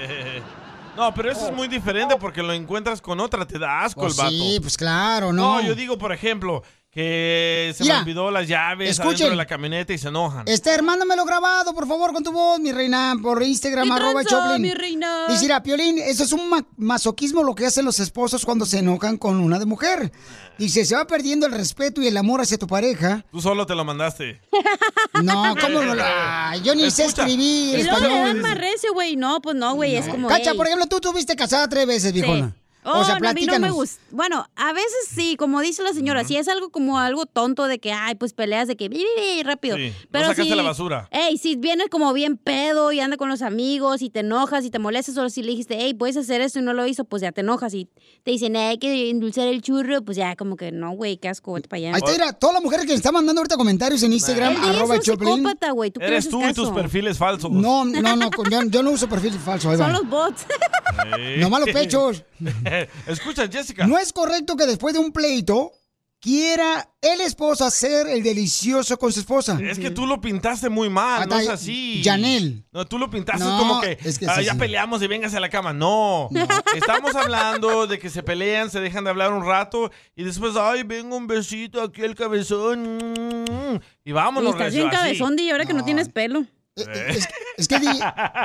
[0.95, 4.13] No, pero eso es muy diferente porque lo encuentras con otra, te da asco Pues
[4.15, 4.29] el vato.
[4.35, 5.59] sí, pues claro, ¿no?
[5.59, 6.61] No, yo digo, por ejemplo,
[6.93, 9.09] que se Mira, me olvidó las llaves escuchen.
[9.15, 10.47] adentro de la camioneta y se enojan.
[10.47, 14.61] Esther, mándamelo grabado, por favor, con tu voz, mi reina, por Instagram, ¿Qué arroba Choplin.
[14.61, 15.27] mi reina?
[15.27, 18.79] Dice, mira, Piolín, eso es un ma- masoquismo lo que hacen los esposos cuando se
[18.79, 20.11] enojan con una de mujer.
[20.59, 23.25] Dice, se va perdiendo el respeto y el amor hacia tu pareja.
[23.31, 24.39] Tú solo te lo mandaste.
[25.23, 25.93] No, ¿cómo no?
[26.03, 29.15] Ay, yo ni sé escribir Y luego le dan más recio, güey.
[29.15, 30.27] No, pues no, güey, es como.
[30.27, 30.57] Cacha, ey.
[30.57, 32.49] por ejemplo, tú tuviste casada tres veces, viejona.
[32.49, 32.62] Sí.
[32.85, 34.01] Oh, o sea, no, a mí no me gusta.
[34.11, 37.79] Bueno, a veces sí, como dice la señora, si es algo como algo tonto de
[37.79, 39.03] que, ay, pues peleas de que bi,
[39.43, 39.77] rápido.
[39.77, 41.07] Sí, no Pero sacaste si, la basura.
[41.11, 44.69] Ey, si vienes como bien pedo y anda con los amigos y te enojas y
[44.69, 47.21] te molestas, o si le dijiste, hey, puedes hacer esto y no lo hizo, pues
[47.21, 47.87] ya te enojas y
[48.23, 51.53] te dicen, hay que endulzar el churro, pues ya como que no, güey, qué asco,
[51.53, 51.89] vete para allá.
[51.95, 54.95] Ahí está, mira, todas las mujeres que están mandando ahorita comentarios en Instagram, DJ arroba
[54.95, 55.43] es un Choplin.
[55.91, 57.51] ¿tú Eres tú y tus perfiles falsos.
[57.51, 59.69] No, no, no, yo, yo no uso perfil falso.
[59.69, 59.85] ahí va.
[59.85, 60.45] Son los bots.
[60.93, 61.39] Sí.
[61.39, 62.23] Nomás los pechos.
[63.07, 63.85] Escucha, Jessica.
[63.87, 65.71] No es correcto que después de un pleito
[66.19, 69.59] quiera el esposo hacer el delicioso con su esposa.
[69.61, 72.01] Es que tú lo pintaste muy mal, no es así.
[72.01, 72.63] Yanel.
[72.71, 75.41] No, tú lo pintaste No, como que, es que "Ah, ya peleamos y véngase a
[75.41, 75.73] la cama.
[75.73, 76.29] No.
[76.75, 80.83] Estamos hablando de que se pelean, se dejan de hablar un rato y después, ay,
[80.83, 82.99] vengo un besito aquí al cabezón.
[82.99, 83.75] mm,
[84.05, 86.45] Y Y vámonos, estás recio, bien cabezón, di, ahora que no tienes pelo.
[86.75, 87.75] Es que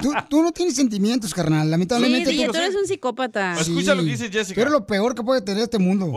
[0.03, 1.71] tú, tú no tienes sentimientos, carnal.
[1.71, 2.31] Lamentablemente.
[2.31, 3.59] Sí, di, tú eres un psicópata.
[3.59, 4.61] Escucha lo que dice Jessica.
[4.61, 6.13] Pero lo peor que puede tener este mundo.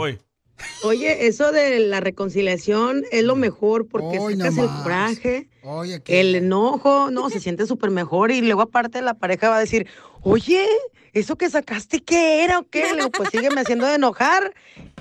[0.84, 6.36] Oye, eso de la reconciliación es lo mejor porque Hoy sacas el coraje, Oye, el
[6.36, 9.88] enojo, no, se siente súper mejor y luego aparte la pareja va a decir,
[10.22, 10.68] oye,
[11.14, 12.84] ¿eso que sacaste qué era o qué?
[12.92, 14.54] Le digo, pues sígueme haciendo de enojar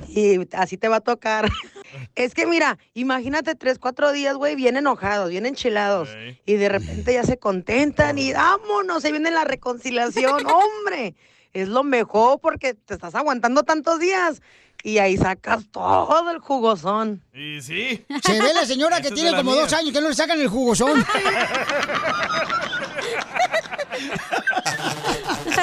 [0.08, 1.50] y así te va a tocar.
[2.14, 6.08] Es que mira, imagínate tres, cuatro días, güey, bien enojados, bien enchilados.
[6.46, 10.46] Y de repente ya se contentan y vámonos, se viene la reconciliación.
[10.46, 11.14] ¡Hombre!
[11.52, 14.40] Es lo mejor porque te estás aguantando tantos días.
[14.82, 17.22] Y ahí sacas todo el jugosón.
[17.34, 18.02] Y sí.
[18.24, 19.60] Se ve la señora que tiene como mía.
[19.62, 21.04] dos años que no le sacan el jugosón.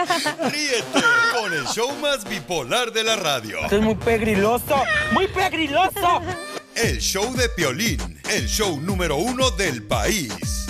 [0.06, 1.04] Ríete
[1.34, 3.58] con el show más bipolar de la radio.
[3.64, 6.22] Esto es muy pegriloso, muy pegriloso.
[6.76, 10.68] El show de Piolín, el show número uno del país.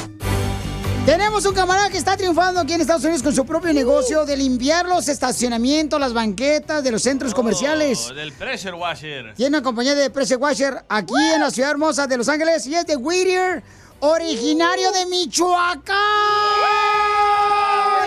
[1.06, 4.36] Tenemos un camarada que está triunfando aquí en Estados Unidos con su propio negocio de
[4.36, 8.10] limpiar los estacionamientos, las banquetas de los centros comerciales.
[8.10, 9.34] Oh, del pressure washer.
[9.34, 12.76] Tiene una compañía de Pressure Washer aquí en la ciudad hermosa de Los Ángeles y
[12.76, 13.64] es de Whittier,
[13.99, 15.98] originario de Michoacán.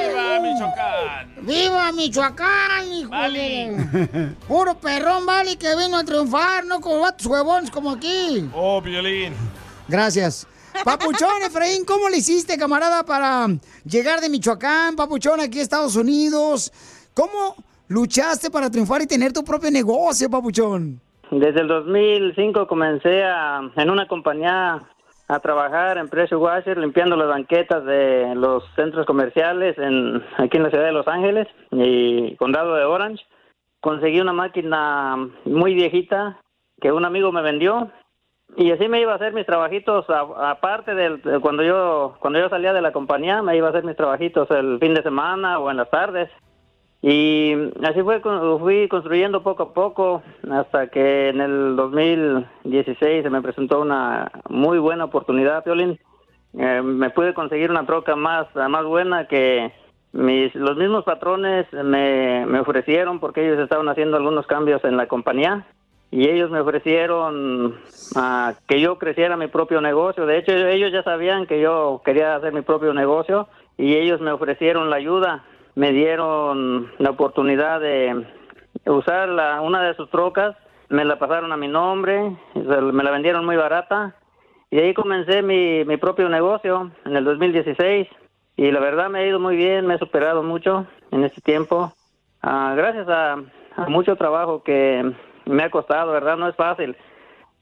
[0.07, 1.35] ¡Viva Michoacán!
[1.43, 4.37] ¡Viva Michoacán, híjole!
[4.49, 8.49] Puro perrón, vale, que vino a triunfar, no como vatos huevones como aquí.
[8.55, 9.35] Oh, violín.
[9.89, 10.47] Gracias.
[10.85, 13.49] Papuchón, Efraín, ¿cómo le hiciste, camarada, para
[13.85, 16.73] llegar de Michoacán, Papuchón, aquí a Estados Unidos?
[17.15, 17.57] ¿Cómo
[17.89, 21.01] luchaste para triunfar y tener tu propio negocio, Papuchón?
[21.31, 24.83] Desde el 2005 comencé a, en una compañía
[25.31, 30.65] a trabajar en Pressure Washer, limpiando las banquetas de los centros comerciales en, aquí en
[30.65, 33.25] la ciudad de Los Ángeles y condado de Orange.
[33.81, 36.41] Conseguí una máquina muy viejita
[36.81, 37.93] que un amigo me vendió
[38.57, 42.49] y así me iba a hacer mis trabajitos aparte del de cuando yo cuando yo
[42.49, 45.71] salía de la compañía me iba a hacer mis trabajitos el fin de semana o
[45.71, 46.29] en las tardes
[47.03, 48.21] y así fue
[48.59, 54.79] fui construyendo poco a poco hasta que en el 2016 se me presentó una muy
[54.79, 55.99] buena oportunidad Piolín
[56.59, 59.73] Eh, me pude conseguir una troca más más buena que
[60.13, 65.07] mis los mismos patrones me, me ofrecieron porque ellos estaban haciendo algunos cambios en la
[65.07, 65.65] compañía
[66.11, 67.77] y ellos me ofrecieron
[68.17, 70.27] ah, que yo creciera mi propio negocio.
[70.27, 73.49] De hecho, ellos ya sabían que yo quería hacer mi propio negocio
[73.79, 75.45] y ellos me ofrecieron la ayuda.
[75.81, 78.27] Me dieron la oportunidad de
[78.85, 80.55] usar la, una de sus trocas,
[80.91, 84.15] me la pasaron a mi nombre, me la vendieron muy barata
[84.71, 88.07] y ahí comencé mi, mi propio negocio en el 2016
[88.59, 91.91] y la verdad me ha ido muy bien, me he superado mucho en este tiempo.
[92.43, 93.39] Ah, gracias a,
[93.77, 95.11] a mucho trabajo que
[95.47, 96.37] me ha costado, ¿verdad?
[96.37, 96.95] No es fácil,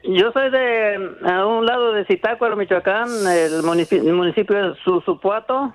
[0.05, 5.75] Yo soy de a un lado de Zitácuaro, Michoacán, el municipio, el municipio de Susupuato,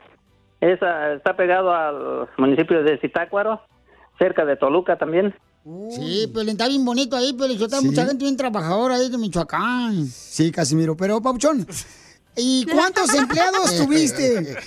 [0.61, 0.79] es,
[1.15, 3.59] está pegado al municipio de Zitácuaro,
[4.17, 5.35] cerca de Toluca también.
[5.89, 9.17] Sí, pero está bien bonito ahí, pero yo tengo mucha gente bien trabajadora ahí de
[9.17, 10.05] Michoacán.
[10.07, 11.67] Sí, Casimiro, pero Papuchón,
[12.35, 14.57] ¿y cuántos empleados tuviste?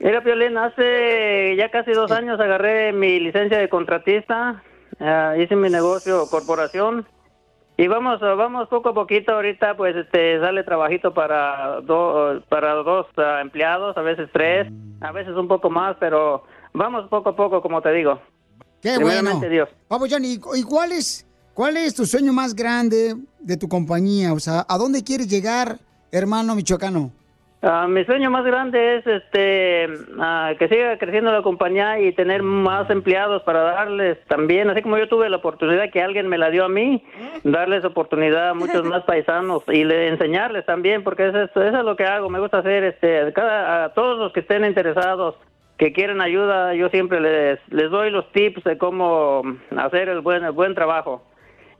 [0.00, 4.62] Mira, Piolín, hace ya casi dos años agarré mi licencia de contratista,
[4.98, 7.06] ah, hice mi negocio corporación
[7.76, 13.06] y vamos vamos poco a poquito ahorita pues este sale trabajito para do- para dos
[13.16, 14.66] ah, empleados, a veces tres,
[15.00, 16.42] a veces un poco más, pero
[16.72, 18.20] vamos poco a poco como te digo.
[18.82, 19.40] Qué bueno.
[19.40, 19.68] Dios.
[19.88, 24.32] Papuchón, ¿y, y cuál, es, cuál es tu sueño más grande de tu compañía?
[24.32, 25.76] O sea, ¿a dónde quieres llegar,
[26.10, 27.10] hermano michoacano?
[27.62, 29.86] Ah, mi sueño más grande es este
[30.18, 34.96] ah, que siga creciendo la compañía y tener más empleados para darles también, así como
[34.96, 37.04] yo tuve la oportunidad que alguien me la dio a mí,
[37.44, 41.84] darles oportunidad a muchos más paisanos y le enseñarles también, porque eso, es- eso es
[41.84, 45.34] lo que hago, me gusta hacer este cada, a todos los que estén interesados
[45.80, 49.40] que quieren ayuda, yo siempre les, les doy los tips de cómo
[49.78, 51.24] hacer el buen, el buen trabajo.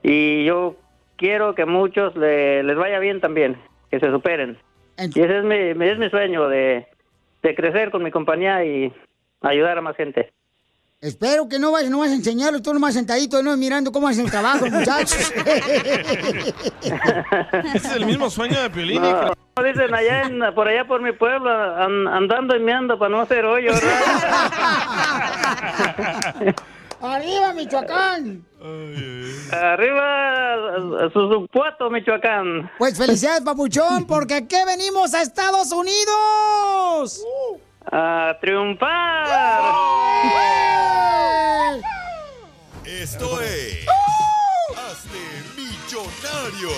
[0.01, 0.75] Y yo
[1.17, 3.57] quiero que muchos le- les vaya bien también,
[3.91, 4.57] que se superen.
[5.19, 6.87] Y ese es mi, es mi sueño de,
[7.43, 8.91] de crecer con mi compañía y
[9.41, 10.33] ayudar a más gente.
[11.05, 14.25] Espero que no vayas, no vas a enseñarlo, tú nomás sentadito, no mirando cómo hacen
[14.25, 15.33] el trabajo, muchachos.
[17.73, 19.01] Es el mismo sueño de Piolín.
[19.01, 19.23] No,
[19.57, 23.21] no, dicen allá en- por allá por mi pueblo, an- andando y meando para no
[23.21, 23.71] hacer hoyo.
[27.01, 28.45] ¡Arriba, Michoacán!
[29.51, 32.69] Arriba, Suzupuato, Michoacán.
[32.77, 37.23] Pues felicidades, papuchón, porque aquí venimos a Estados Unidos.
[37.89, 39.27] A triunfar.
[42.85, 43.85] Esto es.
[44.77, 45.17] Hazte
[45.55, 46.69] millonario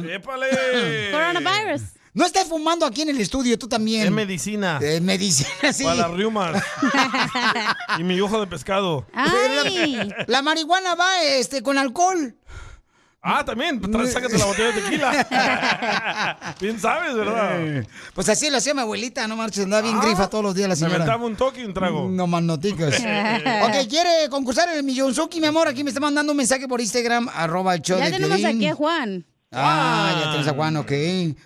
[0.09, 0.47] ¡Épale!
[1.11, 1.98] Coronavirus.
[2.19, 4.03] No estés fumando aquí en el estudio, tú también.
[4.05, 4.77] Es medicina.
[4.81, 5.85] Es medicina, sí.
[5.85, 6.61] Para las riumas.
[7.97, 9.05] y mi ojo de pescado.
[9.13, 12.35] Pero la, la marihuana va este, con alcohol.
[13.21, 13.81] Ah, también.
[14.11, 16.55] Sácate la botella de tequila.
[16.59, 17.85] Bien sabes, ¿verdad?
[18.13, 20.67] Pues así lo hacía mi abuelita, no marches, andaba bien Ah, grifa todos los días
[20.67, 20.95] la Me señora.
[20.95, 22.09] aventaba un toque y un trago.
[22.09, 22.95] No más noticas.
[22.95, 25.69] ok, ¿quiere concursar en el Millonzuki, mi amor?
[25.69, 28.57] Aquí me está mandando un mensaje por Instagram, arroba el show Ya de tenemos Piolín.
[28.57, 29.25] aquí a Juan.
[29.51, 30.91] Ah, ya tenemos a Juan, ok.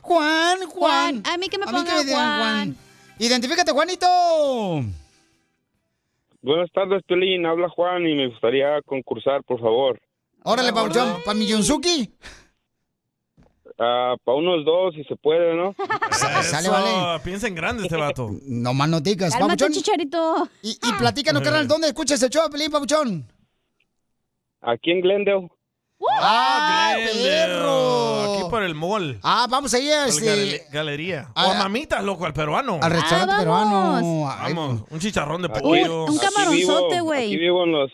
[0.02, 0.68] Juan, Juan.
[0.68, 2.78] Juan, a mí que me ponga digan Juan.
[3.20, 4.06] Identifícate, Juanito.
[6.42, 7.46] Buenas tardes, Pelín.
[7.46, 10.02] Habla Juan y me gustaría concursar, por favor.
[10.44, 12.12] Órale, Pauchón, para Millonzuki.
[13.78, 15.74] para unos dos, si se puede, ¿no?
[16.12, 17.24] Sale, vale.
[17.24, 18.30] Piensa en grande este vato.
[18.46, 19.72] No más noticas, Papuchón.
[19.72, 20.50] chicharito.
[20.62, 23.26] Y, y platícanos, carnal, ¿dónde escuchas el show Pelín, Papuchón?
[24.62, 25.48] Aquí en Glendale.
[26.22, 28.34] ¡Ah, perro!
[28.34, 29.20] Aquí por el mall.
[29.24, 31.30] Ah, vamos a ir a Por este, gale- galería.
[31.36, 32.80] Ah, o a mamitas, loco, al peruano.
[32.82, 33.92] al restaurante Ah, peruano.
[33.94, 34.36] vamos.
[34.42, 36.06] Vamos, un chicharrón de pollo.
[36.06, 37.26] un camaronzote, güey.
[37.28, 37.92] Aquí vivo en los,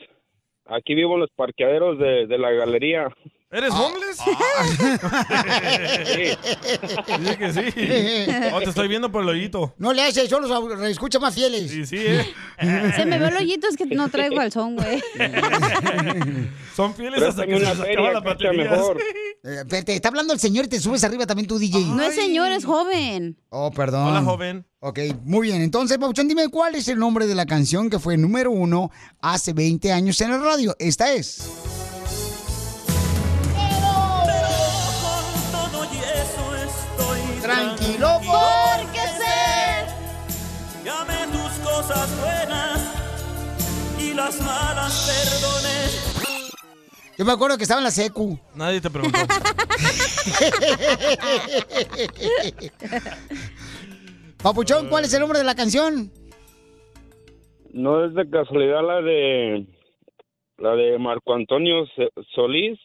[0.67, 3.07] aquí vivo en los parqueaderos de, de la galería.
[3.51, 3.81] ¿Eres Ah.
[3.81, 4.17] homeless?
[7.19, 7.61] Dice que sí.
[8.53, 9.73] Oh, te estoy viendo por el hoyito.
[9.79, 11.71] No le haces, son los escucha más fieles.
[11.71, 12.25] Sí, sí, ¿eh?
[12.95, 15.01] Se me ve el hoyito, es que no traigo al son, güey.
[16.75, 18.69] Son fieles hasta que se les acaba la batería.
[18.69, 18.99] mejor.
[19.43, 21.79] Eh, te está hablando el señor y te subes arriba también tú, DJ.
[21.85, 23.37] No es señor, es joven.
[23.49, 24.09] Oh, perdón.
[24.09, 24.65] Hola, joven.
[24.79, 25.61] Ok, muy bien.
[25.61, 29.53] Entonces, Papuchón, dime cuál es el nombre de la canción que fue número uno hace
[29.53, 30.75] 20 años en el radio.
[30.79, 31.49] Esta es.
[37.59, 39.35] Tranquilo, porque sé
[40.89, 42.79] amé tus cosas buenas
[43.99, 45.89] y las malas perdoné.
[47.17, 48.39] Yo me acuerdo que estaba en la secu.
[48.55, 49.19] Nadie te preguntó.
[54.41, 56.13] Papuchón, ¿cuál es el nombre de la canción?
[57.73, 59.67] No es de casualidad la de
[60.59, 61.85] la de Marco Antonio
[62.33, 62.79] Solís.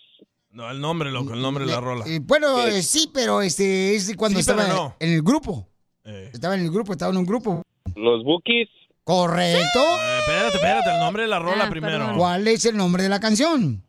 [0.55, 2.05] No, el nombre, loco, el nombre de la rola.
[2.07, 4.95] Eh, bueno, eh, sí, pero este es cuando Sí, estaba no.
[5.01, 5.69] en el grupo.
[6.05, 6.31] Eh.
[6.33, 7.63] Estaba en el grupo, estaba en un grupo.
[7.97, 8.69] Los Bookies.
[9.03, 9.81] ¿Correcto?
[9.81, 11.99] Eh, espérate, espérate, el nombre de la rola Ah, primero.
[11.99, 12.17] perdón.
[12.19, 13.83] ¿Cuál es el nombre de la canción?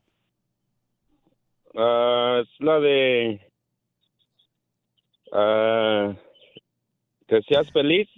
[1.78, 3.42] Ah, es la de
[5.34, 6.14] ah,
[7.28, 8.10] que seas feliz.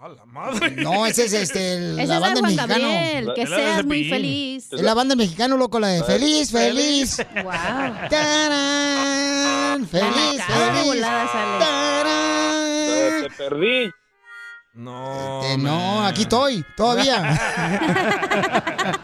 [0.76, 2.66] No, ese es este, el- Ese la es banda.
[2.66, 4.72] Gabriel, que La- la seas muy feliz.
[4.72, 7.18] Es la banda mexicano, loco, la de Feliz, Feliz.
[7.42, 7.52] Wow.
[8.08, 11.02] Tarán, feliz, Cada feliz.
[11.02, 11.58] sale.
[11.58, 13.22] Tarán.
[13.24, 13.90] Te perdí.
[14.74, 15.42] No.
[15.42, 17.38] Este, no, aquí estoy, todavía.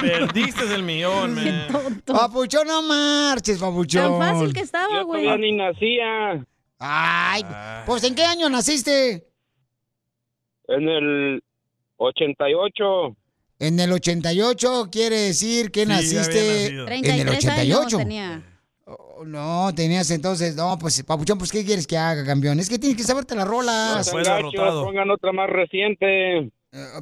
[0.00, 1.66] Perdiste el millón, man.
[2.04, 4.18] Papuchón, no marches, papuchón.
[4.18, 5.22] Tan fácil que estaba, Yo güey.
[5.24, 6.44] todavía ni nacía.
[6.78, 7.44] Ay,
[7.86, 9.26] pues ¿en qué año naciste?
[10.68, 11.42] En el
[11.96, 13.16] 88.
[13.60, 17.98] En el 88 quiere decir que Sí, naciste en el 33 años 88.
[17.98, 18.42] tenía.
[18.86, 22.58] Oh, No, tenías entonces, no, pues Papuchón, pues ¿qué quieres que haga, campeón?
[22.60, 24.06] Es que tienes que saberte las No rolas.
[24.06, 26.50] sean gachos, pongan otra más reciente.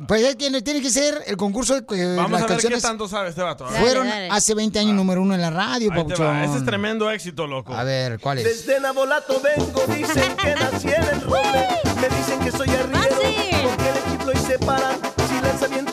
[0.06, 2.52] Pues es que tiene que ser el concurso de eh, Vamos las a ver qué
[2.52, 3.66] canciones tanto sabe este vato.
[3.66, 6.36] fueron hace 20 años número uno en la radio, Ahí Papuchón.
[6.42, 7.72] Ese es tremendo éxito, loco.
[7.72, 8.44] A ver, ¿cuál es?
[8.66, 11.66] Desde Nabolato vengo, dicen que nací en el roble.
[12.02, 12.90] Me dicen que soy arriero, el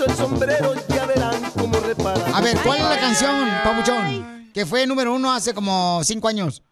[0.05, 2.33] el sombrero, ya verán cómo reparan.
[2.33, 4.51] A ver, ¿cuál es la canción, Papuchón?
[4.53, 6.63] Que fue número uno hace como cinco años.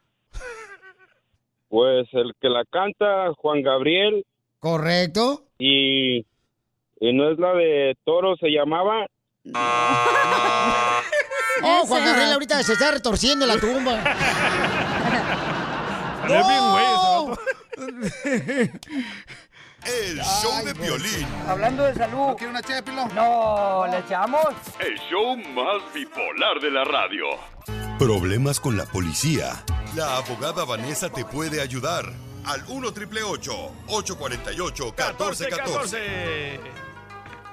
[1.69, 4.25] Pues el que la canta, Juan Gabriel.
[4.59, 5.43] Correcto.
[5.59, 9.07] Y, y no es la de Toro, se llamaba.
[11.63, 14.03] Oh, Juan Gabriel ahorita se está retorciendo en la tumba.
[16.27, 16.43] Güey,
[19.87, 21.25] El show de violín.
[21.47, 22.35] Hablando de salud.
[22.41, 22.81] ¿No una ché
[23.15, 24.45] No, ¿le echamos?
[24.79, 27.25] El show más bipolar de la radio.
[27.97, 29.63] Problemas con la policía.
[29.95, 32.05] La abogada Vanessa te puede ayudar.
[32.45, 36.59] Al 1 triple 848 1414.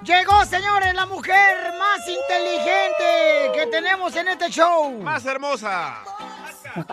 [0.02, 5.00] Llegó, señores, la mujer más inteligente que tenemos en este show.
[5.00, 6.02] Más hermosa.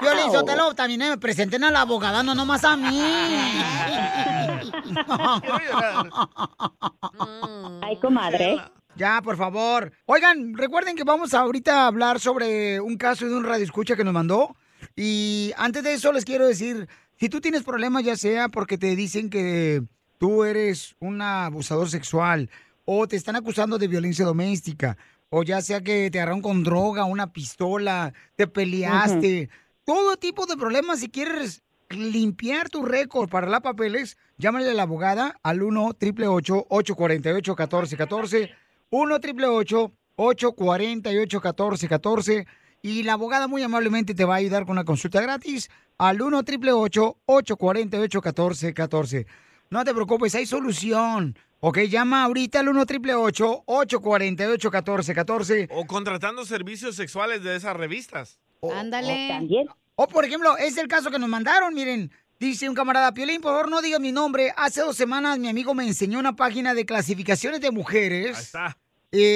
[0.01, 3.01] Violín Sotelo, también eh, me presenten a la abogada, no nomás a mí.
[7.81, 8.57] Ay, comadre.
[8.95, 9.91] Ya, por favor.
[10.05, 14.03] Oigan, recuerden que vamos ahorita a hablar sobre un caso de un radio escucha que
[14.03, 14.55] nos mandó.
[14.95, 16.87] Y antes de eso les quiero decir,
[17.17, 19.83] si tú tienes problemas, ya sea porque te dicen que
[20.17, 22.49] tú eres un abusador sexual
[22.85, 24.97] o te están acusando de violencia doméstica
[25.33, 29.49] o ya sea que te agarraron con droga, una pistola, te peleaste,
[29.85, 34.83] todo tipo de problemas, si quieres limpiar tu récord para la papeles, llámale a la
[34.83, 38.51] abogada al 1 888 848 1414
[38.89, 42.47] 1 888 848 1414
[42.83, 46.37] y la abogada muy amablemente te va a ayudar con una consulta gratis al 1
[46.37, 49.27] 888 848 1414
[49.69, 51.37] No te preocupes, hay solución.
[51.59, 58.39] Ok, llama ahorita al 1 888 848 1414 O contratando servicios sexuales de esas revistas.
[58.69, 59.67] Ándale.
[59.95, 62.11] O, por ejemplo, es el caso que nos mandaron, miren.
[62.39, 64.51] Dice un camarada, Piolín, por favor, no diga mi nombre.
[64.57, 68.35] Hace dos semanas mi amigo me enseñó una página de clasificaciones de mujeres.
[68.35, 68.77] Ahí está.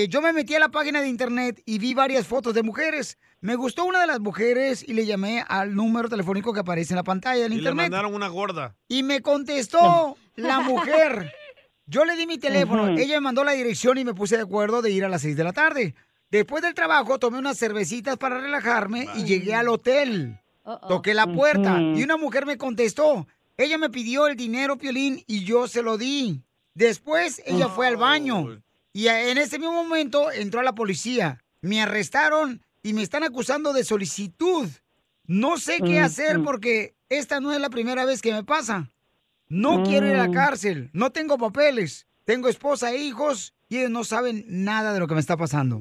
[0.10, 3.20] yo me metí a la página de internet y vi varias fotos de mujeres.
[3.42, 6.98] Me gustó una de las mujeres y le llamé al número telefónico que aparece en
[6.98, 7.92] la pantalla del Y le internet.
[7.92, 8.76] mandaron una gorda.
[8.88, 11.32] Y me contestó la mujer.
[11.86, 14.82] Yo le di mi teléfono, ella me mandó la dirección y me puse de acuerdo
[14.82, 15.94] de ir a las 6 de la tarde.
[16.32, 20.40] Después del trabajo tomé unas cervecitas para relajarme y llegué al hotel.
[20.88, 23.28] Toqué la puerta y una mujer me contestó.
[23.58, 26.42] Ella me pidió el dinero, Piolín, y yo se lo di.
[26.74, 28.62] Después ella fue al baño
[28.92, 31.42] y en ese mismo momento entró la policía.
[31.62, 34.68] Me arrestaron y me están acusando de solicitud.
[35.26, 38.90] No sé qué hacer porque esta no es la primera vez que me pasa.
[39.48, 40.34] No quiero ir a la Mm.
[40.34, 45.08] cárcel, no tengo papeles, tengo esposa e hijos y ellos no saben nada de lo
[45.08, 45.80] que me está pasando.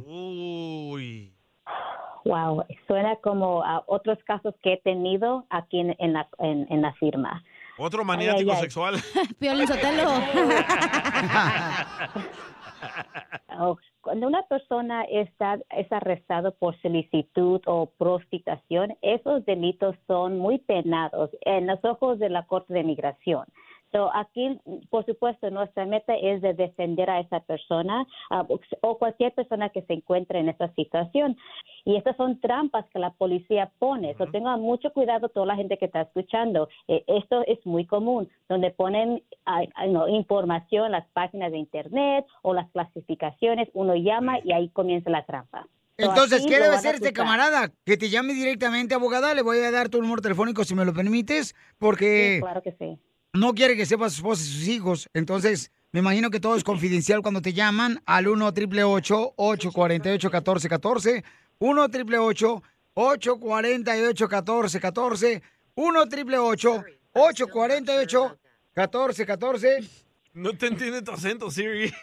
[2.24, 6.81] Wow, suena como a otros casos que he tenido aquí en, en la, en, en
[6.81, 7.43] la firma.
[7.77, 8.61] Otro maniático ay.
[8.61, 8.94] sexual.
[9.39, 10.11] Piolín Sotelo.
[13.59, 20.59] Oh, Cuando una persona está es arrestado por solicitud o prostitución, esos delitos son muy
[20.59, 23.47] penados en los ojos de la Corte de Migración.
[23.94, 24.58] So, aquí,
[24.90, 28.44] por supuesto, nuestra meta es de defender a esa persona ah,
[28.80, 31.36] o cualquier persona que se encuentre en esa situación.
[31.84, 34.16] Y estas son trampas que la policía pone.
[34.18, 36.68] So, tengan mucho cuidado toda la gente que está escuchando.
[36.88, 42.52] Eh, esto es muy común, donde ponen ah, no, información las páginas de internet o
[42.52, 43.68] las clasificaciones.
[43.74, 45.68] Uno llama y ahí comienza la trampa.
[45.98, 47.70] Entonces, ¿qué debe hacer este camarada?
[47.84, 49.34] Que te llame directamente, abogada.
[49.34, 52.72] Le voy a dar tu número telefónico si me lo permites, porque Sí, claro que
[52.72, 52.98] sí.
[53.35, 55.11] No quiere que sepa su esposa y sus hijos.
[55.12, 61.24] Entonces, me imagino que todo es confidencial cuando te llaman al 1 888 848 1414
[61.59, 62.62] 1 888
[62.94, 65.43] 848 1414
[65.74, 68.39] 1 888 848
[68.77, 69.90] 1414
[70.35, 71.93] No te entiende tu acento, Siri.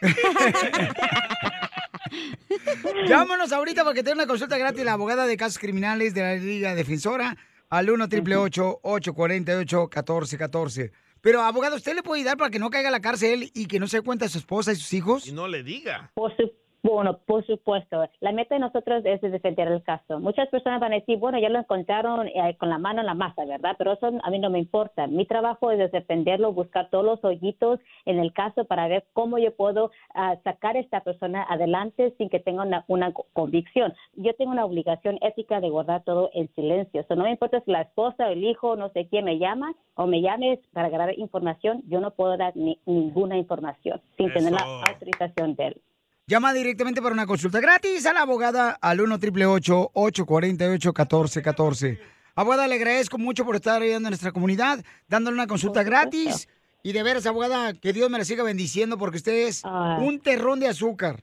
[3.07, 6.75] Llámanos ahorita porque tiene una consulta gratis la abogada de casos criminales de la Liga
[6.75, 7.37] Defensora
[7.69, 10.91] al 1 888 848 1414
[11.21, 13.79] Pero, abogado, ¿usted le puede ayudar para que no caiga a la cárcel y que
[13.79, 15.27] no se dé cuenta a su esposa y sus hijos?
[15.27, 16.11] Y no le diga.
[16.15, 16.51] Por su-
[16.83, 18.03] bueno, por supuesto.
[18.21, 20.19] La meta de nosotros es de defender el caso.
[20.19, 23.13] Muchas personas van a decir, bueno, ya lo encontraron eh, con la mano en la
[23.13, 23.75] masa, ¿verdad?
[23.77, 25.05] Pero eso a mí no me importa.
[25.07, 29.37] Mi trabajo es de defenderlo, buscar todos los hoyitos en el caso para ver cómo
[29.37, 33.93] yo puedo ah, sacar a esta persona adelante sin que tenga una, una co- convicción.
[34.15, 37.03] Yo tengo una obligación ética de guardar todo en silencio.
[37.07, 39.73] So, no me importa si la esposa o el hijo, no sé quién me llama
[39.95, 44.51] o me llames para agarrar información, yo no puedo dar ni- ninguna información sin tener
[44.53, 45.81] la autorización de él.
[46.31, 51.99] Llama directamente para una consulta gratis a la abogada al 1 888 848 1414
[52.35, 56.47] Abogada, le agradezco mucho por estar ayudando a nuestra comunidad, dándole una consulta gratis.
[56.83, 60.61] Y de veras, abogada, que Dios me la siga bendiciendo porque usted es un terrón
[60.61, 61.21] de azúcar.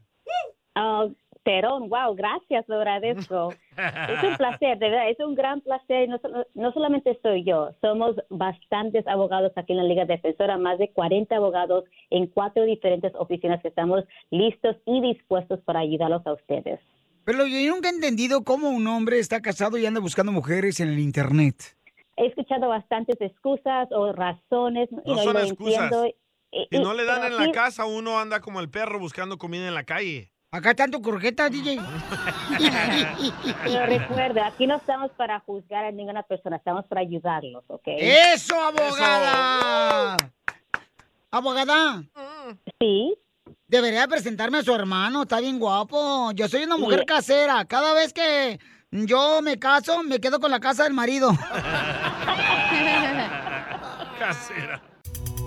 [0.74, 1.06] Ah,
[1.48, 3.54] Terón, wow, gracias, lo agradezco.
[3.78, 6.06] es un placer, de verdad, es un gran placer.
[6.08, 6.20] No,
[6.54, 11.34] no solamente soy yo, somos bastantes abogados aquí en la Liga Defensora, más de 40
[11.34, 16.80] abogados en cuatro diferentes oficinas que estamos listos y dispuestos para ayudarlos a ustedes.
[17.24, 20.88] Pero yo nunca he entendido cómo un hombre está casado y anda buscando mujeres en
[20.88, 21.54] el internet.
[22.18, 24.90] He escuchado bastantes excusas o razones.
[25.04, 25.82] y No son lo excusas.
[25.84, 26.06] entiendo.
[26.52, 29.38] Y- Si y- no le dan en la casa, uno anda como el perro buscando
[29.38, 30.30] comida en la calle.
[30.50, 31.78] Acá están tus croquetas, DJ.
[33.64, 37.82] Pero recuerda, aquí no estamos para juzgar a ninguna persona, estamos para ayudarlos, ¿ok?
[37.86, 40.16] ¡Eso, abogada!
[41.30, 42.02] Abogada.
[42.80, 43.14] Sí.
[43.66, 46.32] Debería presentarme a su hermano, está bien guapo.
[46.32, 47.06] Yo soy una mujer Sí.
[47.06, 47.66] casera.
[47.66, 48.58] Cada vez que
[48.90, 51.30] yo me caso, me quedo con la casa del marido.
[54.18, 54.80] Casera.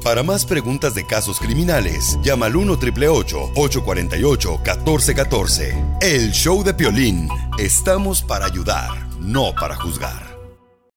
[0.04, 7.30] Para más preguntas de casos criminales, llama al 1 848 1414 El show de Piolín.
[7.60, 10.31] Estamos para ayudar, no para juzgar.